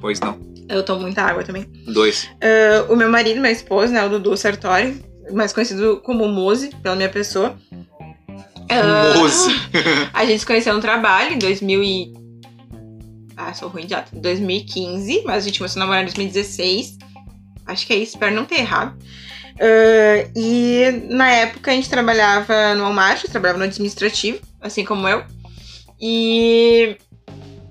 Pois 0.00 0.18
não. 0.20 0.51
Eu 0.72 0.82
tomo 0.82 1.02
muita 1.02 1.22
água 1.22 1.44
também. 1.44 1.66
Dois. 1.86 2.24
Uh, 2.24 2.92
o 2.92 2.96
meu 2.96 3.10
marido, 3.10 3.40
meu 3.40 3.52
esposo, 3.52 3.92
né, 3.92 4.02
o 4.04 4.08
Dudu 4.08 4.34
Sartori, 4.36 5.04
mais 5.30 5.52
conhecido 5.52 6.00
como 6.02 6.26
Mose, 6.26 6.70
pela 6.82 6.96
minha 6.96 7.10
pessoa. 7.10 7.54
Uh, 7.78 9.18
Mose. 9.18 9.50
a 10.14 10.24
gente 10.24 10.40
se 10.40 10.46
conheceu 10.46 10.72
no 10.72 10.80
trabalho 10.80 11.34
em 11.34 11.38
2000 11.38 11.82
e... 11.84 12.12
Ah, 13.36 13.52
sou 13.52 13.68
ruim 13.68 13.82
de 13.82 13.88
data. 13.88 14.08
2015, 14.14 15.22
mas 15.26 15.44
a 15.44 15.46
gente 15.46 15.58
começou 15.58 15.80
a 15.80 15.84
namorar 15.84 16.02
em 16.02 16.06
2016. 16.06 16.96
Acho 17.66 17.86
que 17.86 17.92
é 17.92 17.96
isso, 17.96 18.12
espero 18.12 18.34
não 18.34 18.46
ter 18.46 18.60
errado. 18.60 18.96
Uh, 19.56 20.32
e 20.34 21.06
na 21.10 21.30
época 21.30 21.70
a 21.70 21.74
gente 21.74 21.90
trabalhava 21.90 22.74
no 22.74 22.84
Walmart, 22.84 23.24
trabalhava 23.24 23.58
no 23.58 23.64
administrativo, 23.64 24.40
assim 24.60 24.84
como 24.84 25.06
eu. 25.06 25.22
E 26.00 26.96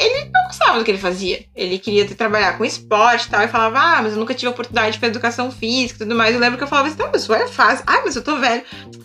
ele 0.01 0.31
não 0.31 0.47
gostava 0.47 0.79
do 0.79 0.83
que 0.83 0.91
ele 0.91 0.97
fazia. 0.97 1.45
Ele 1.55 1.77
queria 1.77 2.07
trabalhar 2.07 2.57
com 2.57 2.65
esporte 2.65 3.27
e 3.27 3.29
tal. 3.29 3.41
E 3.43 3.47
falava, 3.47 3.79
ah, 3.79 4.01
mas 4.01 4.13
eu 4.13 4.19
nunca 4.19 4.33
tive 4.33 4.49
oportunidade 4.49 4.97
para 4.97 5.07
educação 5.07 5.51
física 5.51 5.97
e 5.97 5.99
tudo 5.99 6.15
mais. 6.15 6.33
Eu 6.33 6.41
lembro 6.41 6.57
que 6.57 6.63
eu 6.63 6.67
falava 6.67 6.87
assim, 6.87 6.97
não, 6.97 7.09
mas 7.11 7.21
isso 7.21 7.33
é 7.33 7.47
fácil. 7.47 7.83
Ah, 7.87 8.01
mas 8.03 8.15
eu 8.15 8.23
tô 8.23 8.37
velho. 8.37 8.63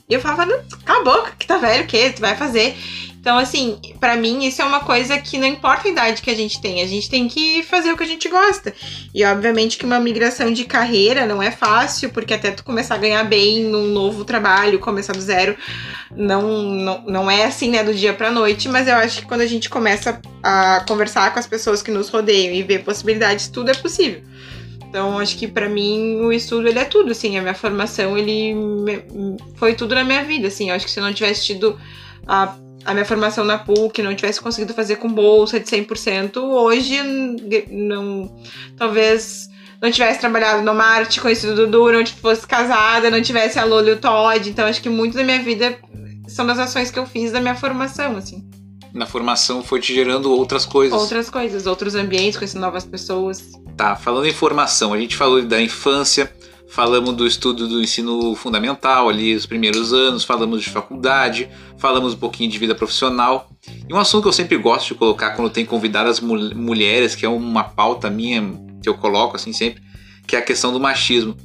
E 0.09 0.15
eu 0.15 0.21
falava, 0.21 0.47
não, 0.47 0.59
cala 0.85 1.01
a 1.01 1.05
boca, 1.05 1.33
que 1.39 1.47
tá 1.47 1.59
velho, 1.59 1.85
o 1.85 1.87
quê? 1.87 2.11
Tu 2.11 2.21
vai 2.21 2.35
fazer. 2.37 2.77
Então, 3.27 3.39
assim, 3.39 3.81
para 3.99 4.15
mim 4.15 4.47
isso 4.47 4.63
é 4.63 4.65
uma 4.65 4.79
coisa 4.79 5.19
que 5.19 5.37
não 5.37 5.49
importa 5.49 5.89
a 5.89 5.91
idade 5.91 6.23
que 6.23 6.31
a 6.31 6.35
gente 6.35 6.61
tem, 6.61 6.81
a 6.81 6.87
gente 6.87 7.11
tem 7.11 7.27
que 7.27 7.61
fazer 7.65 7.91
o 7.91 7.97
que 7.97 8.05
a 8.05 8.07
gente 8.07 8.29
gosta. 8.29 8.73
E 9.13 9.25
obviamente 9.25 9.77
que 9.77 9.85
uma 9.85 9.99
migração 9.99 10.53
de 10.53 10.65
carreira 10.65 11.27
não 11.27 11.43
é 11.43 11.51
fácil, 11.51 12.11
porque 12.11 12.33
até 12.33 12.53
tu 12.53 12.63
começar 12.63 12.95
a 12.95 12.99
ganhar 12.99 13.25
bem 13.25 13.65
num 13.65 13.89
novo 13.89 14.25
trabalho, 14.25 14.79
começar 14.79 15.13
do 15.13 15.21
zero, 15.21 15.57
não, 16.15 16.63
não, 16.63 17.03
não 17.03 17.29
é 17.29 17.47
assim, 17.47 17.69
né, 17.69 17.83
do 17.83 17.93
dia 17.93 18.15
pra 18.15 18.31
noite, 18.31 18.69
mas 18.69 18.87
eu 18.87 18.95
acho 18.95 19.23
que 19.23 19.27
quando 19.27 19.41
a 19.41 19.47
gente 19.47 19.69
começa 19.69 20.21
a 20.41 20.85
conversar 20.87 21.33
com 21.33 21.41
as 21.41 21.49
pessoas 21.49 21.83
que 21.83 21.91
nos 21.91 22.09
rodeiam 22.09 22.55
e 22.55 22.63
ver 22.63 22.85
possibilidades, 22.85 23.49
tudo 23.49 23.73
é 23.73 23.75
possível. 23.75 24.23
Então, 24.89 25.19
acho 25.19 25.37
que 25.37 25.49
para 25.49 25.69
mim 25.69 26.21
o 26.21 26.33
estudo 26.33 26.69
ele 26.69 26.79
é 26.79 26.85
tudo, 26.85 27.11
assim, 27.11 27.37
a 27.37 27.43
minha 27.43 27.55
formação 27.55 28.17
ele 28.17 28.55
foi 29.57 29.75
tudo 29.75 29.97
na 29.97 30.05
minha 30.05 30.23
vida, 30.23 30.47
assim. 30.47 30.69
Eu 30.69 30.77
acho 30.77 30.85
que 30.85 30.93
se 30.93 31.01
eu 31.01 31.05
não 31.05 31.13
tivesse 31.13 31.45
tido 31.45 31.77
a 32.25 32.55
a 32.87 32.93
minha 32.93 33.05
formação 33.05 33.45
na 33.45 33.59
PUC, 33.59 34.03
não 34.03 34.15
tivesse 34.15 34.41
conseguido 34.41 34.73
fazer 34.73 34.97
com 34.97 35.09
bolsa 35.09 35.59
de 35.59 35.67
100%, 35.67 36.37
hoje 36.37 37.03
não 37.69 38.35
talvez 38.77 39.49
não 39.83 39.91
tivesse 39.91 40.21
trabalhado 40.21 40.63
no 40.63 40.75
Marte, 40.75 41.21
conhecido 41.21 41.53
o 41.53 41.57
Dudu, 41.67 41.93
não 41.93 42.07
fosse 42.07 42.47
casada, 42.47 43.11
não 43.11 43.21
tivesse 43.21 43.59
a 43.59 43.65
Lola 43.65 43.91
e 43.91 43.93
o 43.93 43.97
Todd. 43.99 44.49
Então 44.49 44.67
acho 44.67 44.81
que 44.81 44.89
muito 44.89 45.17
da 45.17 45.25
minha 45.25 45.43
vida 45.43 45.79
são 46.29 46.47
das 46.47 46.59
ações 46.59 46.91
que 46.91 46.99
eu 46.99 47.07
fiz 47.07 47.33
da 47.33 47.41
minha 47.41 47.55
formação, 47.55 48.17
assim. 48.17 48.49
Na 48.95 49.05
formação 49.05 49.63
foi 49.63 49.81
te 49.81 49.95
gerando 49.95 50.33
outras 50.33 50.65
coisas. 50.65 50.99
Outras 50.99 51.29
coisas, 51.29 51.67
outros 51.67 51.95
ambientes, 51.95 52.39
conhecendo 52.39 52.63
novas 52.63 52.85
pessoas. 52.85 53.53
Tá, 53.77 53.95
falando 53.95 54.27
em 54.27 54.33
formação, 54.33 54.95
a 54.95 54.99
gente 54.99 55.15
falou 55.15 55.43
da 55.43 55.61
infância, 55.61 56.33
falamos 56.69 57.15
do 57.15 57.27
estudo 57.27 57.69
do 57.69 57.83
ensino 57.83 58.35
fundamental 58.35 59.09
ali, 59.09 59.35
os 59.35 59.47
primeiros 59.47 59.93
anos, 59.93 60.25
falamos 60.25 60.63
de 60.63 60.71
faculdade, 60.71 61.49
falamos 61.79 62.15
um 62.15 62.19
pouquinho 62.19 62.51
de 62.51 62.59
vida 62.59 62.75
profissional. 62.75 63.49
E 63.89 63.93
um 63.93 63.99
assunto 63.99 64.23
que 64.23 64.29
eu 64.29 64.33
sempre 64.33 64.57
gosto 64.57 64.89
de 64.89 64.95
colocar 64.95 65.31
quando 65.31 65.51
tem 65.51 65.65
convidado 65.65 66.11
as 66.11 66.21
mul 66.21 66.55
mulheres, 66.55 67.15
que 67.15 67.25
é 67.25 67.29
uma 67.29 67.65
pauta 67.65 68.11
minha 68.11 68.43
que 68.83 68.89
eu 68.89 68.95
coloco 68.95 69.37
assim 69.37 69.53
sempre, 69.53 69.83
que 70.27 70.37
é 70.37 70.39
a 70.39 70.43
questão 70.43 70.73
do 70.73 70.81
machismo. 70.81 71.37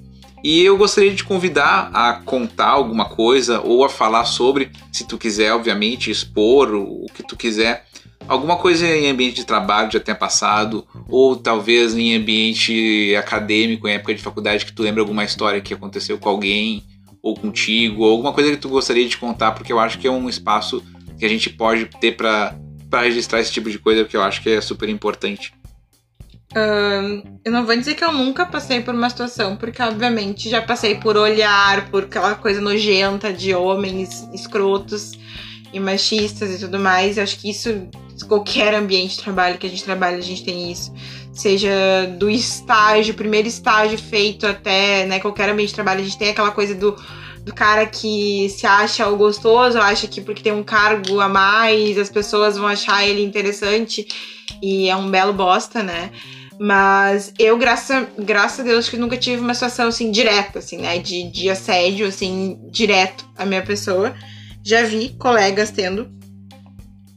E 0.44 0.62
eu 0.64 0.76
gostaria 0.76 1.12
de 1.12 1.18
te 1.18 1.24
convidar 1.24 1.92
a 1.94 2.14
contar 2.14 2.70
alguma 2.70 3.06
coisa 3.06 3.62
ou 3.62 3.86
a 3.86 3.90
falar 3.90 4.26
sobre, 4.26 4.72
se 4.92 5.06
tu 5.06 5.18
quiser, 5.18 5.54
obviamente, 5.54 6.10
expor 6.10 6.74
o 6.74 7.06
que 7.14 7.22
tu 7.22 7.38
quiser, 7.38 7.86
alguma 8.28 8.58
coisa 8.58 8.88
em 8.88 9.10
ambiente 9.10 9.36
de 9.36 9.46
trabalho 9.46 9.92
já 9.92 10.00
tenha 10.00 10.16
passado, 10.16 10.88
ou 11.10 11.36
talvez 11.36 11.96
em 11.96 12.16
ambiente 12.16 13.16
acadêmico, 13.16 13.88
em 13.88 13.94
época 13.94 14.16
de 14.16 14.22
faculdade, 14.22 14.66
que 14.66 14.74
tu 14.74 14.84
lembra 14.84 15.02
alguma 15.02 15.24
história 15.24 15.62
que 15.62 15.74
aconteceu 15.74 16.18
com 16.18 16.30
alguém, 16.30 16.84
ou 17.22 17.36
contigo, 17.36 18.04
ou 18.04 18.12
alguma 18.12 18.34
coisa 18.34 18.52
que 18.52 18.58
tu 18.58 18.70
gostaria 18.70 19.08
de 19.08 19.18
contar, 19.18 19.52
porque 19.52 19.72
eu 19.72 19.80
acho 19.80 20.00
que 20.00 20.08
é 20.08 20.12
um 20.12 20.28
espaço 20.28 20.84
que 21.20 21.26
a 21.26 21.30
gente 21.30 21.50
pode 21.50 21.86
ter 22.00 22.16
para 22.16 22.56
registrar 22.94 23.40
esse 23.40 23.52
tipo 23.52 23.70
de 23.70 23.78
coisa, 23.78 24.06
que 24.06 24.18
eu 24.18 24.24
acho 24.24 24.42
que 24.42 24.50
é 24.50 24.62
super 24.62 24.90
importante. 24.90 25.54
Eu 27.46 27.52
não 27.52 27.66
vou 27.66 27.78
dizer 27.78 27.96
que 27.96 28.04
eu 28.04 28.12
nunca 28.12 28.46
passei 28.46 28.82
por 28.82 28.94
uma 28.94 29.10
situação, 29.10 29.56
porque 29.56 29.82
obviamente 29.82 30.50
já 30.50 30.62
passei 30.62 30.96
por 30.96 31.16
olhar, 31.16 31.90
por 31.90 32.04
aquela 32.04 32.36
coisa 32.36 32.60
nojenta 32.60 33.32
de 33.32 33.54
homens 33.54 34.28
escrotos 34.34 35.14
e 35.74 35.80
machistas 35.80 36.56
e 36.56 36.60
tudo 36.60 36.80
mais. 36.80 37.18
Eu 37.18 37.24
acho 37.24 37.38
que 37.38 37.50
isso 37.50 37.90
qualquer 38.28 38.74
ambiente 38.74 39.18
de 39.18 39.24
trabalho 39.24 39.58
que 39.58 39.68
a 39.68 39.70
gente 39.70 39.84
trabalha, 39.84 40.18
a 40.18 40.22
gente 40.22 40.44
tem 40.44 40.72
isso. 40.72 40.94
Seja 41.34 41.72
do 42.18 42.30
estágio, 42.30 43.14
primeiro 43.14 43.48
estágio 43.48 43.98
feito 43.98 44.46
até, 44.46 45.06
né, 45.06 45.20
qualquer 45.20 45.50
ambiente 45.50 45.70
de 45.70 45.76
trabalho, 45.76 46.02
a 46.02 46.04
gente 46.04 46.18
tem 46.18 46.30
aquela 46.30 46.52
coisa 46.52 46.76
do, 46.76 46.96
do 47.44 47.54
cara 47.54 47.86
que 47.86 48.50
se 48.50 48.68
acha 48.68 49.08
o 49.08 49.16
gostoso, 49.16 49.80
acha 49.80 50.08
que 50.08 50.22
porque 50.22 50.44
tem 50.44 50.52
um 50.52 50.64
cargo 50.64 51.20
a 51.20 51.30
mais, 51.30 51.98
as 51.98 52.10
pessoas 52.10 52.58
vão 52.58 52.68
achar 52.68 53.08
ele 53.08 53.24
interessante 53.24 54.08
e 54.62 54.90
é 54.90 54.96
um 54.96 55.10
belo 55.10 55.34
bosta, 55.34 55.82
né? 55.82 56.12
Mas 56.60 57.34
eu, 57.40 57.58
graças, 57.58 58.08
graças 58.20 58.60
a 58.60 58.64
Deus, 58.64 58.88
que 58.88 58.96
nunca 58.96 59.18
tive 59.18 59.42
uma 59.42 59.56
situação 59.56 59.88
assim 59.88 60.12
direta, 60.12 60.60
assim, 60.60 60.78
né? 60.78 61.00
De, 61.00 61.32
de 61.32 61.50
assédio, 61.50 62.06
assim, 62.06 62.60
direto 62.70 63.26
à 63.36 63.46
minha 63.46 63.64
pessoa. 63.64 64.14
Já 64.64 64.84
vi 64.84 65.16
colegas 65.18 65.72
tendo, 65.72 66.10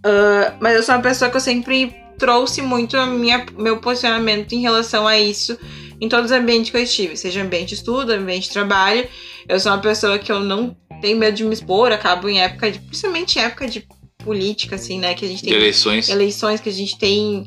Uh, 0.05 0.53
mas 0.61 0.77
eu 0.77 0.83
sou 0.83 0.95
uma 0.95 1.01
pessoa 1.01 1.31
que 1.31 1.37
eu 1.39 1.41
sempre 1.41 1.97
trouxe 2.19 2.61
muito 2.61 2.95
a 2.95 3.07
minha, 3.07 3.45
meu 3.57 3.79
posicionamento 3.79 4.53
em 4.53 4.61
relação 4.61 5.07
a 5.07 5.19
isso 5.19 5.59
em 5.99 6.09
todos 6.11 6.27
os 6.31 6.37
ambientes 6.37 6.71
que 6.71 6.77
eu 6.77 6.83
estive, 6.83 7.17
seja 7.17 7.41
ambiente 7.41 7.69
de 7.69 7.77
estudo, 7.77 8.13
ambiente 8.13 8.45
de 8.45 8.51
trabalho. 8.51 9.09
Eu 9.49 9.59
sou 9.59 9.73
uma 9.73 9.81
pessoa 9.81 10.19
que 10.19 10.31
eu 10.31 10.41
não 10.41 10.77
tenho 11.01 11.17
medo 11.17 11.35
de 11.35 11.45
me 11.45 11.55
expor, 11.55 11.91
acabo 11.91 12.29
em 12.29 12.41
época 12.41 12.71
de, 12.71 12.81
principalmente 12.81 13.39
em 13.39 13.43
época 13.43 13.67
de 13.67 13.87
política, 14.19 14.75
assim, 14.75 14.99
né? 14.99 15.15
Que 15.15 15.25
a 15.25 15.29
gente 15.29 15.43
tem 15.43 15.53
de 15.53 15.59
eleições. 15.59 16.09
eleições, 16.11 16.61
que 16.61 16.69
a 16.69 16.73
gente 16.73 16.99
tem 16.99 17.47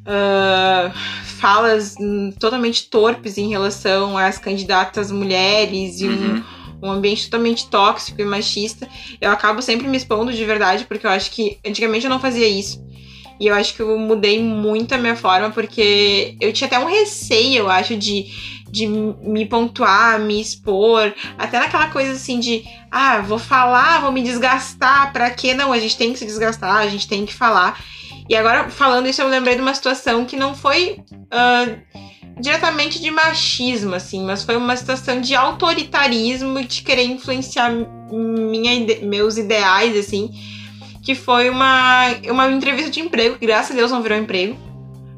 uh, 0.00 0.92
falas 1.38 1.94
totalmente 2.40 2.88
torpes 2.88 3.38
em 3.38 3.50
relação 3.50 4.18
às 4.18 4.38
candidatas 4.38 5.12
mulheres 5.12 6.00
e 6.00 6.08
uhum. 6.08 6.36
um 6.36 6.42
um 6.82 6.90
ambiente 6.90 7.24
totalmente 7.24 7.68
tóxico 7.68 8.20
e 8.20 8.24
machista, 8.24 8.88
eu 9.20 9.30
acabo 9.30 9.62
sempre 9.62 9.88
me 9.88 9.96
expondo 9.96 10.32
de 10.32 10.44
verdade, 10.44 10.84
porque 10.84 11.06
eu 11.06 11.10
acho 11.10 11.30
que 11.30 11.58
antigamente 11.66 12.04
eu 12.04 12.10
não 12.10 12.20
fazia 12.20 12.48
isso. 12.48 12.84
E 13.40 13.48
eu 13.48 13.54
acho 13.54 13.74
que 13.74 13.82
eu 13.82 13.98
mudei 13.98 14.40
muito 14.40 14.94
a 14.94 14.98
minha 14.98 15.16
forma, 15.16 15.50
porque 15.50 16.36
eu 16.40 16.52
tinha 16.52 16.66
até 16.66 16.78
um 16.78 16.86
receio, 16.86 17.58
eu 17.58 17.70
acho, 17.70 17.96
de, 17.96 18.26
de 18.70 18.86
me 18.86 19.44
pontuar, 19.44 20.20
me 20.20 20.40
expor. 20.40 21.12
Até 21.36 21.58
naquela 21.58 21.88
coisa 21.88 22.12
assim 22.12 22.38
de, 22.38 22.64
ah, 22.90 23.20
vou 23.20 23.38
falar, 23.38 24.00
vou 24.00 24.12
me 24.12 24.22
desgastar, 24.22 25.12
pra 25.12 25.30
quê? 25.30 25.52
Não, 25.52 25.72
a 25.72 25.78
gente 25.78 25.96
tem 25.96 26.12
que 26.12 26.18
se 26.18 26.26
desgastar, 26.26 26.76
a 26.76 26.88
gente 26.88 27.08
tem 27.08 27.26
que 27.26 27.34
falar. 27.34 27.82
E 28.28 28.36
agora, 28.36 28.70
falando 28.70 29.08
isso, 29.08 29.20
eu 29.20 29.28
lembrei 29.28 29.56
de 29.56 29.60
uma 29.60 29.74
situação 29.74 30.24
que 30.24 30.36
não 30.36 30.54
foi. 30.54 30.98
Uh, 31.12 31.78
diretamente 32.38 33.00
de 33.00 33.10
machismo, 33.10 33.94
assim, 33.94 34.24
mas 34.24 34.42
foi 34.42 34.56
uma 34.56 34.76
situação 34.76 35.20
de 35.20 35.34
autoritarismo 35.34 36.62
de 36.64 36.82
querer 36.82 37.04
influenciar 37.04 37.72
minha, 38.10 38.86
meus 39.02 39.36
ideais, 39.36 39.96
assim, 39.96 40.30
que 41.02 41.14
foi 41.14 41.48
uma, 41.48 42.06
uma 42.30 42.50
entrevista 42.50 42.90
de 42.90 43.00
emprego, 43.00 43.36
graças 43.40 43.72
a 43.72 43.74
Deus 43.74 43.90
não 43.90 44.02
virou 44.02 44.18
emprego. 44.18 44.54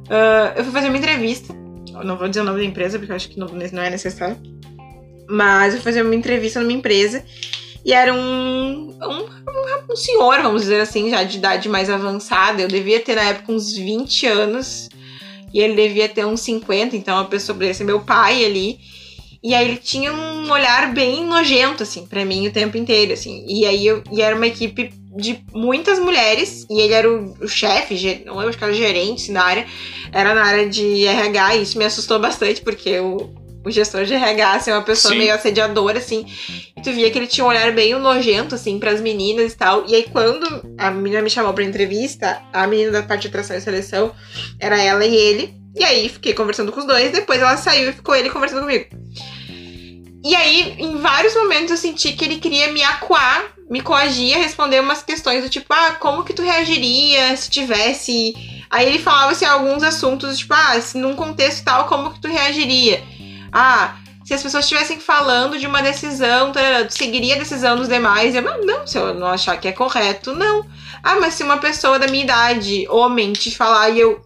Uh, 0.07 0.57
eu 0.57 0.65
fui 0.65 0.73
fazer 0.73 0.89
uma 0.89 0.99
entrevista, 0.99 1.55
não 2.05 2.17
vou 2.17 2.29
dizer 2.29 2.43
o 2.43 2.45
nome 2.45 2.59
da 2.59 2.65
empresa, 2.65 2.99
porque 2.99 3.13
eu 3.13 3.17
acho 3.17 3.29
que 3.29 3.39
não, 3.39 3.49
não 3.49 3.83
é 3.83 3.91
necessário. 3.91 4.37
Mas 5.29 5.75
eu 5.75 5.81
fui 5.81 5.93
fazer 5.93 6.03
uma 6.03 6.15
entrevista 6.15 6.61
numa 6.61 6.73
empresa 6.73 7.25
e 7.85 7.93
era 7.93 8.13
um, 8.13 8.97
um, 9.01 9.93
um 9.93 9.97
senhor, 9.97 10.43
vamos 10.43 10.63
dizer 10.63 10.81
assim, 10.81 11.09
já 11.11 11.23
de 11.25 11.39
idade 11.39 11.69
mais 11.69 11.89
avançada. 11.89 12.63
Eu 12.63 12.69
devia 12.69 13.01
ter 13.01 13.15
na 13.15 13.23
época 13.23 13.53
uns 13.53 13.73
20 13.73 14.27
anos 14.27 14.89
e 15.57 15.61
ele 15.61 15.75
devia 15.75 16.07
ter 16.07 16.27
uns 16.27 16.43
50, 16.43 16.95
então 16.95 17.19
a 17.19 17.25
pessoa 17.25 17.55
poderia 17.55 17.73
ser 17.73 17.85
meu 17.85 18.01
pai 18.01 18.45
ali. 18.45 18.79
E 19.43 19.55
aí 19.55 19.67
ele 19.67 19.79
tinha 19.79 20.13
um 20.13 20.51
olhar 20.51 20.93
bem 20.93 21.25
nojento, 21.25 21.83
assim, 21.83 22.07
para 22.07 22.27
mim 22.27 22.47
o 22.47 22.53
tempo 22.53 22.77
inteiro, 22.77 23.15
assim. 23.15 23.43
E 23.49 23.65
aí 23.65 23.87
eu, 23.87 24.03
e 24.13 24.21
era 24.21 24.37
uma 24.37 24.47
equipe 24.47 24.93
de 25.17 25.43
muitas 25.55 25.99
mulheres, 25.99 26.67
e 26.69 26.79
ele 26.79 26.93
era 26.93 27.11
o, 27.11 27.35
o 27.41 27.49
chefe, 27.49 28.23
não 28.27 28.35
lembro, 28.35 28.51
acho 28.51 28.59
que 28.59 28.65
era 28.65 28.73
gerente 28.75 29.23
assim, 29.23 29.33
na 29.33 29.45
área, 29.45 29.67
era 30.13 30.35
na 30.35 30.45
área 30.45 30.69
de 30.69 31.07
RH, 31.07 31.57
e 31.57 31.63
isso 31.63 31.79
me 31.79 31.87
assustou 31.87 32.19
bastante, 32.19 32.61
porque 32.61 33.01
o, 33.01 33.31
o 33.67 33.71
gestor 33.71 34.05
de 34.05 34.15
RH, 34.15 34.53
assim, 34.53 34.71
é 34.71 34.75
uma 34.75 34.83
pessoa 34.83 35.13
Sim. 35.13 35.19
meio 35.19 35.35
assediadora, 35.35 35.99
assim, 35.99 36.25
e 36.77 36.81
tu 36.81 36.93
via 36.93 37.11
que 37.11 37.19
ele 37.19 37.27
tinha 37.27 37.45
um 37.45 37.49
olhar 37.49 37.73
bem 37.73 37.99
nojento, 37.99 38.55
assim, 38.55 38.79
pras 38.79 39.01
meninas 39.01 39.53
e 39.53 39.57
tal, 39.57 39.85
e 39.89 39.95
aí 39.97 40.05
quando 40.05 40.47
a 40.79 40.89
menina 40.93 41.21
me 41.21 41.29
chamou 41.29 41.53
pra 41.53 41.65
entrevista, 41.65 42.41
a 42.53 42.65
menina 42.69 42.93
da 42.93 43.03
parte 43.03 43.23
de 43.23 43.29
atração 43.29 43.57
e 43.57 43.61
seleção, 43.61 44.15
era 44.61 44.81
ela 44.81 45.05
e 45.05 45.17
ele, 45.17 45.53
e 45.75 45.83
aí 45.83 46.09
fiquei 46.09 46.33
conversando 46.33 46.71
com 46.71 46.79
os 46.79 46.87
dois, 46.87 47.11
depois 47.11 47.41
ela 47.41 47.57
saiu 47.57 47.91
e 47.91 47.93
ficou 47.93 48.15
ele 48.15 48.31
conversando 48.31 48.61
comigo. 48.61 48.87
E 50.25 50.35
aí, 50.35 50.77
em 50.79 50.97
vários 50.99 51.35
momentos, 51.35 51.73
eu 51.73 51.77
senti 51.77 52.13
que 52.13 52.25
ele 52.25 52.39
queria 52.39 52.73
me 52.73 52.83
acuar, 52.85 53.45
me 53.69 53.81
coagir 53.81 54.37
a 54.37 54.39
responder 54.39 54.81
umas 54.81 55.03
questões 55.03 55.43
do 55.43 55.51
tipo, 55.51 55.67
ah, 55.73 55.97
como 55.99 56.25
que 56.25 56.33
tu 56.33 56.43
reagiria 56.43 57.37
se 57.37 57.51
tivesse. 57.51 58.33
Aí 58.71 58.87
ele 58.87 58.99
falava 58.99 59.33
assim, 59.33 59.45
alguns 59.45 59.83
assuntos, 59.83 60.39
tipo, 60.39 60.55
ah, 60.55 60.81
se 60.81 60.99
num 60.99 61.15
contexto 61.15 61.65
tal, 61.65 61.87
como 61.87 62.13
que 62.13 62.21
tu 62.21 62.29
reagiria? 62.29 63.03
Ah, 63.59 63.97
se 64.25 64.35
as 64.35 64.43
pessoas 64.43 64.65
estivessem 64.65 65.01
falando 65.01 65.59
de 65.59 65.67
uma 65.67 65.81
decisão, 65.81 66.53
tu 66.53 66.59
seguiria 66.91 67.37
a 67.37 67.39
decisão 67.39 67.77
dos 67.77 67.89
demais? 67.89 68.35
Eu, 68.35 68.43
"Mas 68.43 68.67
não, 68.67 68.87
se 68.87 68.99
eu 68.99 69.15
não 69.15 69.29
achar 69.29 69.57
que 69.57 69.67
é 69.69 69.73
correto, 69.73 70.35
não. 70.35 70.67
Ah, 71.03 71.17
mas 71.21 71.35
se 71.35 71.43
uma 71.43 71.57
pessoa 71.57 71.99
da 71.99 72.07
minha 72.09 72.25
idade, 72.25 72.87
homem, 72.91 73.33
te 73.33 73.51
falar 73.57 73.89
e 73.91 74.01
eu. 74.01 74.21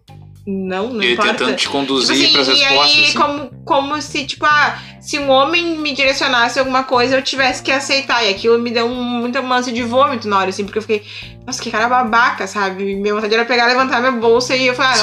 Não, 0.46 0.88
não 0.88 1.02
importa. 1.02 1.32
tentando 1.34 1.54
te 1.54 1.68
conduzir 1.68 2.16
Tipo 2.16 2.40
assim, 2.40 2.52
e 2.52 2.54
respostas. 2.56 2.96
aí, 2.96 3.04
assim. 3.04 3.18
como, 3.18 3.50
como 3.64 4.02
se, 4.02 4.24
tipo, 4.24 4.46
ah, 4.46 4.78
se 5.00 5.18
um 5.18 5.28
homem 5.28 5.76
me 5.78 5.92
direcionasse 5.92 6.58
alguma 6.58 6.82
coisa, 6.82 7.14
eu 7.14 7.22
tivesse 7.22 7.62
que 7.62 7.70
aceitar. 7.70 8.24
E 8.24 8.30
aquilo 8.30 8.58
me 8.58 8.70
deu 8.70 8.86
um, 8.86 8.94
muita 8.94 9.40
ânsia 9.40 9.72
de 9.72 9.82
vômito 9.82 10.26
na 10.26 10.38
hora, 10.38 10.48
assim, 10.48 10.64
porque 10.64 10.78
eu 10.78 10.82
fiquei, 10.82 11.04
nossa, 11.46 11.62
que 11.62 11.70
cara 11.70 11.88
babaca, 11.88 12.46
sabe? 12.46 12.96
Minha 12.96 13.14
vontade 13.14 13.34
era 13.34 13.44
pegar, 13.44 13.66
levantar 13.66 14.00
minha 14.00 14.12
bolsa 14.12 14.56
e 14.56 14.66
eu 14.66 14.74
falei, 14.74 14.92
ah. 14.92 14.96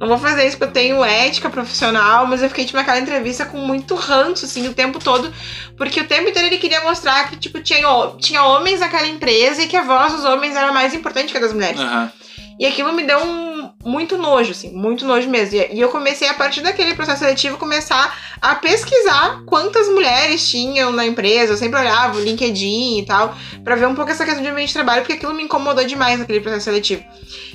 Não, 0.00 0.08
vou 0.08 0.16
fazer 0.16 0.46
isso 0.46 0.56
porque 0.56 0.70
eu 0.70 0.72
tenho 0.72 1.04
ética 1.04 1.50
profissional, 1.50 2.26
mas 2.26 2.42
eu 2.42 2.48
fiquei, 2.48 2.64
tipo, 2.64 2.78
naquela 2.78 2.98
entrevista 2.98 3.44
com 3.44 3.58
muito 3.58 3.94
ranço, 3.94 4.46
assim, 4.46 4.66
o 4.66 4.72
tempo 4.72 4.98
todo, 4.98 5.30
porque 5.76 6.00
o 6.00 6.06
tempo 6.06 6.30
inteiro 6.30 6.48
ele 6.48 6.56
queria 6.56 6.80
mostrar 6.80 7.28
que, 7.28 7.36
tipo, 7.36 7.60
tinha, 7.60 7.86
tinha 8.18 8.42
homens 8.42 8.80
naquela 8.80 9.06
empresa 9.06 9.62
e 9.62 9.66
que 9.66 9.76
a 9.76 9.82
voz 9.82 10.14
dos 10.14 10.24
homens 10.24 10.56
era 10.56 10.72
mais 10.72 10.94
importante 10.94 11.30
que 11.30 11.36
a 11.36 11.40
das 11.40 11.52
mulheres. 11.52 11.78
Aham. 11.78 12.10
E 12.58 12.66
aquilo 12.66 12.94
me 12.94 13.02
deu 13.04 13.22
um 13.22 13.59
muito 13.84 14.18
nojo, 14.18 14.50
assim, 14.50 14.70
muito 14.70 15.06
nojo 15.06 15.28
mesmo. 15.28 15.56
E, 15.56 15.80
eu 15.80 15.88
comecei, 15.88 16.28
a 16.28 16.34
partir 16.34 16.60
daquele 16.60 16.94
processo 16.94 17.20
seletivo, 17.20 17.56
começar 17.56 18.36
a 18.40 18.54
pesquisar 18.54 19.42
quantas 19.46 19.88
mulheres 19.88 20.48
tinham 20.48 20.92
na 20.92 21.06
empresa. 21.06 21.54
Eu 21.54 21.56
sempre 21.56 21.80
olhava 21.80 22.18
o 22.18 22.22
LinkedIn 22.22 22.98
e 22.98 23.06
tal, 23.06 23.34
pra 23.64 23.76
ver 23.76 23.86
um 23.86 23.94
pouco 23.94 24.10
essa 24.10 24.24
questão 24.24 24.42
de 24.42 24.48
ambiente 24.48 24.68
de 24.68 24.74
trabalho, 24.74 25.00
porque 25.00 25.14
aquilo 25.14 25.34
me 25.34 25.44
incomodou 25.44 25.84
demais 25.84 26.18
naquele 26.18 26.40
processo 26.40 26.64
seletivo. 26.64 27.02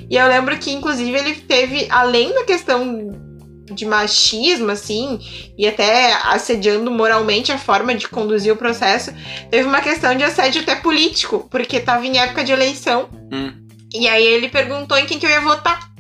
E 0.10 0.16
eu 0.16 0.28
lembro 0.28 0.58
que, 0.58 0.72
inclusive, 0.72 1.16
ele 1.16 1.36
teve, 1.36 1.88
além 1.90 2.34
da 2.34 2.44
questão 2.44 3.24
de 3.72 3.86
machismo, 3.86 4.72
assim, 4.72 5.20
e 5.58 5.68
até 5.68 6.14
assediando 6.24 6.90
moralmente 6.92 7.52
a 7.52 7.58
forma 7.58 7.96
de 7.96 8.08
conduzir 8.08 8.54
o 8.54 8.58
processo, 8.58 9.14
teve 9.50 9.68
uma 9.68 9.82
questão 9.82 10.16
de 10.16 10.24
assédio 10.24 10.62
até 10.62 10.76
político, 10.76 11.48
porque 11.50 11.80
tava 11.80 12.06
em 12.06 12.18
época 12.18 12.44
de 12.44 12.52
eleição. 12.52 13.10
Hum. 13.32 13.54
E 13.94 14.08
aí 14.08 14.26
ele 14.26 14.50
perguntou 14.50 14.98
em 14.98 15.06
quem 15.06 15.18
que 15.18 15.26
eu 15.26 15.30
ia 15.30 15.42
votar, 15.42 15.95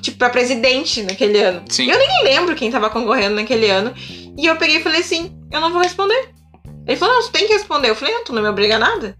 Tipo, 0.00 0.18
pra 0.18 0.30
presidente 0.30 1.02
naquele 1.02 1.38
ano. 1.40 1.64
Sim. 1.68 1.90
Eu 1.90 1.98
nem 1.98 2.24
lembro 2.24 2.54
quem 2.54 2.70
tava 2.70 2.90
concorrendo 2.90 3.36
naquele 3.36 3.70
ano. 3.70 3.92
E 4.38 4.46
eu 4.46 4.56
peguei 4.56 4.76
e 4.76 4.82
falei 4.82 5.00
assim, 5.00 5.34
eu 5.50 5.60
não 5.60 5.72
vou 5.72 5.80
responder. 5.82 6.30
Ele 6.86 6.96
falou, 6.96 7.14
não, 7.14 7.22
tu 7.22 7.30
tem 7.32 7.46
que 7.46 7.52
responder. 7.52 7.88
Eu 7.90 7.94
falei, 7.96 8.14
não, 8.14 8.24
tu 8.24 8.32
não 8.32 8.42
me 8.42 8.48
obriga 8.48 8.76
a 8.76 8.78
nada. 8.78 9.16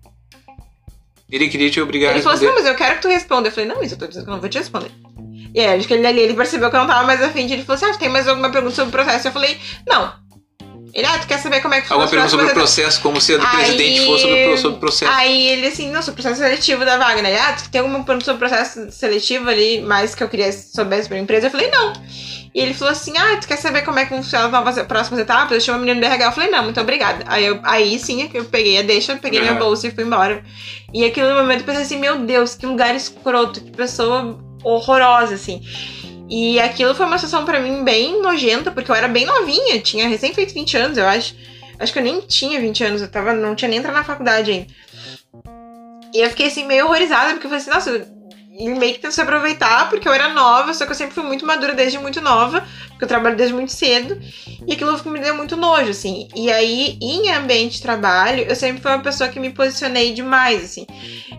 Ele 1.30 1.48
queria 1.48 1.70
te 1.70 1.80
obrigar 1.80 2.10
ele 2.10 2.20
a 2.20 2.22
falou 2.22 2.36
assim, 2.36 2.44
responder. 2.46 2.62
não, 2.64 2.72
mas 2.72 2.80
eu 2.80 2.86
quero 2.86 2.96
que 2.96 3.02
tu 3.02 3.08
responda. 3.08 3.48
Eu 3.48 3.52
falei, 3.52 3.68
não, 3.68 3.76
mas 3.76 3.92
eu 3.92 3.98
tô 3.98 4.06
dizendo 4.06 4.24
que 4.24 4.30
eu 4.30 4.34
não 4.34 4.40
vou 4.40 4.50
te 4.50 4.58
responder. 4.58 4.90
E 5.54 5.60
aí, 5.60 5.78
acho 5.78 5.86
que 5.88 5.94
ele 5.94 6.06
ali, 6.06 6.20
ele 6.20 6.34
percebeu 6.34 6.70
que 6.70 6.76
eu 6.76 6.80
não 6.80 6.86
tava 6.86 7.06
mais 7.06 7.22
afim. 7.22 7.46
de- 7.46 7.54
Ele 7.54 7.64
falou 7.64 7.76
assim, 7.76 7.86
ah, 7.94 7.98
tem 7.98 8.08
mais 8.08 8.28
alguma 8.28 8.50
pergunta 8.50 8.74
sobre 8.74 8.88
o 8.88 8.92
processo? 8.92 9.28
Eu 9.28 9.32
falei, 9.32 9.58
não. 9.86 10.12
Ele, 10.94 11.06
ah, 11.06 11.18
tu 11.18 11.26
quer 11.26 11.38
saber 11.38 11.60
como 11.60 11.72
é 11.74 11.80
que 11.80 11.88
foi 11.88 11.94
Alguma 11.94 12.10
pergunta 12.10 12.30
sobre 12.30 12.46
o 12.46 12.50
processo, 12.54 13.00
como 13.00 13.20
se 13.20 13.34
a 13.34 13.38
do 13.38 13.46
Aí- 13.46 13.56
presidente 13.56 14.04
fosse 14.04 14.22
sobre, 14.22 14.46
o 14.46 14.58
sobre 14.58 14.76
o 14.76 14.80
processo. 14.80 15.10
Aí 15.12 15.48
ele 15.48 15.66
assim, 15.68 15.90
não, 15.90 16.02
sobre 16.02 16.20
o 16.20 16.22
processo 16.22 16.42
seletivo 16.42 16.84
da 16.84 16.98
vaga, 16.98 17.22
né? 17.22 17.34
Ah, 17.38 17.52
tu 17.54 17.70
tem 17.70 17.80
alguma 17.80 18.04
pergunta 18.04 18.24
sobre 18.26 18.44
o 18.44 18.48
processo 18.48 18.90
seletivo 18.92 19.48
ali, 19.48 19.80
mais 19.80 20.14
que 20.14 20.22
eu 20.22 20.28
queria 20.28 20.52
soubesse 20.52 21.08
pra 21.08 21.18
empresa? 21.18 21.46
Eu 21.46 21.50
falei, 21.50 21.70
não. 21.70 21.92
E 22.54 22.60
ele 22.60 22.74
falou 22.74 22.92
assim, 22.92 23.14
ah, 23.16 23.38
tu 23.40 23.48
quer 23.48 23.56
saber 23.56 23.80
como 23.80 23.98
é 23.98 24.04
que 24.04 24.14
funcionam 24.14 24.68
as 24.68 24.82
próximas 24.82 25.18
etapas? 25.20 25.52
Eu 25.52 25.60
chamo 25.62 25.78
a 25.78 25.80
menina 25.80 25.98
do 25.98 26.04
RH. 26.06 26.26
Eu 26.26 26.32
falei, 26.32 26.50
não, 26.50 26.64
muito 26.64 26.78
obrigada. 26.78 27.24
Aí, 27.26 27.46
eu, 27.46 27.58
aí 27.62 27.98
sim, 27.98 28.28
eu 28.34 28.44
peguei 28.44 28.78
a 28.78 28.82
deixa, 28.82 29.16
peguei 29.16 29.40
minha 29.40 29.54
Uhum. 29.54 29.58
bolsa 29.58 29.86
e 29.86 29.90
fui 29.90 30.04
embora. 30.04 30.44
E 30.92 31.02
aquele 31.06 31.32
momento 31.32 31.60
eu 31.60 31.64
pensei 31.64 31.82
assim, 31.84 31.98
meu 31.98 32.18
Deus, 32.18 32.54
que 32.54 32.66
lugar 32.66 32.94
escroto, 32.94 33.62
que 33.62 33.70
pessoa 33.70 34.38
horrorosa, 34.62 35.34
assim. 35.36 35.62
E 36.28 36.58
aquilo 36.60 36.94
foi 36.94 37.06
uma 37.06 37.18
situação 37.18 37.44
pra 37.44 37.60
mim 37.60 37.84
bem 37.84 38.20
nojenta, 38.22 38.70
porque 38.70 38.90
eu 38.90 38.94
era 38.94 39.08
bem 39.08 39.26
novinha, 39.26 39.80
tinha 39.80 40.08
recém 40.08 40.32
feito 40.32 40.54
20 40.54 40.76
anos, 40.76 40.98
eu 40.98 41.06
acho. 41.06 41.34
Acho 41.78 41.92
que 41.92 41.98
eu 41.98 42.02
nem 42.02 42.20
tinha 42.20 42.60
20 42.60 42.84
anos, 42.84 43.02
eu 43.02 43.10
tava, 43.10 43.32
não 43.32 43.54
tinha 43.54 43.68
nem 43.68 43.78
entrado 43.78 43.94
na 43.94 44.04
faculdade 44.04 44.50
ainda. 44.50 44.66
E 46.14 46.20
eu 46.20 46.30
fiquei 46.30 46.46
assim, 46.46 46.64
meio 46.64 46.84
horrorizada, 46.84 47.32
porque 47.32 47.46
eu 47.46 47.50
falei 47.50 47.62
assim, 47.62 47.70
nossa, 47.70 48.06
ele 48.54 48.74
meio 48.74 48.92
que 48.92 48.98
tentou 48.98 49.12
se 49.12 49.20
aproveitar, 49.20 49.88
porque 49.88 50.06
eu 50.06 50.12
era 50.12 50.28
nova, 50.28 50.74
só 50.74 50.84
que 50.84 50.92
eu 50.92 50.94
sempre 50.94 51.14
fui 51.14 51.24
muito 51.24 51.46
madura 51.46 51.72
desde 51.74 51.98
muito 51.98 52.20
nova, 52.20 52.62
porque 52.88 53.04
eu 53.04 53.08
trabalho 53.08 53.34
desde 53.34 53.54
muito 53.54 53.72
cedo, 53.72 54.20
e 54.66 54.74
aquilo 54.74 55.00
me 55.10 55.18
deu 55.18 55.34
muito 55.34 55.56
nojo, 55.56 55.90
assim. 55.90 56.28
E 56.36 56.52
aí, 56.52 56.98
em 57.00 57.30
ambiente 57.30 57.76
de 57.76 57.82
trabalho, 57.82 58.44
eu 58.46 58.54
sempre 58.54 58.82
fui 58.82 58.90
uma 58.90 59.02
pessoa 59.02 59.30
que 59.30 59.40
me 59.40 59.50
posicionei 59.50 60.12
demais, 60.12 60.62
assim. 60.64 60.86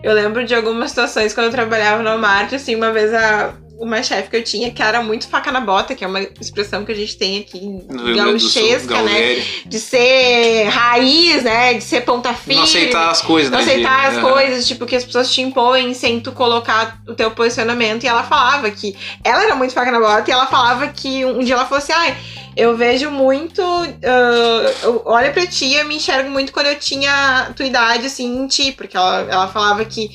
Eu 0.02 0.12
lembro 0.12 0.44
de 0.44 0.54
algumas 0.54 0.90
situações 0.90 1.32
quando 1.32 1.46
eu 1.46 1.52
trabalhava 1.52 2.02
no 2.02 2.08
Walmart, 2.10 2.52
assim, 2.52 2.74
uma 2.74 2.92
vez 2.92 3.14
a. 3.14 3.54
Uma 3.76 4.02
chefe 4.02 4.30
que 4.30 4.36
eu 4.36 4.44
tinha 4.44 4.70
que 4.70 4.80
era 4.82 5.02
muito 5.02 5.26
faca 5.28 5.50
na 5.50 5.60
bota, 5.60 5.94
que 5.94 6.04
é 6.04 6.06
uma 6.06 6.20
expressão 6.40 6.84
que 6.84 6.92
a 6.92 6.94
gente 6.94 7.16
tem 7.16 7.40
aqui 7.40 7.58
Sul, 7.58 8.14
gauchesca, 8.14 9.02
né? 9.02 9.42
De 9.66 9.80
ser 9.80 10.68
raiz, 10.68 11.42
né? 11.42 11.74
De 11.74 11.82
ser 11.82 12.02
ponta 12.02 12.32
firme. 12.32 12.56
Não 12.56 12.62
aceitar 12.62 13.10
as 13.10 13.20
coisas, 13.20 13.50
Não 13.50 13.58
né? 13.58 13.64
aceitar 13.64 14.00
de- 14.00 14.06
as 14.06 14.16
Aham. 14.24 14.30
coisas, 14.32 14.66
tipo, 14.66 14.86
que 14.86 14.94
as 14.94 15.04
pessoas 15.04 15.32
te 15.32 15.40
impõem 15.42 15.92
sem 15.92 16.20
tu 16.20 16.30
colocar 16.32 16.98
o 17.08 17.14
teu 17.14 17.30
posicionamento. 17.32 18.04
E 18.04 18.06
ela 18.06 18.22
falava 18.22 18.70
que. 18.70 18.96
Ela 19.24 19.42
era 19.44 19.56
muito 19.56 19.74
faca 19.74 19.90
na 19.90 19.98
bota 20.00 20.30
e 20.30 20.32
ela 20.32 20.46
falava 20.46 20.86
que 20.88 21.24
um 21.24 21.40
dia 21.40 21.54
ela 21.54 21.64
falou 21.64 21.78
assim: 21.78 21.92
ai, 21.92 22.16
eu 22.56 22.76
vejo 22.76 23.10
muito. 23.10 23.62
ah, 23.62 24.72
eu 24.82 25.02
olho 25.04 25.32
pra 25.32 25.46
ti 25.46 25.66
e 25.66 25.76
eu 25.76 25.84
me 25.86 25.96
enxergo 25.96 26.30
muito 26.30 26.52
quando 26.52 26.66
eu 26.66 26.78
tinha 26.78 27.52
tua 27.56 27.66
idade, 27.66 28.06
assim, 28.06 28.24
em 28.36 28.46
ti. 28.46 28.72
Porque 28.72 28.96
ela, 28.96 29.20
ela 29.28 29.48
falava 29.48 29.84
que 29.84 30.10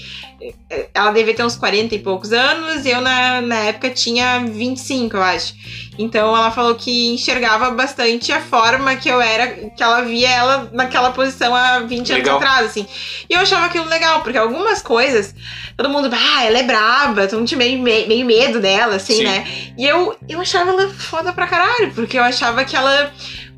eh, 0.70 0.88
ela 0.94 1.12
devia 1.12 1.34
ter 1.34 1.44
uns 1.44 1.56
40 1.56 1.96
e 1.96 2.00
poucos 2.00 2.32
anos 2.32 2.86
e 2.86 2.90
eu 2.90 3.02
na, 3.02 3.42
na 3.42 3.58
época 3.58 3.90
tinha 3.90 4.40
25, 4.40 5.18
eu 5.18 5.24
acho. 5.24 5.54
Então 5.98 6.36
ela 6.36 6.50
falou 6.50 6.76
que 6.76 7.14
enxergava 7.14 7.72
bastante 7.72 8.32
a 8.32 8.40
forma 8.40 8.96
que 8.96 9.10
eu 9.10 9.20
era, 9.20 9.48
que 9.48 9.84
ela 9.84 10.02
via 10.02 10.30
ela 10.30 10.70
naquela 10.72 11.12
posição 11.12 11.54
há 11.54 11.80
20 11.80 12.14
Legal. 12.14 12.38
anos 12.38 12.48
atrás, 12.48 12.66
assim. 12.68 12.88
E 13.30 13.34
eu 13.34 13.42
achava 13.42 13.66
aquilo 13.66 13.86
legal, 13.86 14.22
porque 14.22 14.38
algumas 14.38 14.82
coisas, 14.82 15.36
todo 15.76 15.90
mundo, 15.90 16.10
ah, 16.14 16.46
ela 16.46 16.60
é 16.60 16.64
braba, 16.64 17.28
todo 17.28 17.40
mundo 17.40 17.50
tinha 17.50 17.58
meio, 17.58 17.82
meio 17.82 18.26
medo 18.26 18.62
dela, 18.62 18.96
assim, 18.96 19.16
Sim. 19.16 19.24
né? 19.24 19.46
E 19.78 19.86
eu, 19.86 20.16
eu 20.30 20.40
achava 20.40 20.70
ela 20.70 20.88
foda 20.90 21.34
pra 21.34 21.48
caralho, 21.48 21.92
porque 21.94 22.18
eu 22.18 22.24
achava 22.30 22.64
que 22.64 22.76
ela 22.76 23.12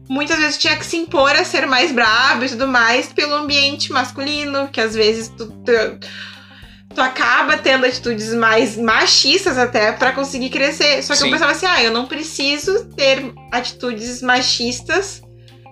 muitas 0.10 0.38
vezes 0.38 0.58
tinha 0.58 0.76
que 0.76 0.86
se 0.86 0.98
impor 0.98 1.32
a 1.32 1.46
ser 1.46 1.66
mais 1.66 1.92
braba 1.92 2.46
e 2.46 2.50
tudo 2.50 2.68
mais 2.68 3.14
pelo 3.14 3.34
ambiente 3.34 3.92
masculino, 3.92 4.68
que 4.68 4.82
às 4.82 4.94
vezes 4.94 5.30
tu, 5.30 5.48
tu, 5.48 6.00
tu 6.94 7.02
acaba 7.02 7.58
tendo 7.58 7.86
atitudes 7.86 8.34
mais 8.34 8.76
machistas 8.78 9.58
até 9.58 9.92
pra 9.94 10.12
conseguir 10.12 10.50
crescer. 10.50 11.02
Só 11.02 11.14
que 11.14 11.20
Sim. 11.20 11.26
eu 11.28 11.32
pensava 11.32 11.52
assim, 11.52 11.66
ah, 11.66 11.82
eu 11.82 11.92
não 11.92 12.08
preciso 12.08 12.86
ter 12.90 13.34
atitudes 13.52 14.22
machistas 14.22 15.22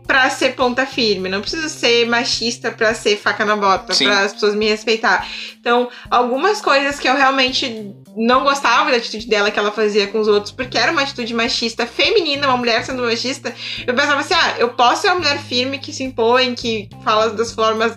pra 0.10 0.28
ser 0.32 0.56
ponta 0.56 0.88
firme, 0.88 1.30
não 1.30 1.40
preciso 1.40 1.70
ser 1.70 2.04
machista 2.08 2.72
pra 2.72 2.96
ser 2.96 3.16
faca 3.16 3.46
na 3.46 3.56
bota, 3.56 3.94
Sim. 3.94 4.06
pra 4.06 4.22
as 4.22 4.34
pessoas 4.34 4.56
me 4.56 4.68
respeitar. 4.68 5.24
Então, 5.62 5.88
algumas 6.10 6.60
coisas 6.60 7.00
que 7.00 7.08
eu 7.08 7.16
realmente 7.16 7.94
não 8.18 8.44
gostava 8.44 8.90
da 8.90 8.98
atitude 8.98 9.28
dela 9.28 9.52
que 9.52 9.60
ela 9.60 9.72
fazia 9.72 10.08
com 10.08 10.20
os 10.20 10.28
outros, 10.28 10.52
porque 10.52 10.80
era 10.80 10.92
uma 10.92 11.04
atitude 11.04 11.32
machista 11.32 11.86
feminina, 11.86 12.48
uma 12.48 12.58
mulher 12.58 12.84
sendo 12.84 13.04
machista, 13.04 13.54
eu 13.86 13.94
pensava 13.94 14.22
assim, 14.22 14.34
ah, 14.34 14.56
eu 14.58 14.70
posso 14.70 15.04
ser 15.04 15.10
uma 15.10 15.18
mulher 15.18 15.38
firme 15.44 15.78
que 15.78 15.94
se 15.94 16.04
impõe, 16.04 16.56
que 16.56 16.90
fala 17.04 17.30
das 17.30 17.52
formas 17.52 17.96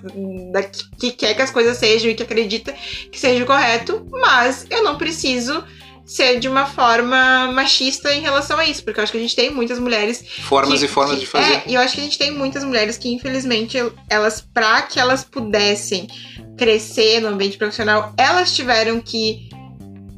da, 0.52 0.62
que 0.62 1.12
quer 1.12 1.32
que 1.32 1.40
as 1.40 1.50
coisas 1.50 1.78
sejam 1.78 2.10
e 2.10 2.14
que 2.14 2.22
acredita 2.22 2.74
que 3.10 3.18
seja 3.18 3.42
o 3.42 3.46
correto, 3.46 4.06
mas 4.10 4.66
eu 4.68 4.84
não 4.84 4.98
preciso 4.98 5.64
ser 6.04 6.38
de 6.40 6.48
uma 6.48 6.66
forma 6.66 7.50
machista 7.52 8.12
em 8.12 8.20
relação 8.20 8.58
a 8.58 8.64
isso, 8.66 8.82
porque 8.84 8.98
eu 9.00 9.04
acho 9.04 9.12
que 9.12 9.18
a 9.18 9.20
gente 9.20 9.36
tem 9.36 9.50
muitas 9.50 9.78
mulheres 9.78 10.24
Formas 10.40 10.80
que- 10.80 10.84
e 10.84 10.88
formas 10.88 11.14
que- 11.14 11.20
de 11.20 11.26
fazer. 11.26 11.52
É, 11.52 11.62
e 11.68 11.74
eu 11.74 11.80
acho 11.80 11.94
que 11.94 12.00
a 12.00 12.04
gente 12.04 12.18
tem 12.18 12.30
muitas 12.30 12.64
mulheres 12.64 12.98
que, 12.98 13.08
infelizmente, 13.12 13.76
elas, 14.10 14.40
pra 14.52 14.82
que 14.82 14.98
elas 15.00 15.24
pudessem 15.24 16.06
crescer 16.58 17.20
no 17.20 17.28
ambiente 17.28 17.56
profissional, 17.56 18.12
elas 18.16 18.54
tiveram 18.54 19.00
que 19.00 19.48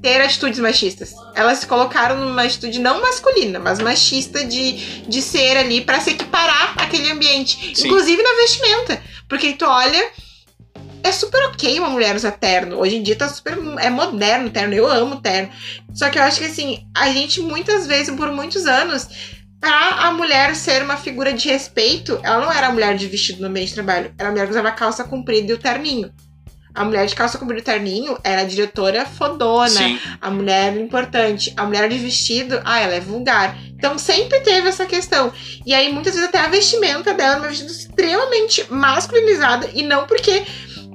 ter 0.02 0.20
atitudes 0.20 0.58
machistas. 0.58 1.12
Elas 1.34 1.58
se 1.60 1.66
colocaram 1.66 2.16
numa 2.18 2.42
atitude 2.42 2.78
não 2.78 3.00
masculina, 3.00 3.58
mas 3.58 3.78
machista 3.78 4.44
de, 4.44 4.72
de 5.08 5.22
ser 5.22 5.56
ali 5.56 5.80
pra 5.80 5.98
se 6.00 6.10
equiparar 6.10 6.74
àquele 6.76 7.10
ambiente. 7.10 7.72
Sim. 7.74 7.86
Inclusive 7.86 8.22
na 8.22 8.34
vestimenta. 8.34 9.02
Porque 9.28 9.52
tu 9.54 9.64
olha. 9.64 10.10
É 11.04 11.12
super 11.12 11.40
ok 11.48 11.78
uma 11.78 11.90
mulher 11.90 12.16
usar 12.16 12.32
terno. 12.32 12.78
Hoje 12.78 12.96
em 12.96 13.02
dia 13.02 13.14
tá 13.14 13.28
super. 13.28 13.58
É 13.78 13.90
moderno 13.90 14.48
terno. 14.48 14.72
Eu 14.72 14.90
amo 14.90 15.20
terno. 15.20 15.50
Só 15.92 16.08
que 16.08 16.18
eu 16.18 16.22
acho 16.22 16.40
que 16.40 16.46
assim, 16.46 16.86
a 16.96 17.10
gente 17.12 17.42
muitas 17.42 17.86
vezes, 17.86 18.14
por 18.16 18.32
muitos 18.32 18.64
anos, 18.64 19.06
pra 19.60 19.88
a 20.00 20.12
mulher 20.12 20.56
ser 20.56 20.82
uma 20.82 20.96
figura 20.96 21.34
de 21.34 21.46
respeito, 21.46 22.18
ela 22.22 22.40
não 22.40 22.50
era 22.50 22.68
a 22.68 22.72
mulher 22.72 22.96
de 22.96 23.06
vestido 23.06 23.42
no 23.42 23.48
ambiente 23.48 23.68
de 23.68 23.74
trabalho. 23.74 24.14
Era 24.18 24.30
a 24.30 24.32
mulher 24.32 24.46
que 24.46 24.52
usava 24.52 24.72
calça 24.72 25.04
comprida 25.04 25.52
e 25.52 25.54
o 25.54 25.58
terninho. 25.58 26.10
A 26.74 26.84
mulher 26.84 27.06
de 27.06 27.14
calça 27.14 27.38
comprida 27.38 27.60
e 27.60 27.64
terninho 27.64 28.18
era 28.24 28.40
a 28.40 28.44
diretora 28.44 29.06
fodona. 29.06 29.68
Sim. 29.68 30.00
A 30.20 30.30
mulher 30.30 30.76
importante. 30.76 31.52
A 31.56 31.64
mulher 31.66 31.88
de 31.88 31.98
vestido, 31.98 32.60
ah, 32.64 32.80
ela 32.80 32.94
é 32.94 33.00
vulgar. 33.00 33.56
Então 33.76 33.96
sempre 33.96 34.40
teve 34.40 34.68
essa 34.68 34.84
questão. 34.84 35.32
E 35.64 35.72
aí, 35.72 35.92
muitas 35.92 36.14
vezes, 36.14 36.28
até 36.28 36.38
a 36.38 36.48
vestimenta 36.48 37.14
dela 37.14 37.34
é 37.34 37.38
uma 37.38 37.48
vestimenta 37.48 37.74
extremamente 37.74 38.72
masculinizada. 38.72 39.70
E 39.72 39.82
não 39.82 40.06
porque. 40.06 40.42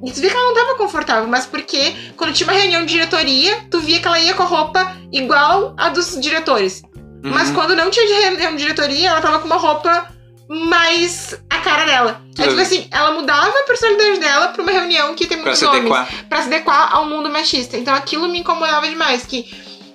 E 0.05 0.11
tu 0.11 0.21
via 0.21 0.29
que 0.29 0.35
ela 0.35 0.45
não 0.45 0.53
tava 0.53 0.75
confortável, 0.75 1.27
mas 1.27 1.45
porque 1.45 1.93
quando 2.15 2.33
tinha 2.33 2.47
uma 2.47 2.57
reunião 2.57 2.85
de 2.85 2.93
diretoria, 2.93 3.65
tu 3.69 3.79
via 3.79 3.99
que 3.99 4.07
ela 4.07 4.19
ia 4.19 4.33
com 4.33 4.43
a 4.43 4.45
roupa 4.45 4.95
igual 5.11 5.73
a 5.77 5.89
dos 5.89 6.19
diretores. 6.19 6.81
Uhum. 7.23 7.31
Mas 7.31 7.51
quando 7.51 7.75
não 7.75 7.89
tinha 7.89 8.07
de 8.07 8.13
reunião 8.13 8.51
de 8.51 8.57
diretoria, 8.57 9.09
ela 9.09 9.21
tava 9.21 9.39
com 9.39 9.45
uma 9.45 9.57
roupa 9.57 10.07
mais 10.47 11.39
a 11.49 11.57
cara 11.59 11.85
dela. 11.85 12.21
É 12.31 12.43
Tudo 12.43 12.49
tipo 12.49 12.61
assim, 12.61 12.87
ela 12.91 13.11
mudava 13.11 13.49
a 13.49 13.63
personalidade 13.63 14.19
dela 14.19 14.47
pra 14.47 14.63
uma 14.63 14.71
reunião 14.71 15.13
que 15.13 15.27
tem 15.27 15.37
muitos 15.37 15.61
homens 15.61 15.81
adequar. 15.81 16.25
pra 16.27 16.41
se 16.41 16.47
adequar 16.47 16.95
ao 16.95 17.05
mundo 17.05 17.29
machista. 17.29 17.77
Então 17.77 17.93
aquilo 17.93 18.27
me 18.27 18.39
incomodava 18.39 18.87
demais, 18.87 19.25
que 19.25 19.45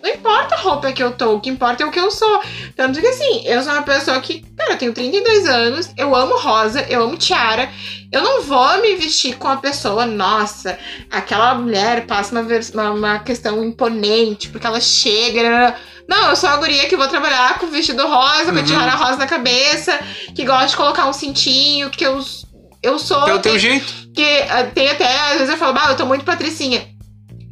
não 0.04 0.10
importa 0.10 0.54
a 0.54 0.58
roupa 0.58 0.92
que 0.92 1.02
eu 1.02 1.12
tô, 1.12 1.36
o 1.36 1.40
que 1.40 1.48
importa 1.48 1.82
é 1.82 1.86
o 1.86 1.90
que 1.90 1.98
eu 1.98 2.10
sou. 2.10 2.40
Tanto 2.76 3.00
que 3.00 3.06
assim, 3.06 3.42
eu 3.46 3.62
sou 3.62 3.72
uma 3.72 3.82
pessoa 3.82 4.20
que, 4.20 4.44
cara, 4.54 4.74
eu 4.74 4.78
tenho 4.78 4.92
32 4.92 5.46
anos, 5.46 5.90
eu 5.96 6.14
amo 6.14 6.36
rosa, 6.36 6.82
eu 6.90 7.02
amo 7.02 7.16
tiara. 7.16 7.70
Eu 8.12 8.20
não 8.22 8.42
vou 8.42 8.82
me 8.82 8.94
vestir 8.96 9.36
com 9.38 9.48
a 9.48 9.56
pessoa, 9.56 10.04
nossa, 10.04 10.78
aquela 11.10 11.54
mulher 11.54 12.06
passa 12.06 12.38
uma, 12.38 12.46
uma, 12.74 12.90
uma 12.90 13.18
questão 13.20 13.64
imponente, 13.64 14.50
porque 14.50 14.66
ela 14.66 14.78
chega. 14.78 15.74
Não, 16.06 16.28
eu 16.28 16.36
sou 16.36 16.50
a 16.50 16.56
guria 16.58 16.86
que 16.86 16.98
vou 16.98 17.08
trabalhar 17.08 17.58
com 17.58 17.66
vestido 17.68 18.06
rosa, 18.06 18.52
com 18.52 18.58
a 18.58 18.60
Uhum. 18.60 18.64
tiara 18.64 18.94
rosa 18.96 19.16
na 19.16 19.26
cabeça, 19.26 19.98
que 20.36 20.44
gosta 20.44 20.66
de 20.66 20.76
colocar 20.76 21.06
um 21.06 21.14
cintinho, 21.14 21.88
que 21.88 22.04
eu, 22.04 22.22
eu 22.82 22.98
sou. 22.98 23.26
É 23.26 23.32
o 23.32 23.38
teu 23.38 23.58
jeito. 23.58 23.90
que 24.14 24.22
ah, 24.50 24.64
tem 24.64 24.90
até, 24.90 25.18
às 25.30 25.38
vezes 25.38 25.48
eu 25.48 25.56
falo, 25.56 25.72
bah, 25.72 25.86
eu 25.88 25.96
tô 25.96 26.04
muito 26.04 26.26
patricinha. 26.26 26.93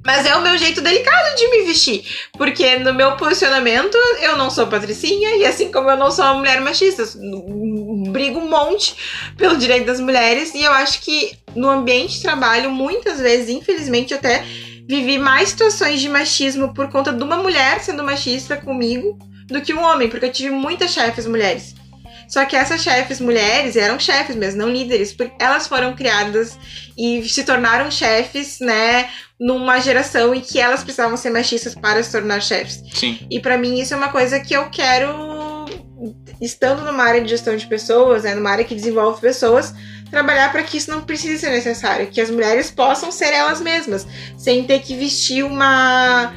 Mas 0.05 0.27
é 0.27 0.35
o 0.35 0.43
meu 0.43 0.59
jeito 0.59 0.81
delicado 0.81 1.37
de 1.37 1.49
me 1.49 1.63
vestir. 1.65 2.05
Porque 2.33 2.77
no 2.79 2.93
meu 2.93 3.17
posicionamento, 3.17 3.97
eu 4.21 4.37
não 4.37 4.51
sou 4.51 4.67
patricinha. 4.67 5.37
E 5.37 5.47
assim 5.47 5.71
como 5.71 5.91
eu 5.91 5.97
não 5.97 6.11
sou 6.11 6.25
uma 6.25 6.35
mulher 6.35 6.61
machista, 6.61 7.05
brigo 8.11 8.41
um 8.41 8.49
monte 8.49 8.97
pelo 9.37 9.57
direito 9.57 9.87
das 9.87 10.01
mulheres. 10.01 10.55
E 10.55 10.63
eu 10.63 10.73
acho 10.73 11.01
que 11.01 11.39
no 11.55 11.69
ambiente 11.69 12.15
de 12.15 12.23
trabalho, 12.23 12.71
muitas 12.71 13.21
vezes, 13.21 13.49
infelizmente, 13.49 14.13
até 14.15 14.45
vivi 14.89 15.19
mais 15.19 15.51
situações 15.51 16.01
de 16.01 16.09
machismo 16.09 16.75
por 16.75 16.91
conta 16.91 17.13
de 17.13 17.23
uma 17.23 17.37
mulher 17.37 17.81
sendo 17.81 18.03
machista 18.03 18.57
comigo 18.57 19.17
do 19.47 19.61
que 19.61 19.73
um 19.73 19.83
homem. 19.83 20.09
Porque 20.09 20.27
eu 20.27 20.33
tive 20.33 20.51
muitas 20.51 20.93
chefes 20.93 21.27
mulheres. 21.27 21.75
Só 22.33 22.47
que 22.47 22.57
essas 22.57 22.83
chefes 22.83 23.21
mulheres 23.21 23.77
eram 23.77 24.01
chefes 24.01 24.35
mesmo, 24.35 24.63
não 24.63 24.71
líderes, 24.71 25.13
porque 25.13 25.35
elas 25.39 25.67
foram 25.67 25.95
criadas 25.95 26.59
e 26.97 27.23
se 27.29 27.45
tornaram 27.45 27.91
chefes, 27.91 28.59
né, 28.59 29.11
numa 29.39 29.79
geração 29.81 30.35
em 30.35 30.41
que 30.41 30.59
elas 30.59 30.83
precisavam 30.83 31.15
ser 31.19 31.29
machistas 31.29 31.75
para 31.75 32.03
se 32.03 32.11
tornar 32.11 32.41
chefes. 32.41 32.83
Sim. 32.95 33.19
E 33.31 33.39
pra 33.39 33.59
mim 33.59 33.79
isso 33.79 33.93
é 33.93 33.99
uma 33.99 34.09
coisa 34.09 34.41
que 34.41 34.55
eu 34.55 34.71
quero, 34.71 35.67
estando 36.41 36.87
numa 36.87 37.05
área 37.05 37.21
de 37.21 37.29
gestão 37.29 37.55
de 37.55 37.67
pessoas, 37.67 38.23
né, 38.23 38.35
numa 38.35 38.49
área 38.49 38.65
que 38.65 38.75
desenvolve 38.75 39.21
pessoas, 39.21 39.75
trabalhar 40.11 40.51
para 40.51 40.63
que 40.63 40.79
isso 40.79 40.91
não 40.91 41.03
precise 41.03 41.39
ser 41.39 41.51
necessário, 41.51 42.07
que 42.07 42.19
as 42.19 42.31
mulheres 42.31 42.71
possam 42.71 43.13
ser 43.13 43.35
elas 43.35 43.61
mesmas, 43.61 44.07
sem 44.39 44.65
ter 44.65 44.81
que 44.81 44.97
vestir 44.97 45.45
uma 45.45 46.33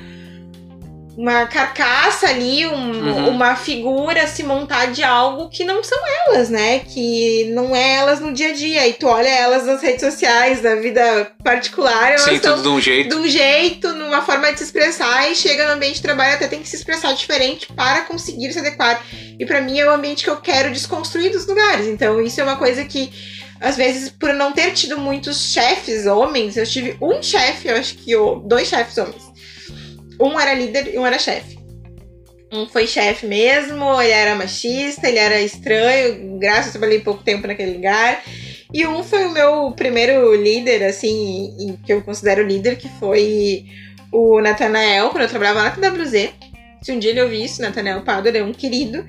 uma 1.17 1.45
carcaça 1.45 2.27
ali, 2.27 2.65
um- 2.67 2.91
Uhum. 3.09 3.29
uma 3.29 3.55
figura 3.55 4.27
se 4.27 4.43
montar 4.43 4.87
de 4.87 5.01
algo 5.03 5.49
que 5.49 5.63
não 5.63 5.83
são 5.83 5.97
elas, 6.27 6.49
né? 6.49 6.79
Que 6.79 7.45
não 7.53 7.75
é 7.75 7.93
elas 7.95 8.19
no 8.19 8.33
dia 8.33 8.49
a 8.49 8.53
dia. 8.53 8.87
E 8.87 8.93
tu 8.93 9.07
olha 9.07 9.29
elas 9.29 9.65
nas 9.65 9.81
redes 9.81 10.01
sociais, 10.01 10.61
na 10.61 10.75
vida 10.75 11.31
particular, 11.43 12.09
elas 12.09 12.21
Sim, 12.21 12.35
estão 12.35 12.55
tudo 12.57 12.63
de 12.63 12.69
um 12.75 12.81
jeito. 12.81 13.09
de 13.09 13.15
um 13.21 13.27
jeito, 13.29 13.93
numa 13.93 14.21
forma 14.21 14.51
de 14.51 14.59
se 14.59 14.65
expressar, 14.65 15.31
e 15.31 15.35
chega 15.35 15.65
no 15.67 15.73
ambiente 15.73 15.95
de 15.95 16.01
trabalho 16.01 16.33
até 16.35 16.47
tem 16.47 16.61
que 16.61 16.67
se 16.67 16.75
expressar 16.75 17.13
diferente 17.13 17.67
para 17.73 18.01
conseguir 18.01 18.51
se 18.51 18.59
adequar. 18.59 19.01
E 19.39 19.45
pra 19.45 19.61
mim 19.61 19.79
é 19.79 19.85
o 19.85 19.91
ambiente 19.91 20.23
que 20.23 20.29
eu 20.29 20.37
quero 20.37 20.71
desconstruir 20.71 21.31
dos 21.31 21.45
lugares. 21.47 21.87
Então 21.87 22.21
isso 22.21 22.39
é 22.41 22.43
uma 22.43 22.57
coisa 22.57 22.83
que, 22.83 23.09
às 23.61 23.77
vezes, 23.77 24.09
por 24.09 24.33
não 24.33 24.51
ter 24.51 24.71
tido 24.73 24.97
muitos 24.97 25.51
chefes 25.53 26.05
homens, 26.05 26.57
eu 26.57 26.65
tive 26.65 26.97
um 27.01 27.21
chefe, 27.23 27.69
eu 27.69 27.75
acho 27.77 27.95
que 27.95 28.11
eu, 28.11 28.41
dois 28.45 28.67
chefes 28.67 28.97
homens. 28.97 29.24
Um 30.19 30.39
era 30.39 30.53
líder 30.53 30.93
e 30.93 30.97
um 30.97 31.05
era 31.05 31.19
chefe. 31.19 31.57
Um 32.51 32.67
foi 32.67 32.87
chefe 32.87 33.25
mesmo, 33.25 34.01
ele 34.01 34.11
era 34.11 34.35
machista, 34.35 35.07
ele 35.07 35.17
era 35.17 35.41
estranho, 35.41 36.37
graças 36.39 36.69
a 36.69 36.71
trabalhei 36.71 36.99
pouco 36.99 37.23
tempo 37.23 37.47
naquele 37.47 37.73
lugar. 37.73 38.23
E 38.73 38.85
um 38.85 39.03
foi 39.03 39.25
o 39.25 39.31
meu 39.31 39.71
primeiro 39.71 40.35
líder, 40.35 40.83
assim, 40.83 41.77
que 41.85 41.93
eu 41.93 42.01
considero 42.01 42.45
líder, 42.45 42.77
que 42.77 42.89
foi 42.99 43.65
o 44.11 44.41
Nathanael, 44.41 45.09
quando 45.09 45.23
eu 45.23 45.29
trabalhava 45.29 45.63
na 45.63 45.71
TWZ. 45.71 46.33
Se 46.81 46.91
um 46.91 46.99
dia 46.99 47.11
ele 47.11 47.21
ouvir 47.21 47.43
isso, 47.43 47.61
Nathanael 47.61 48.01
Pado, 48.03 48.27
ele 48.27 48.37
é 48.37 48.43
um 48.43 48.53
querido. 48.53 49.05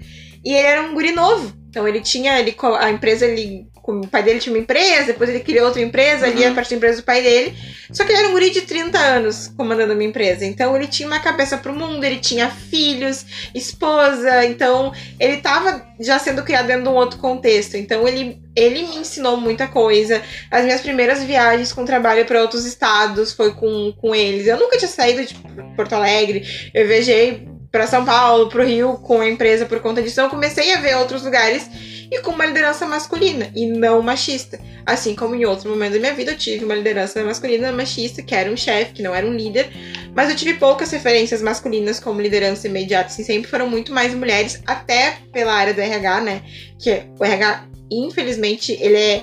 E 0.47 0.53
ele 0.55 0.67
era 0.69 0.83
um 0.83 0.95
guri 0.95 1.11
novo. 1.11 1.53
Então 1.69 1.89
ele 1.89 2.01
tinha, 2.01 2.39
ele, 2.39 2.57
a 2.79 2.89
empresa, 2.91 3.27
ele, 3.27 3.67
o 3.87 4.07
pai 4.07 4.23
dele 4.23 4.39
tinha 4.39 4.55
uma 4.55 4.63
empresa, 4.63 5.09
depois 5.09 5.29
ele 5.29 5.41
criou 5.41 5.67
outra 5.67 5.83
empresa, 5.83 6.25
ali 6.25 6.45
Uhum. 6.45 6.53
a 6.53 6.55
partir 6.55 6.71
da 6.71 6.77
empresa 6.77 7.03
do 7.03 7.05
pai 7.05 7.21
dele. 7.21 7.55
Só 7.93 8.05
que 8.05 8.13
ele 8.13 8.19
era 8.21 8.29
um 8.29 8.33
guri 8.33 8.51
de 8.51 8.63
30 8.63 8.97
anos 8.97 9.53
comandando 9.57 9.93
uma 9.93 10.05
empresa. 10.05 10.47
Então 10.47 10.75
ele 10.77 10.87
tinha 10.87 11.07
uma 11.09 11.19
cabeça 11.19 11.59
pro 11.59 11.75
mundo, 11.75 12.03
ele 12.03 12.17
tinha 12.17 12.49
filhos, 12.49 13.27
esposa. 13.55 14.47
Então 14.47 14.93
ele 15.19 15.39
tava 15.39 15.85
já 16.01 16.19
sendo 16.19 16.43
criado 16.45 16.69
dentro 16.69 16.85
de 16.85 16.89
um 16.89 16.95
outro 16.95 17.19
contexto. 17.19 17.77
Então 17.77 18.07
ele, 18.07 18.41
ele 18.55 18.83
me 18.87 18.97
ensinou 18.99 19.37
muita 19.37 19.67
coisa. 19.67 20.23
As 20.51 20.65
minhas 20.65 20.81
primeiras 20.81 21.23
viagens 21.25 21.73
com 21.73 21.85
trabalho 21.85 22.25
para 22.25 22.41
outros 22.41 22.65
estados 22.65 23.33
foi 23.33 23.53
com, 23.53 23.93
com 24.01 24.15
eles. 24.15 24.47
Eu 24.47 24.59
nunca 24.59 24.79
tinha 24.79 24.89
saído 24.89 25.25
de 25.27 25.35
Porto 25.75 25.93
Alegre. 25.95 26.71
Eu 26.73 26.87
viajei 26.87 27.49
para 27.77 27.87
São 27.87 28.07
Paulo, 28.07 28.49
pro 28.49 28.65
Rio 28.65 28.95
com 29.03 29.21
a 29.21 29.29
empresa 29.29 29.67
por 29.67 29.81
conta 29.81 30.01
disso. 30.01 30.15
Então 30.15 30.25
eu 30.25 30.31
comecei 30.31 30.73
a 30.73 30.81
ver 30.81 30.97
outros 30.97 31.23
lugares 31.23 31.69
e 32.11 32.23
com 32.23 32.31
uma 32.31 32.47
liderança 32.47 32.87
masculina 32.87 33.51
e 33.55 33.67
não 33.67 34.01
machista. 34.01 34.59
Assim 34.87 35.15
como 35.15 35.35
em 35.35 35.45
outro 35.45 35.69
momento 35.69 35.93
da 35.93 35.99
minha 35.99 36.15
vida 36.15 36.33
eu 36.33 36.39
tive 36.39 36.65
uma 36.65 36.75
liderança 36.75 37.23
masculina 37.23 37.71
machista, 37.73 38.23
que 38.23 38.35
era 38.35 38.51
um 38.51 38.57
chefe, 38.57 38.95
que 38.95 39.03
não 39.03 39.15
era 39.15 39.27
um 39.27 39.33
líder, 39.35 39.69
mas 40.15 40.31
eu 40.31 40.37
tive 40.37 40.55
poucas 40.55 40.91
referências 40.91 41.43
masculinas 41.43 42.01
como 42.01 42.19
liderança 42.19 42.67
imediata, 42.67 43.09
assim, 43.09 43.23
sempre 43.23 43.51
foram 43.51 43.69
muito 43.69 43.93
mais 43.93 44.15
mulheres, 44.15 44.63
até 44.67 45.19
pela 45.31 45.53
área 45.53 45.75
do 45.75 45.81
RH, 45.81 46.21
né? 46.23 46.43
Que 46.79 47.03
o 47.19 47.25
RH, 47.25 47.65
infelizmente, 47.91 48.73
ele 48.81 48.97
é. 48.97 49.23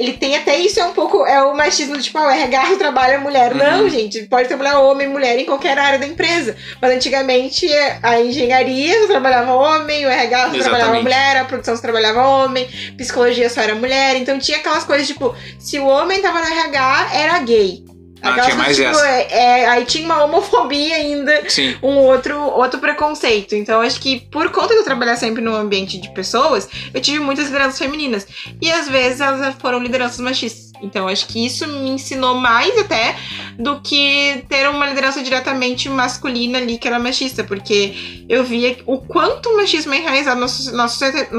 Ele 0.00 0.14
tem 0.14 0.34
até 0.34 0.56
isso, 0.56 0.80
é 0.80 0.84
um 0.86 0.94
pouco. 0.94 1.26
É 1.26 1.42
o 1.42 1.54
machismo 1.54 1.94
do 1.94 2.02
tipo, 2.02 2.16
ah, 2.16 2.28
o 2.28 2.30
RH 2.30 2.76
trabalha 2.78 3.20
mulher. 3.20 3.52
Uhum. 3.52 3.58
Não, 3.58 3.88
gente, 3.90 4.22
pode 4.22 4.48
trabalhar 4.48 4.80
homem 4.80 5.06
e 5.06 5.10
mulher 5.10 5.38
em 5.38 5.44
qualquer 5.44 5.78
área 5.78 5.98
da 5.98 6.06
empresa. 6.06 6.56
Mas 6.80 6.94
antigamente 6.94 7.66
a 8.02 8.18
engenharia 8.18 8.98
só 9.02 9.08
trabalhava 9.08 9.52
homem, 9.52 10.06
o 10.06 10.08
RH 10.08 10.52
só 10.52 10.58
trabalhava 10.60 11.02
mulher, 11.02 11.36
a 11.36 11.44
produção 11.44 11.76
só 11.76 11.82
trabalhava 11.82 12.26
homem, 12.26 12.66
psicologia 12.96 13.50
só 13.50 13.60
era 13.60 13.74
mulher. 13.74 14.16
Então 14.16 14.38
tinha 14.38 14.56
aquelas 14.56 14.84
coisas 14.84 15.06
tipo, 15.06 15.36
se 15.58 15.78
o 15.78 15.86
homem 15.86 16.22
tava 16.22 16.40
no 16.40 16.46
RH, 16.46 17.10
era 17.12 17.38
gay. 17.40 17.84
Ah, 18.22 18.30
Aquelas 18.30 18.44
tinha 18.46 18.56
mais 18.56 18.76
tipo, 18.76 18.88
essa. 18.88 19.06
é- 19.08 19.28
é, 19.62 19.68
aí 19.68 19.84
tinha 19.84 20.04
uma 20.04 20.22
homofobia 20.24 20.94
ainda 20.96 21.48
Sim. 21.48 21.76
um 21.82 21.96
outro, 21.96 22.38
outro 22.38 22.78
preconceito. 22.80 23.54
Então, 23.54 23.80
acho 23.80 24.00
que 24.00 24.20
por 24.30 24.50
conta 24.50 24.68
de 24.74 24.80
eu 24.80 24.84
trabalhar 24.84 25.16
sempre 25.16 25.42
no 25.42 25.54
ambiente 25.56 25.98
de 25.98 26.12
pessoas, 26.12 26.68
eu 26.92 27.00
tive 27.00 27.18
muitas 27.18 27.46
lideranças 27.46 27.78
femininas. 27.78 28.26
E 28.60 28.70
às 28.70 28.88
vezes 28.88 29.20
elas 29.20 29.54
foram 29.58 29.78
lideranças 29.78 30.18
machistas. 30.20 30.70
Então, 30.82 31.08
acho 31.08 31.26
que 31.26 31.44
isso 31.44 31.66
me 31.66 31.90
ensinou 31.90 32.34
mais 32.34 32.76
até 32.78 33.14
do 33.58 33.80
que 33.82 34.42
ter 34.48 34.66
uma 34.68 34.86
liderança 34.86 35.22
diretamente 35.22 35.88
masculina 35.90 36.56
ali 36.58 36.78
que 36.78 36.88
era 36.88 36.98
machista. 36.98 37.44
Porque 37.44 38.24
eu 38.28 38.42
via 38.44 38.78
o 38.86 38.96
quanto 38.98 39.50
o 39.50 39.56
machismo 39.58 39.92
é 39.92 39.98
enraizado 39.98 40.40
na, 40.40 40.48
socie- 40.48 40.72
na 40.72 40.88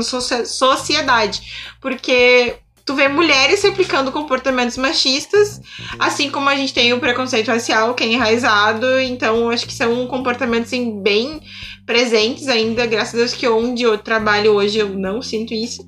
socie- 0.04 0.46
sociedade. 0.46 1.42
Porque 1.82 2.56
tu 2.86 2.96
vê 2.96 3.08
mulheres 3.08 3.64
replicando 3.64 4.12
comportamentos 4.12 4.78
machistas, 4.78 5.62
assim 6.00 6.30
como 6.30 6.50
a 6.50 6.56
gente 6.56 6.74
tem 6.74 6.94
o 6.94 7.00
preconceito 7.00 7.50
racial, 7.50 7.94
que 7.94 8.04
é 8.04 8.08
enraizado, 8.08 9.00
então 9.00 9.50
acho 9.50 9.66
que 9.66 9.74
são 9.74 10.08
comportamentos 10.08 10.68
assim, 10.68 11.02
bem 11.02 11.42
presentes 11.86 12.48
ainda, 12.48 12.86
graças 12.86 13.14
a 13.14 13.18
Deus 13.18 13.34
que 13.34 13.48
onde 13.48 13.84
eu 13.84 13.98
trabalho 13.98 14.54
hoje 14.54 14.80
eu 14.80 14.90
não 14.90 15.22
sinto 15.22 15.54
isso. 15.54 15.88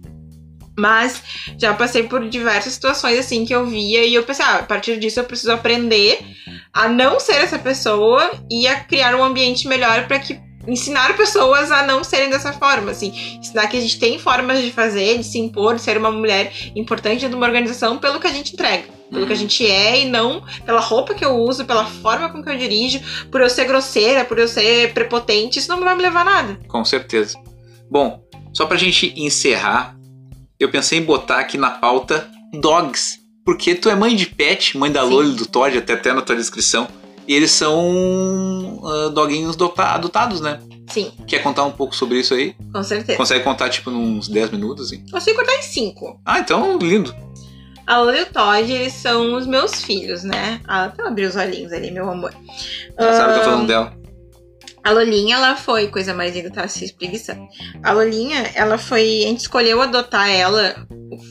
Mas 0.77 1.21
já 1.57 1.73
passei 1.73 2.03
por 2.03 2.27
diversas 2.27 2.73
situações 2.73 3.19
assim 3.19 3.45
que 3.45 3.53
eu 3.53 3.65
via 3.65 4.03
e 4.03 4.15
eu 4.15 4.23
pensei, 4.23 4.43
ah, 4.43 4.55
a 4.55 4.63
partir 4.63 4.97
disso 4.97 5.19
eu 5.19 5.23
preciso 5.23 5.51
aprender 5.51 6.19
a 6.73 6.89
não 6.89 7.19
ser 7.19 7.35
essa 7.35 7.59
pessoa 7.59 8.31
e 8.49 8.67
a 8.67 8.79
criar 8.79 9.15
um 9.15 9.23
ambiente 9.23 9.67
melhor 9.67 10.07
para 10.07 10.17
que 10.17 10.39
ensinar 10.67 11.15
pessoas 11.15 11.71
a 11.71 11.83
não 11.83 12.03
serem 12.03 12.29
dessa 12.29 12.53
forma, 12.53 12.91
assim, 12.91 13.13
ensinar 13.39 13.67
que 13.67 13.77
a 13.77 13.81
gente 13.81 13.99
tem 13.99 14.17
formas 14.17 14.61
de 14.61 14.71
fazer, 14.71 15.17
de 15.17 15.23
se 15.23 15.39
impor, 15.39 15.75
de 15.75 15.81
ser 15.81 15.97
uma 15.97 16.11
mulher 16.11 16.51
importante 16.75 17.27
de 17.27 17.35
uma 17.35 17.45
organização 17.45 17.97
pelo 17.97 18.19
que 18.19 18.27
a 18.27 18.31
gente 18.31 18.53
entrega, 18.53 18.85
pelo 19.11 19.27
que 19.27 19.33
a 19.33 19.37
gente 19.37 19.65
é 19.65 20.01
e 20.01 20.05
não 20.05 20.43
pela 20.65 20.79
roupa 20.79 21.13
que 21.13 21.25
eu 21.25 21.35
uso, 21.35 21.65
pela 21.65 21.85
forma 21.85 22.29
com 22.29 22.43
que 22.43 22.49
eu 22.49 22.57
dirijo, 22.57 22.99
por 23.31 23.41
eu 23.41 23.49
ser 23.49 23.65
grosseira, 23.65 24.25
por 24.25 24.39
eu 24.39 24.47
ser 24.47 24.93
prepotente, 24.93 25.59
isso 25.59 25.69
não 25.69 25.79
vai 25.79 25.95
me 25.95 26.01
levar 26.01 26.21
a 26.21 26.25
nada. 26.25 26.59
Com 26.67 26.83
certeza. 26.85 27.37
Bom, 27.89 28.23
só 28.53 28.65
pra 28.65 28.77
gente 28.77 29.13
encerrar, 29.17 29.95
eu 30.59 30.69
pensei 30.69 30.99
em 30.99 31.03
botar 31.03 31.39
aqui 31.39 31.57
na 31.57 31.71
pauta 31.71 32.29
dogs. 32.53 33.21
Porque 33.45 33.75
tu 33.75 33.89
é 33.89 33.95
mãe 33.95 34.15
de 34.15 34.25
pet, 34.25 34.77
mãe 34.77 34.89
da 34.89 35.03
Sim. 35.03 35.09
Loli, 35.09 35.35
do 35.35 35.45
Todd, 35.45 35.77
até 35.77 35.93
até 35.93 36.13
na 36.13 36.21
tua 36.21 36.35
descrição. 36.35 36.87
E 37.27 37.33
eles 37.33 37.51
são 37.51 38.81
ah, 38.83 39.09
doguinhos 39.09 39.55
dota- 39.55 39.93
adotados, 39.93 40.41
né? 40.41 40.59
Sim, 40.89 41.11
Quer 41.25 41.39
contar 41.39 41.63
um 41.63 41.71
pouco 41.71 41.95
sobre 41.95 42.19
isso 42.19 42.33
aí? 42.33 42.55
com 42.71 42.83
certeza. 42.83 43.17
Consegue 43.17 43.43
contar, 43.43 43.69
tipo, 43.69 43.89
uns 43.89 44.27
10 44.27 44.51
minutos, 44.51 44.87
assim? 44.87 45.03
Consigo 45.09 45.37
cortar 45.37 45.55
em 45.55 45.61
cinco. 45.61 46.19
Ah, 46.25 46.39
então, 46.39 46.77
lindo. 46.77 47.15
A 47.87 47.97
Lola 47.97 48.17
e 48.17 48.21
o 48.23 48.25
Todd, 48.27 48.71
eles 48.71 48.93
são 48.93 49.35
os 49.35 49.45
meus 49.47 49.81
filhos, 49.83 50.23
né? 50.23 50.59
Ah, 50.67 50.85
até 50.85 51.05
abrir 51.07 51.25
os 51.25 51.35
olhinhos 51.35 51.71
ali, 51.73 51.89
meu 51.91 52.09
amor. 52.09 52.33
Ela 52.97 53.13
sabe 53.13 53.33
que 53.33 53.39
eu 53.39 53.43
tô 53.43 53.49
falando 53.49 53.67
dela. 53.67 53.93
A 54.83 54.91
Lolinha, 54.91 55.37
ela 55.37 55.55
foi, 55.55 55.87
coisa 55.87 56.13
mais 56.13 56.35
linda, 56.35 56.51
tá 56.51 56.67
se 56.67 56.83
espreguiçando. 56.83 57.47
A 57.81 57.93
Lolinha, 57.93 58.51
ela 58.53 58.77
foi. 58.77 59.23
A 59.23 59.27
gente 59.27 59.39
escolheu 59.39 59.81
adotar 59.81 60.29
ela 60.29 60.75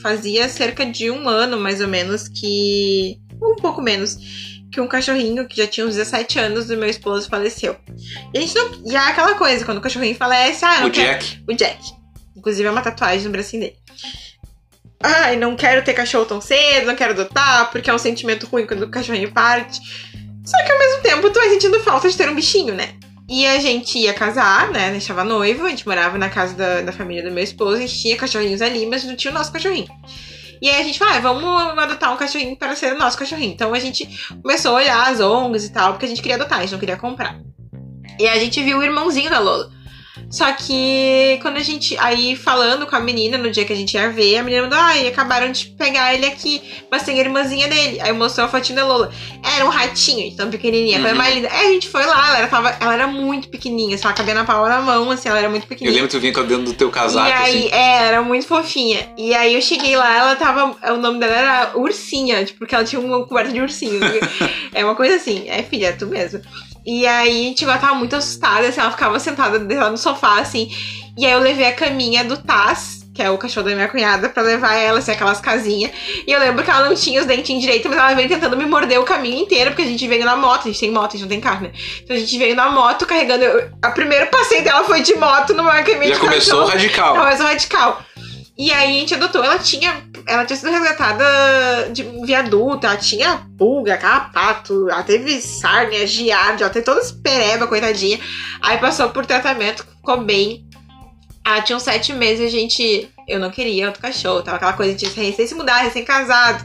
fazia 0.03 0.49
cerca 0.49 0.87
de 0.87 1.11
um 1.11 1.29
ano, 1.29 1.59
mais 1.61 1.81
ou 1.83 1.89
menos, 1.89 2.29
que. 2.29 3.19
Um 3.43 3.57
pouco 3.57 3.83
menos. 3.83 4.17
Que 4.73 4.81
um 4.81 4.87
cachorrinho 4.89 5.47
que 5.47 5.57
já 5.59 5.67
tinha 5.67 5.87
uns 5.87 5.97
17 5.97 6.39
anos 6.39 6.67
do 6.67 6.77
meu 6.79 6.89
esposo 6.89 7.29
faleceu. 7.29 7.77
E 8.35 8.39
a 8.39 8.41
gente 8.41 8.55
não. 8.55 8.71
E 8.87 8.95
é 8.95 8.99
aquela 8.99 9.35
coisa, 9.35 9.65
quando 9.65 9.79
o 9.79 9.81
cachorrinho 9.83 10.17
falece, 10.17 10.65
ah, 10.65 10.77
eu 10.77 10.81
O 10.81 10.83
não 10.85 10.91
quero- 10.91 11.19
Jack. 11.21 11.45
o 11.49 11.55
Jack. 11.55 11.79
Inclusive 12.37 12.67
é 12.67 12.71
uma 12.71 12.81
tatuagem 12.83 13.25
no 13.27 13.31
bracinho 13.31 13.63
dele. 13.63 13.77
Ai, 15.03 15.37
não 15.37 15.57
quero 15.57 15.85
ter 15.85 15.95
cachorro 15.95 16.25
tão 16.25 16.41
cedo, 16.41 16.87
não 16.87 16.95
quero 16.95 17.13
adotar, 17.13 17.71
porque 17.73 17.91
é 17.91 17.95
um 17.95 17.99
sentimento 17.99 18.47
ruim 18.47 18.67
quando 18.67 18.83
o 18.85 18.89
cachorrinho 18.89 19.33
parte. 19.33 19.81
Só 20.45 20.57
que 20.65 20.73
ao 20.73 20.79
mesmo 20.79 21.03
tempo 21.03 21.31
tu 21.31 21.39
vai 21.39 21.51
sentindo 21.51 21.81
falta 21.81 22.09
de 22.09 22.17
ter 22.17 22.29
um 22.29 22.35
bichinho, 22.35 22.75
né? 22.75 22.95
E 23.29 23.47
a 23.47 23.59
gente 23.61 23.99
ia 23.99 24.13
casar, 24.15 24.71
né? 24.71 24.89
A 24.89 24.93
gente 24.93 25.07
tava 25.07 25.25
noivo, 25.25 25.67
a 25.67 25.71
gente 25.71 25.87
morava 25.87 26.19
na 26.19 26.29
casa 26.29 26.55
da, 26.55 26.81
da 26.83 26.93
família 26.93 27.23
do 27.23 27.31
meu 27.31 27.43
esposo, 27.43 27.77
a 27.77 27.81
gente 27.81 28.01
tinha 28.01 28.17
cachorrinhos 28.17 28.61
ali, 28.63 28.87
mas 28.87 29.05
não 29.05 29.17
tinha 29.17 29.31
o 29.31 29.35
nosso 29.35 29.53
cachorrinho. 29.53 29.89
E 30.63 30.71
aí 30.71 30.81
a 30.81 30.85
gente 30.85 30.97
falou, 30.97 31.15
ah, 31.15 31.21
vamos 31.21 31.79
adotar 31.83 32.15
um 32.15 32.17
cachorrinho 32.17 32.57
para 32.57 32.77
ser 32.77 32.95
o 32.95 32.99
nosso 32.99 33.19
cachorrinho. 33.19 33.53
Então 33.53 33.75
a 33.75 33.81
gente 33.81 34.09
começou 34.41 34.71
a 34.71 34.75
olhar 34.77 35.11
as 35.11 35.19
ONGs 35.19 35.65
e 35.65 35.73
tal, 35.73 35.93
porque 35.93 36.07
a 36.07 36.09
gente 36.09 36.23
queria 36.23 36.37
adotar, 36.37 36.59
a 36.59 36.63
gente 36.63 36.71
não 36.71 36.79
queria 36.79 36.97
comprar. 36.97 37.41
E 38.17 38.29
a 38.29 38.39
gente 38.39 38.63
viu 38.63 38.79
o 38.79 38.83
irmãozinho 38.83 39.29
da 39.29 39.41
Lola. 39.41 39.73
Só 40.33 40.51
que 40.53 41.39
quando 41.43 41.59
a 41.59 41.63
gente. 41.63 41.95
Aí 41.99 42.35
falando 42.35 42.87
com 42.87 42.97
a 42.97 43.01
menina 43.01 43.37
no 43.37 43.51
dia 43.51 43.67
que 43.67 43.73
a 43.75 43.77
gente 43.77 43.93
ia 43.95 44.09
ver, 44.11 44.39
a 44.39 44.43
menina 44.43 44.63
mandou, 44.63 44.79
ai, 44.79 45.07
acabaram 45.07 45.53
de 45.53 45.67
pegar 45.67 46.15
ele 46.15 46.25
aqui, 46.25 46.63
mas 46.91 47.03
tem 47.03 47.19
a 47.19 47.21
irmãzinha 47.21 47.69
dele. 47.69 48.01
Aí 48.01 48.13
mostrou 48.15 48.47
a 48.47 48.49
fotinha 48.49 48.77
da 48.77 48.87
Lola. 48.87 49.13
Era 49.55 49.67
um 49.67 49.69
ratinho, 49.69 50.35
tão 50.35 50.51
pequenininha, 50.51 50.99
Uhum. 51.01 51.15
mais 51.15 51.35
linda. 51.35 51.49
Aí 51.53 51.67
a 51.67 51.71
gente 51.73 51.87
foi 51.89 52.07
lá, 52.07 52.29
ela 52.29 52.39
era, 52.39 52.47
tava, 52.49 52.75
ela 52.81 52.95
era 52.95 53.07
muito 53.07 53.49
pequenininha, 53.49 53.95
assim, 53.95 54.05
ela 54.07 54.15
cabia 54.15 54.33
na 54.35 54.45
palma 54.45 54.71
da 54.71 54.81
mão, 54.81 55.11
assim, 55.11 55.29
ela 55.29 55.39
era 55.39 55.51
muito 55.51 55.65
Eu 55.65 55.69
pequenininha. 55.69 56.03
lembro 56.03 56.09
que 56.11 56.17
tu 56.17 56.21
vinha 56.21 56.33
dentro 56.49 56.65
do 56.65 56.73
teu 56.75 56.91
casaco, 56.91 57.29
E 57.29 57.33
aí, 57.33 57.59
assim. 57.67 57.69
é, 57.75 58.07
era 58.07 58.23
muito 58.23 58.47
fofinha. 58.47 59.13
E 59.19 59.35
aí 59.35 59.53
eu 59.55 59.61
cheguei 59.61 59.95
lá, 59.97 60.17
ela 60.17 60.35
tava. 60.37 60.75
O 60.95 60.97
nome 60.97 61.21
dela 61.21 61.35
era 61.37 61.73
Ursinha, 61.79 62.43
tipo, 62.45 62.61
porque 62.61 62.75
ela 62.75 62.85
tinha 62.85 63.01
uma 63.01 63.27
coberta 63.27 63.53
de 63.53 63.61
ursinho. 63.61 64.01
é 64.73 64.83
uma 64.83 64.95
coisa 64.95 65.17
assim, 65.17 65.45
é 65.49 65.63
filha, 65.63 65.89
é 65.89 65.93
tu 65.93 66.07
mesmo. 66.07 66.41
E 66.85 67.07
aí, 67.07 67.55
tipo, 67.55 67.71
ela 67.71 67.81
tava 67.81 67.95
muito 67.95 68.17
assustada, 68.17 68.67
assim, 68.67 68.81
ela 68.81 68.91
ficava 68.91 69.19
sentada 69.19 69.59
lá 69.59 69.91
no 69.91 69.97
sofá, 69.99 70.41
assim. 70.41 70.71
E 71.17 71.25
aí 71.27 71.33
eu 71.33 71.39
levei 71.39 71.67
a 71.67 71.73
caminha 71.73 72.25
do 72.25 72.37
Taz, 72.37 73.03
que 73.15 73.23
é 73.23 73.31
o 73.31 73.37
cachorro 73.37 73.69
da 73.69 73.75
minha 73.75 73.89
cunhada, 73.89 74.29
pra 74.31 74.43
levar 74.43 74.75
ela, 74.75 74.99
assim, 74.99 75.13
aquelas 75.13 75.41
casinhas. 75.41 75.93
E 76.27 76.33
eu 76.33 76.41
lembro 76.41 76.65
que 76.65 76.71
ela 76.71 76.89
não 76.89 76.95
tinha 76.95 77.21
os 77.21 77.27
dentinhos 77.27 77.63
direito, 77.63 77.89
mas 77.89 77.99
ela 77.99 78.15
veio 78.15 78.29
tentando 78.29 78.57
me 78.57 78.65
morder 78.65 78.99
o 78.99 79.05
caminho 79.05 79.43
inteiro, 79.43 79.71
porque 79.71 79.83
a 79.83 79.87
gente 79.87 80.09
veio 80.09 80.25
na 80.25 80.35
moto, 80.37 80.63
a 80.63 80.71
gente 80.73 80.81
tem 80.81 80.91
moto, 80.91 81.11
a 81.11 81.13
gente 81.13 81.23
não 81.23 81.29
tem 81.29 81.41
carro, 81.41 81.65
né? 81.65 81.73
Então 82.03 82.17
a 82.17 82.19
gente 82.19 82.39
veio 82.39 82.57
na 82.57 82.71
moto 82.71 83.07
carregando. 83.07 83.45
A 83.83 83.91
primeiro 83.91 84.27
passeio 84.27 84.65
dela 84.65 84.83
foi 84.85 85.03
de 85.03 85.15
moto 85.15 85.53
numa 85.55 85.83
caminha 85.83 86.09
Já 86.09 86.15
de 86.15 86.21
começou 86.21 86.61
cachorro. 86.61 86.73
radical. 86.73 87.17
Mas 87.17 87.41
é 87.41 87.45
radical. 87.45 88.03
E 88.57 88.71
aí 88.71 88.97
a 88.97 89.01
gente 89.01 89.15
adotou. 89.15 89.43
Ela 89.43 89.59
tinha. 89.59 90.03
Ela 90.27 90.45
tinha 90.45 90.57
sido 90.57 90.71
resgatada 90.71 91.25
de 91.93 92.05
viaduto, 92.25 92.87
ela 92.87 92.97
tinha 92.97 93.45
pulga, 93.59 93.97
carrapato, 93.97 94.89
ela 94.89 95.03
teve 95.03 95.41
sárnia, 95.41 96.07
giardia, 96.07 96.65
ela 96.65 96.73
teve 96.73 96.85
toda 96.85 97.01
essa 97.01 97.15
pereba, 97.15 97.67
coitadinha. 97.67 98.21
Aí 98.61 98.79
passou 98.79 99.09
por 99.11 99.27
tratamento, 99.27 99.85
ficou 99.85 100.23
bem. 100.23 100.65
Ela 101.45 101.61
tinha 101.61 101.77
uns 101.77 101.83
sete 101.83 102.13
meses 102.13 102.47
a 102.47 102.51
gente. 102.51 103.09
Eu 103.27 103.41
não 103.41 103.51
queria 103.51 103.87
outro 103.87 104.03
cachorro, 104.03 104.43
tava 104.43 104.59
aquela 104.59 104.73
coisa 104.75 104.95
de 104.95 105.07
recém 105.07 105.47
se 105.47 105.55
mudar, 105.55 105.79
recém-casado. 105.79 106.65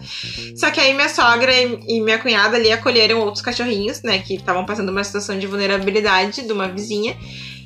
Só 0.55 0.69
que 0.69 0.79
aí 0.79 0.93
minha 0.93 1.09
sogra 1.09 1.51
e 1.51 2.01
minha 2.01 2.19
cunhada 2.19 2.57
ali 2.57 2.71
acolheram 2.71 3.21
outros 3.21 3.43
cachorrinhos, 3.43 4.01
né, 4.03 4.19
que 4.19 4.35
estavam 4.35 4.65
passando 4.65 4.89
uma 4.89 5.03
situação 5.03 5.37
de 5.37 5.47
vulnerabilidade 5.47 6.43
de 6.43 6.51
uma 6.51 6.67
vizinha. 6.67 7.15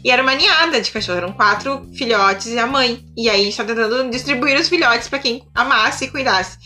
E 0.03 0.09
era 0.09 0.21
uma 0.23 0.33
ninhada 0.33 0.81
de 0.81 0.89
cachorro, 0.91 1.17
eram 1.19 1.31
quatro 1.33 1.87
filhotes 1.95 2.47
e 2.47 2.57
a 2.59 2.65
mãe. 2.65 3.03
E 3.15 3.29
aí 3.29 3.41
a 3.41 3.43
gente 3.43 3.57
tá 3.57 3.63
tentando 3.63 4.09
distribuir 4.09 4.59
os 4.59 4.67
filhotes 4.67 5.07
pra 5.07 5.19
quem 5.19 5.43
amasse 5.53 6.05
e 6.05 6.09
cuidasse. 6.09 6.57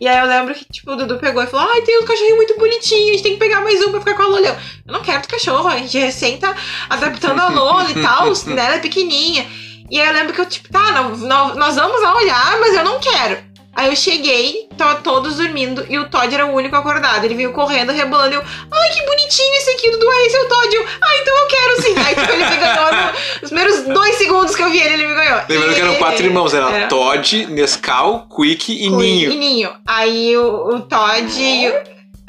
E 0.00 0.06
aí 0.06 0.16
eu 0.18 0.26
lembro 0.26 0.54
que, 0.54 0.64
tipo, 0.72 0.92
o 0.92 0.96
Dudu 0.96 1.18
pegou 1.18 1.42
e 1.42 1.46
falou: 1.46 1.68
Ai, 1.72 1.82
tem 1.82 1.98
um 1.98 2.06
cachorrinho 2.06 2.36
muito 2.36 2.56
bonitinho, 2.58 3.08
a 3.08 3.12
gente 3.12 3.22
tem 3.22 3.32
que 3.34 3.38
pegar 3.38 3.60
mais 3.60 3.80
um 3.84 3.90
pra 3.90 4.00
ficar 4.00 4.14
com 4.14 4.22
a 4.22 4.26
Lola. 4.26 4.46
Eu, 4.46 4.54
eu 4.86 4.92
não 4.92 5.02
quero 5.02 5.18
outro 5.18 5.30
cachorro, 5.32 5.66
a 5.68 5.76
gente 5.76 5.98
recém 5.98 6.38
tá 6.38 6.54
adaptando 6.88 7.40
a 7.40 7.48
Lola 7.48 7.90
e 7.90 7.94
tal, 8.00 8.26
né? 8.30 8.64
Ela 8.66 8.74
é 8.76 8.78
pequenininha. 8.78 9.46
E 9.90 9.98
aí 10.00 10.06
eu 10.06 10.12
lembro 10.12 10.34
que 10.34 10.40
eu, 10.40 10.46
tipo, 10.46 10.68
tá, 10.70 10.92
não- 10.92 11.16
não- 11.16 11.54
nós 11.56 11.74
vamos 11.74 12.00
lá 12.02 12.14
olhar, 12.16 12.60
mas 12.60 12.74
eu 12.76 12.84
não 12.84 13.00
quero. 13.00 13.38
Aí 13.78 13.88
eu 13.90 13.94
cheguei, 13.94 14.68
tava 14.76 14.96
todos 14.96 15.36
dormindo 15.36 15.86
e 15.88 15.96
o 15.98 16.08
Todd 16.08 16.34
era 16.34 16.44
o 16.46 16.52
único 16.52 16.74
acordado. 16.74 17.24
Ele 17.24 17.34
veio 17.36 17.52
correndo, 17.52 17.92
rebolando. 17.92 18.34
Eu, 18.34 18.42
ai, 18.42 18.90
que 18.90 19.06
bonitinho 19.06 19.54
esse 19.54 19.70
aqui, 19.70 19.88
Dudu, 19.92 20.10
é 20.10 20.26
esse 20.26 20.36
é 20.36 20.40
o 20.42 20.48
Todd. 20.48 20.74
Eu, 20.74 20.84
ah, 21.00 21.16
então 21.22 21.38
eu 21.38 21.46
quero 21.46 21.82
sim. 21.82 21.94
Aí 21.96 22.14
tipo, 22.16 22.32
ele 22.32 22.44
me 22.50 22.56
ganhou 22.56 22.92
no- 22.92 23.12
nos 23.40 23.50
primeiros 23.50 23.82
dois 23.84 24.16
segundos 24.16 24.56
que 24.56 24.62
eu 24.64 24.70
vi 24.70 24.80
ele, 24.80 24.94
ele 24.94 25.06
me 25.06 25.14
ganhou. 25.14 25.40
Lembrando 25.48 25.74
que 25.76 25.80
eram 25.80 25.92
E- 25.94 25.96
quatro 25.98 26.24
irmãos, 26.26 26.52
era 26.54 26.68
era. 26.70 26.88
Todd, 26.88 27.46
Nescau, 27.46 28.26
Quick 28.34 28.72
e 28.72 28.88
Cui- 28.88 28.96
Ninho. 28.96 29.30
E 29.32 29.36
Ninho. 29.36 29.70
Aí 29.86 30.36
o, 30.36 30.74
o 30.74 30.80
Todd 30.80 31.40
e 31.40 31.68
o... 31.68 31.72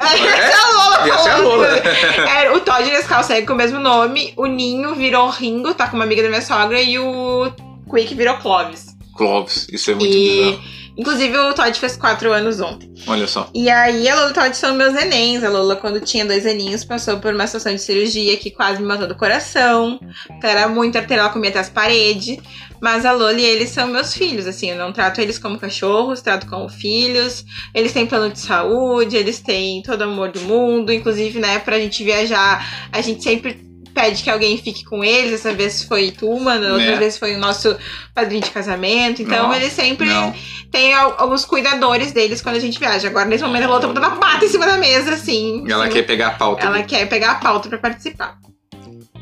Essa 0.00 0.16
é 0.16 0.54
a 0.54 0.72
Lola 0.72 1.08
Essa 1.08 1.28
é 1.28 1.32
a. 1.32 1.36
Lola. 1.38 1.66
Era, 2.38 2.54
o 2.56 2.60
Todd 2.60 2.88
e 2.88 2.92
Nescau 2.92 3.22
segue 3.24 3.46
com 3.46 3.52
o 3.54 3.56
mesmo 3.56 3.78
nome. 3.80 4.32
O 4.36 4.46
Ninho 4.46 4.94
virou 4.94 5.28
Ringo, 5.28 5.74
tá 5.74 5.88
com 5.88 5.96
uma 5.96 6.04
amiga 6.04 6.22
da 6.22 6.28
minha 6.28 6.40
sogra. 6.42 6.80
E 6.80 6.96
o 6.98 7.50
Quick 7.92 8.14
virou 8.14 8.36
Clovis. 8.36 8.86
Clovis, 9.16 9.66
isso 9.70 9.90
é 9.90 9.94
muito 9.94 10.14
E... 10.16 10.42
bizarro. 10.44 10.79
Inclusive 10.96 11.36
o 11.36 11.54
Todd 11.54 11.78
fez 11.78 11.96
quatro 11.96 12.32
anos 12.32 12.60
ontem. 12.60 12.92
Olha 13.06 13.26
só. 13.26 13.48
E 13.54 13.70
aí 13.70 14.08
a 14.08 14.14
Lola 14.14 14.28
e 14.28 14.30
o 14.30 14.34
Todd 14.34 14.56
são 14.56 14.74
meus 14.74 14.92
nenéns. 14.92 15.42
A 15.42 15.48
Lola, 15.48 15.76
quando 15.76 16.00
tinha 16.00 16.24
dois 16.24 16.46
aninhos, 16.46 16.84
passou 16.84 17.18
por 17.18 17.34
uma 17.34 17.46
situação 17.46 17.74
de 17.74 17.80
cirurgia 17.80 18.36
que 18.36 18.50
quase 18.50 18.80
me 18.80 18.86
matou 18.86 19.06
do 19.06 19.14
coração. 19.14 19.98
Era 20.42 20.68
muito 20.68 20.98
arterial, 20.98 21.30
comia 21.30 21.50
até 21.50 21.60
as 21.60 21.70
paredes. 21.70 22.38
Mas 22.80 23.04
a 23.04 23.12
Lola 23.12 23.34
e 23.34 23.44
eles 23.44 23.70
são 23.70 23.86
meus 23.86 24.14
filhos, 24.14 24.46
assim, 24.46 24.70
eu 24.70 24.78
não 24.78 24.90
trato 24.90 25.20
eles 25.20 25.38
como 25.38 25.58
cachorros, 25.58 26.22
trato 26.22 26.46
como 26.46 26.68
filhos. 26.68 27.44
Eles 27.74 27.92
têm 27.92 28.06
plano 28.06 28.32
de 28.32 28.40
saúde, 28.40 29.16
eles 29.16 29.38
têm 29.40 29.82
todo 29.82 30.00
o 30.00 30.04
amor 30.04 30.30
do 30.30 30.40
mundo. 30.40 30.92
Inclusive, 30.92 31.38
né, 31.38 31.58
pra 31.58 31.78
gente 31.78 32.02
viajar, 32.02 32.88
a 32.90 33.00
gente 33.00 33.22
sempre 33.22 33.69
pede 33.94 34.22
que 34.22 34.30
alguém 34.30 34.56
fique 34.58 34.84
com 34.84 35.02
eles. 35.04 35.32
Essa 35.32 35.52
vez 35.52 35.82
foi 35.84 36.10
tu, 36.10 36.38
mano, 36.40 36.72
outra 36.74 36.92
Né? 36.92 36.96
vez 36.96 37.18
foi 37.18 37.34
o 37.34 37.38
nosso 37.38 37.76
padrinho 38.14 38.42
de 38.42 38.50
casamento. 38.50 39.22
Então, 39.22 39.48
Não, 39.48 39.54
eles 39.54 39.72
sempre 39.72 40.06
não. 40.08 40.34
tem 40.70 40.94
al- 40.94 41.14
alguns 41.18 41.44
cuidadores 41.44 42.12
deles 42.12 42.40
quando 42.42 42.56
a 42.56 42.60
gente 42.60 42.78
viaja. 42.78 43.08
Agora, 43.08 43.24
nesse 43.26 43.42
momento, 43.44 43.64
a 43.64 43.68
Lola 43.68 43.80
tá 43.80 43.86
botando 43.88 44.04
a 44.04 44.10
pata 44.10 44.44
em 44.44 44.48
cima 44.48 44.66
da 44.66 44.76
mesa, 44.76 45.14
assim. 45.14 45.64
Ela 45.68 45.86
Sim. 45.86 45.92
quer 45.92 46.02
pegar 46.02 46.28
a 46.28 46.30
pauta. 46.32 46.64
Ela 46.66 46.82
quer 46.82 47.06
pegar 47.08 47.32
a 47.32 47.34
pauta 47.36 47.68
pra 47.68 47.78
participar. 47.78 48.36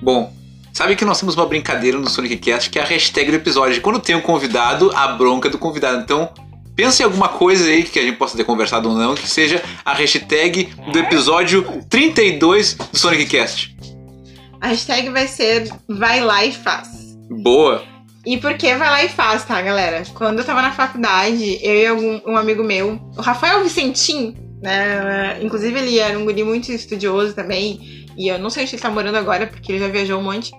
Bom, 0.01 0.33
sabe 0.73 0.95
que 0.97 1.05
nós 1.05 1.19
temos 1.19 1.35
uma 1.35 1.47
brincadeira 1.47 1.99
no 1.99 2.09
Sonic 2.09 2.37
Cast 2.37 2.71
que 2.71 2.79
é 2.79 2.83
a 2.83 2.85
hashtag 2.85 3.31
do 3.31 3.37
episódio. 3.37 3.81
Quando 3.81 3.99
tem 3.99 4.15
um 4.15 4.21
convidado, 4.21 4.93
a 4.95 5.09
bronca 5.09 5.49
do 5.51 5.59
convidado. 5.59 6.01
Então, 6.03 6.31
pensa 6.77 7.03
em 7.03 7.05
alguma 7.05 7.29
coisa 7.29 7.67
aí 7.69 7.83
que 7.83 7.99
a 7.99 8.03
gente 8.03 8.17
possa 8.17 8.37
ter 8.37 8.45
conversado 8.45 8.89
ou 8.89 8.95
não, 8.95 9.17
que 9.17 9.29
seja 9.29 9.61
a 9.85 9.93
hashtag 9.95 10.69
do 10.93 10.99
episódio 11.01 11.65
32 11.91 12.75
do 12.75 12.97
Sonic 12.97 13.27
Cast. 13.27 13.77
A 14.61 14.69
hashtag 14.69 15.09
vai 15.11 15.29
ser 15.29 15.71
vai 15.89 16.21
lá 16.21 16.45
e 16.45 16.53
faz. 16.53 17.17
Boa. 17.43 17.83
E 18.27 18.37
porque 18.37 18.75
vai 18.75 18.91
lá 18.91 19.05
e 19.05 19.09
faz, 19.09 19.45
tá, 19.45 19.61
galera? 19.63 20.03
Quando 20.15 20.41
eu 20.41 20.45
tava 20.45 20.61
na 20.61 20.73
faculdade, 20.73 21.59
eu 21.63 21.75
e 21.75 21.87
algum, 21.87 22.21
um 22.27 22.37
amigo 22.37 22.63
meu, 22.63 23.01
o 23.17 23.21
Rafael 23.21 23.63
Vicentim, 23.63 24.37
né? 24.61 25.39
Inclusive, 25.43 25.79
ele 25.79 25.99
era 25.99 26.19
um 26.19 26.25
guri 26.25 26.43
muito 26.45 26.71
estudioso 26.71 27.35
também. 27.35 28.07
E 28.17 28.29
eu 28.29 28.39
não 28.39 28.51
sei 28.51 28.65
onde 28.65 28.75
ele 28.75 28.83
tá 28.83 28.91
morando 28.91 29.17
agora, 29.17 29.47
porque 29.47 29.73
ele 29.73 29.79
já 29.79 29.89
viajou 29.89 30.21
um 30.21 30.25
monte. 30.25 30.51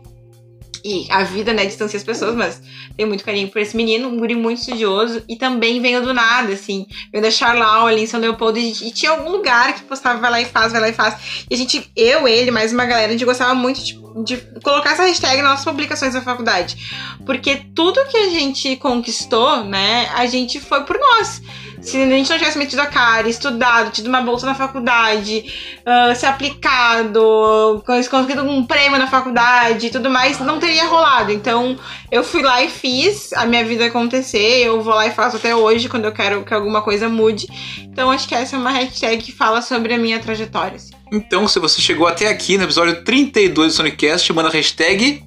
E 0.83 1.07
a 1.09 1.23
vida, 1.23 1.53
né, 1.53 1.65
distancia 1.65 1.97
as 1.97 2.03
pessoas, 2.03 2.35
mas 2.35 2.61
tenho 2.95 3.07
muito 3.07 3.23
carinho 3.23 3.49
por 3.49 3.59
esse 3.59 3.75
menino, 3.75 4.09
um 4.09 4.17
guri 4.17 4.35
muito 4.35 4.59
estudioso. 4.59 5.23
E 5.27 5.35
também 5.35 5.81
veio 5.81 6.01
do 6.01 6.13
nada, 6.13 6.53
assim. 6.53 6.85
Veio 7.11 7.23
da 7.23 7.31
Charlau 7.31 7.87
ali 7.87 8.03
em 8.03 8.07
São 8.07 8.19
Leopoldo. 8.19 8.59
E, 8.59 8.69
e 8.69 8.91
tinha 8.91 9.11
algum 9.11 9.29
lugar 9.29 9.73
que 9.73 9.83
postava 9.83 10.19
vai 10.19 10.31
lá 10.31 10.41
e 10.41 10.45
faz, 10.45 10.71
vai 10.71 10.81
lá 10.81 10.89
e 10.89 10.93
faz. 10.93 11.45
E 11.49 11.53
a 11.53 11.57
gente, 11.57 11.89
eu, 11.95 12.27
ele, 12.27 12.51
mais 12.51 12.73
uma 12.73 12.85
galera, 12.85 13.07
a 13.07 13.11
gente 13.11 13.25
gostava 13.25 13.53
muito 13.53 13.81
de, 13.83 13.99
de 14.23 14.37
colocar 14.61 14.91
essa 14.91 15.03
hashtag 15.03 15.41
nas 15.41 15.51
nossas 15.51 15.65
publicações 15.65 16.13
da 16.13 16.21
faculdade. 16.21 16.77
Porque 17.25 17.57
tudo 17.75 18.05
que 18.07 18.17
a 18.17 18.29
gente 18.29 18.75
conquistou, 18.77 19.63
né, 19.63 20.09
a 20.13 20.25
gente 20.25 20.59
foi 20.59 20.83
por 20.83 20.97
nós. 20.97 21.41
Se 21.81 21.97
a 21.97 22.05
gente 22.05 22.29
não 22.29 22.37
tivesse 22.37 22.57
metido 22.57 22.81
a 22.81 22.85
cara, 22.85 23.27
estudado, 23.29 23.91
tido 23.91 24.07
uma 24.07 24.21
bolsa 24.21 24.45
na 24.45 24.53
faculdade, 24.53 25.45
uh, 25.79 26.15
se 26.15 26.25
aplicado, 26.25 27.83
conseguido 28.09 28.43
um 28.43 28.65
prêmio 28.65 28.99
na 28.99 29.07
faculdade 29.07 29.87
e 29.87 29.89
tudo 29.89 30.09
mais, 30.09 30.39
não 30.39 30.59
teria 30.59 30.85
rolado. 30.85 31.31
Então, 31.31 31.77
eu 32.11 32.23
fui 32.23 32.41
lá 32.41 32.61
e 32.61 32.69
fiz 32.69 33.31
a 33.33 33.45
minha 33.45 33.63
vida 33.63 33.85
acontecer. 33.85 34.65
Eu 34.65 34.81
vou 34.81 34.93
lá 34.93 35.07
e 35.07 35.11
faço 35.11 35.37
até 35.37 35.55
hoje, 35.55 35.87
quando 35.87 36.05
eu 36.05 36.11
quero 36.11 36.43
que 36.43 36.53
alguma 36.53 36.81
coisa 36.81 37.07
mude. 37.07 37.47
Então, 37.79 38.11
acho 38.11 38.27
que 38.27 38.35
essa 38.35 38.55
é 38.55 38.59
uma 38.59 38.71
hashtag 38.71 39.23
que 39.23 39.31
fala 39.31 39.61
sobre 39.61 39.93
a 39.93 39.97
minha 39.97 40.19
trajetória. 40.19 40.75
Assim. 40.75 40.93
Então, 41.11 41.47
se 41.47 41.59
você 41.59 41.81
chegou 41.81 42.07
até 42.07 42.27
aqui 42.27 42.57
no 42.57 42.65
episódio 42.65 43.03
32 43.03 43.73
do 43.73 43.75
Sonicast, 43.75 44.31
manda 44.33 44.49
a 44.49 44.51
hashtag. 44.51 45.23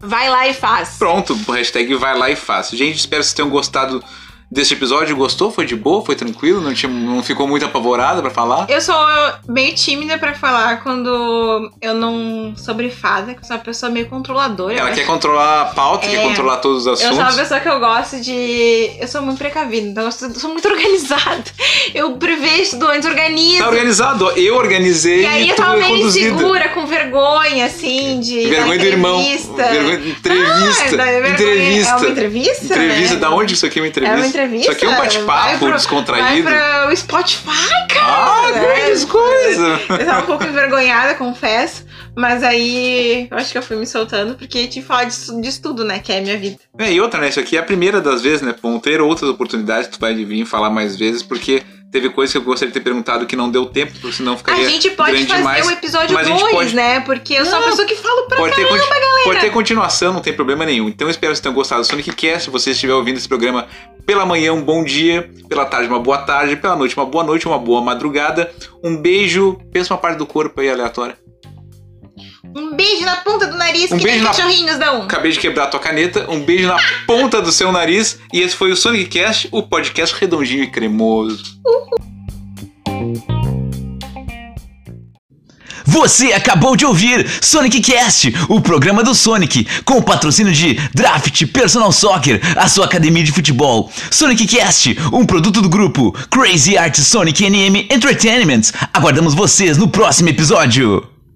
Vai 0.00 0.28
lá 0.28 0.46
e 0.46 0.54
faz. 0.54 0.96
Pronto, 0.98 1.34
hashtag 1.50 1.94
vai 1.94 2.16
lá 2.16 2.30
e 2.30 2.36
faz. 2.36 2.70
Gente, 2.70 2.98
espero 2.98 3.20
que 3.22 3.26
vocês 3.26 3.34
tenham 3.34 3.50
gostado 3.50 4.04
desse 4.54 4.72
episódio? 4.72 5.16
Gostou? 5.16 5.50
Foi 5.50 5.66
de 5.66 5.74
boa? 5.74 6.04
Foi 6.04 6.14
tranquilo? 6.14 6.60
Não, 6.60 6.72
tinha, 6.72 6.90
não 6.90 7.22
ficou 7.22 7.46
muito 7.46 7.64
apavorada 7.64 8.22
para 8.22 8.30
falar? 8.30 8.66
Eu 8.70 8.80
sou 8.80 8.96
meio 9.48 9.74
tímida 9.74 10.16
para 10.16 10.32
falar 10.32 10.82
quando 10.82 11.70
eu 11.82 11.94
não 11.94 12.54
sou 12.56 12.72
brifada, 12.74 13.34
que 13.34 13.40
eu 13.40 13.44
sou 13.44 13.56
uma 13.56 13.62
pessoa 13.62 13.90
meio 13.90 14.06
controladora. 14.06 14.74
Ela 14.74 14.92
quer 14.92 15.04
controlar 15.04 15.62
a 15.62 15.64
pauta, 15.66 16.06
é, 16.06 16.10
quer 16.10 16.22
controlar 16.22 16.58
todos 16.58 16.82
os 16.82 16.86
assuntos. 16.86 17.10
Eu 17.10 17.14
sou 17.16 17.24
uma 17.24 17.36
pessoa 17.36 17.60
que 17.60 17.68
eu 17.68 17.80
gosto 17.80 18.20
de. 18.20 18.90
Eu 19.00 19.08
sou 19.08 19.22
muito 19.22 19.38
precavida, 19.38 19.88
então 19.88 20.04
eu 20.04 20.12
sou 20.12 20.50
muito 20.50 20.66
organizada. 20.70 21.44
Eu 21.92 22.12
prevejo 22.12 22.70
tudo 22.70 22.88
antes, 22.88 23.08
organizo. 23.08 23.58
Tá 23.58 23.68
organizado, 23.68 24.30
eu 24.30 24.54
organizei. 24.54 25.22
E 25.22 25.26
aí 25.26 25.48
eu 25.48 25.56
tava 25.56 25.76
meio 25.76 26.06
insegura, 26.06 26.68
com 26.68 26.86
vergonha, 26.86 27.66
assim, 27.66 28.20
de. 28.20 28.46
Vergonha 28.46 28.78
do 28.78 28.86
irmão. 28.86 29.18
Vergonha, 29.20 29.94
entrevista. 29.94 31.02
Ah, 31.02 31.28
entrevista. 31.28 31.90
É 31.90 31.96
uma 31.96 32.08
entrevista? 32.08 32.64
Entrevista, 32.64 33.14
é. 33.14 33.18
da 33.18 33.30
onde 33.30 33.54
isso 33.54 33.66
aqui 33.66 33.80
é 33.80 33.82
uma 33.82 33.88
entrevista? 33.88 34.16
É 34.16 34.20
uma 34.20 34.26
entrevista 34.26 34.43
isso 34.52 34.70
aqui 34.70 34.84
é 34.84 34.88
um 34.88 34.96
bate-papo 34.96 35.72
descontraído. 35.72 36.44
Vai 36.44 36.52
para 36.52 36.92
o 36.92 36.96
Spotify, 36.96 37.86
cara. 37.88 38.48
Ah, 38.48 38.52
grandes 38.52 39.04
coisas. 39.04 39.80
Eu 39.88 40.06
tava 40.06 40.22
um 40.22 40.26
pouco 40.26 40.44
envergonhada, 40.44 41.14
confesso. 41.14 41.84
Mas 42.16 42.42
aí 42.42 43.26
eu 43.30 43.36
acho 43.36 43.50
que 43.50 43.58
eu 43.58 43.62
fui 43.62 43.76
me 43.76 43.86
soltando 43.86 44.34
porque 44.34 44.68
te 44.68 44.80
falar 44.80 45.04
disso, 45.04 45.40
disso 45.40 45.60
tudo, 45.60 45.84
né? 45.84 45.98
Que 45.98 46.12
é 46.12 46.18
a 46.18 46.22
minha 46.22 46.38
vida. 46.38 46.58
É, 46.78 46.92
e 46.92 47.00
outra, 47.00 47.20
né? 47.20 47.28
Isso 47.28 47.40
aqui 47.40 47.56
é 47.56 47.60
a 47.60 47.64
primeira 47.64 48.00
das 48.00 48.22
vezes, 48.22 48.42
né? 48.42 48.54
Vão 48.62 48.78
ter 48.78 49.00
outras 49.00 49.28
oportunidades, 49.28 49.88
tu 49.88 49.98
vai 49.98 50.14
vir 50.14 50.44
falar 50.44 50.70
mais 50.70 50.96
vezes, 50.96 51.22
porque 51.22 51.62
teve 51.94 52.10
coisas 52.10 52.32
que 52.32 52.38
eu 52.38 52.42
gostaria 52.42 52.72
de 52.72 52.74
ter 52.76 52.82
perguntado 52.82 53.24
que 53.24 53.36
não 53.36 53.48
deu 53.48 53.66
tempo, 53.66 53.92
porque 53.92 54.16
senão 54.16 54.36
ficaria 54.36 54.66
A 54.66 54.68
gente 54.68 54.90
pode 54.90 55.12
fazer 55.12 55.36
demais, 55.36 55.64
o 55.64 55.70
episódio 55.70 56.16
2, 56.16 56.50
pode... 56.50 56.74
né? 56.74 56.98
Porque 56.98 57.34
eu 57.34 57.46
sou 57.46 57.56
uma 57.56 57.68
pessoa 57.68 57.86
que 57.86 57.94
falo 57.94 58.26
pra 58.26 58.36
pode 58.36 58.52
caramba, 58.52 58.76
ter 58.76 58.88
galera. 58.88 59.24
Pode 59.24 59.40
ter 59.40 59.52
continuação, 59.52 60.12
não 60.12 60.20
tem 60.20 60.32
problema 60.32 60.66
nenhum. 60.66 60.88
Então 60.88 61.06
eu 61.06 61.10
espero 61.12 61.30
que 61.30 61.36
vocês 61.36 61.40
tenham 61.40 61.54
gostado 61.54 61.82
do 61.82 61.86
Sonic 61.86 62.12
Cast. 62.16 62.46
Se 62.46 62.50
você 62.50 62.72
estiver 62.72 62.94
ouvindo 62.94 63.16
esse 63.16 63.28
programa 63.28 63.68
pela 64.04 64.26
manhã, 64.26 64.52
um 64.52 64.60
bom 64.60 64.82
dia. 64.82 65.30
Pela 65.48 65.64
tarde, 65.64 65.88
uma 65.88 66.00
boa 66.00 66.18
tarde. 66.18 66.56
Pela 66.56 66.74
noite, 66.74 66.96
uma 66.96 67.06
boa 67.06 67.22
noite, 67.22 67.46
uma 67.46 67.60
boa 67.60 67.80
madrugada. 67.80 68.50
Um 68.82 68.96
beijo. 68.96 69.60
Pensa 69.72 69.94
uma 69.94 70.00
parte 70.00 70.18
do 70.18 70.26
corpo 70.26 70.60
aí 70.60 70.68
aleatória. 70.68 71.16
Um 72.56 72.74
beijo 72.74 73.04
na 73.04 73.16
ponta 73.16 73.46
do 73.46 73.56
nariz, 73.56 73.90
um 73.92 73.98
que 73.98 74.04
beijo 74.04 74.24
nem 74.24 74.26
cachorrinhos 74.26 74.78
dão. 74.78 75.02
Acabei 75.02 75.32
de 75.32 75.38
quebrar 75.38 75.64
a 75.64 75.66
tua 75.68 75.80
caneta. 75.80 76.30
Um 76.30 76.40
beijo 76.40 76.66
na 76.66 76.76
ponta 77.06 77.40
do 77.40 77.52
seu 77.52 77.70
nariz. 77.70 78.18
E 78.32 78.40
esse 78.40 78.54
foi 78.54 78.72
o 78.72 78.76
Sonic 78.76 79.06
Cast, 79.06 79.48
o 79.50 79.62
podcast 79.62 80.14
redondinho 80.18 80.62
e 80.62 80.66
cremoso. 80.66 81.42
Uhul. 81.64 82.14
Você 85.86 86.32
acabou 86.32 86.74
de 86.74 86.84
ouvir 86.84 87.24
Sonic 87.40 87.80
Cast, 87.80 88.34
o 88.48 88.60
programa 88.60 89.04
do 89.04 89.14
Sonic, 89.14 89.64
com 89.84 89.98
o 89.98 90.02
patrocínio 90.02 90.52
de 90.52 90.74
Draft 90.92 91.46
Personal 91.46 91.92
Soccer, 91.92 92.40
a 92.56 92.68
sua 92.68 92.86
academia 92.86 93.22
de 93.22 93.30
futebol. 93.30 93.92
Sonic 94.10 94.46
Cast, 94.46 94.96
um 95.12 95.24
produto 95.24 95.62
do 95.62 95.68
grupo 95.68 96.12
Crazy 96.30 96.76
Art 96.76 96.96
Sonic 96.96 97.48
NM 97.48 97.86
Entertainment. 97.90 98.72
Aguardamos 98.92 99.34
vocês 99.34 99.76
no 99.76 99.86
próximo 99.86 100.30
episódio. 100.30 101.13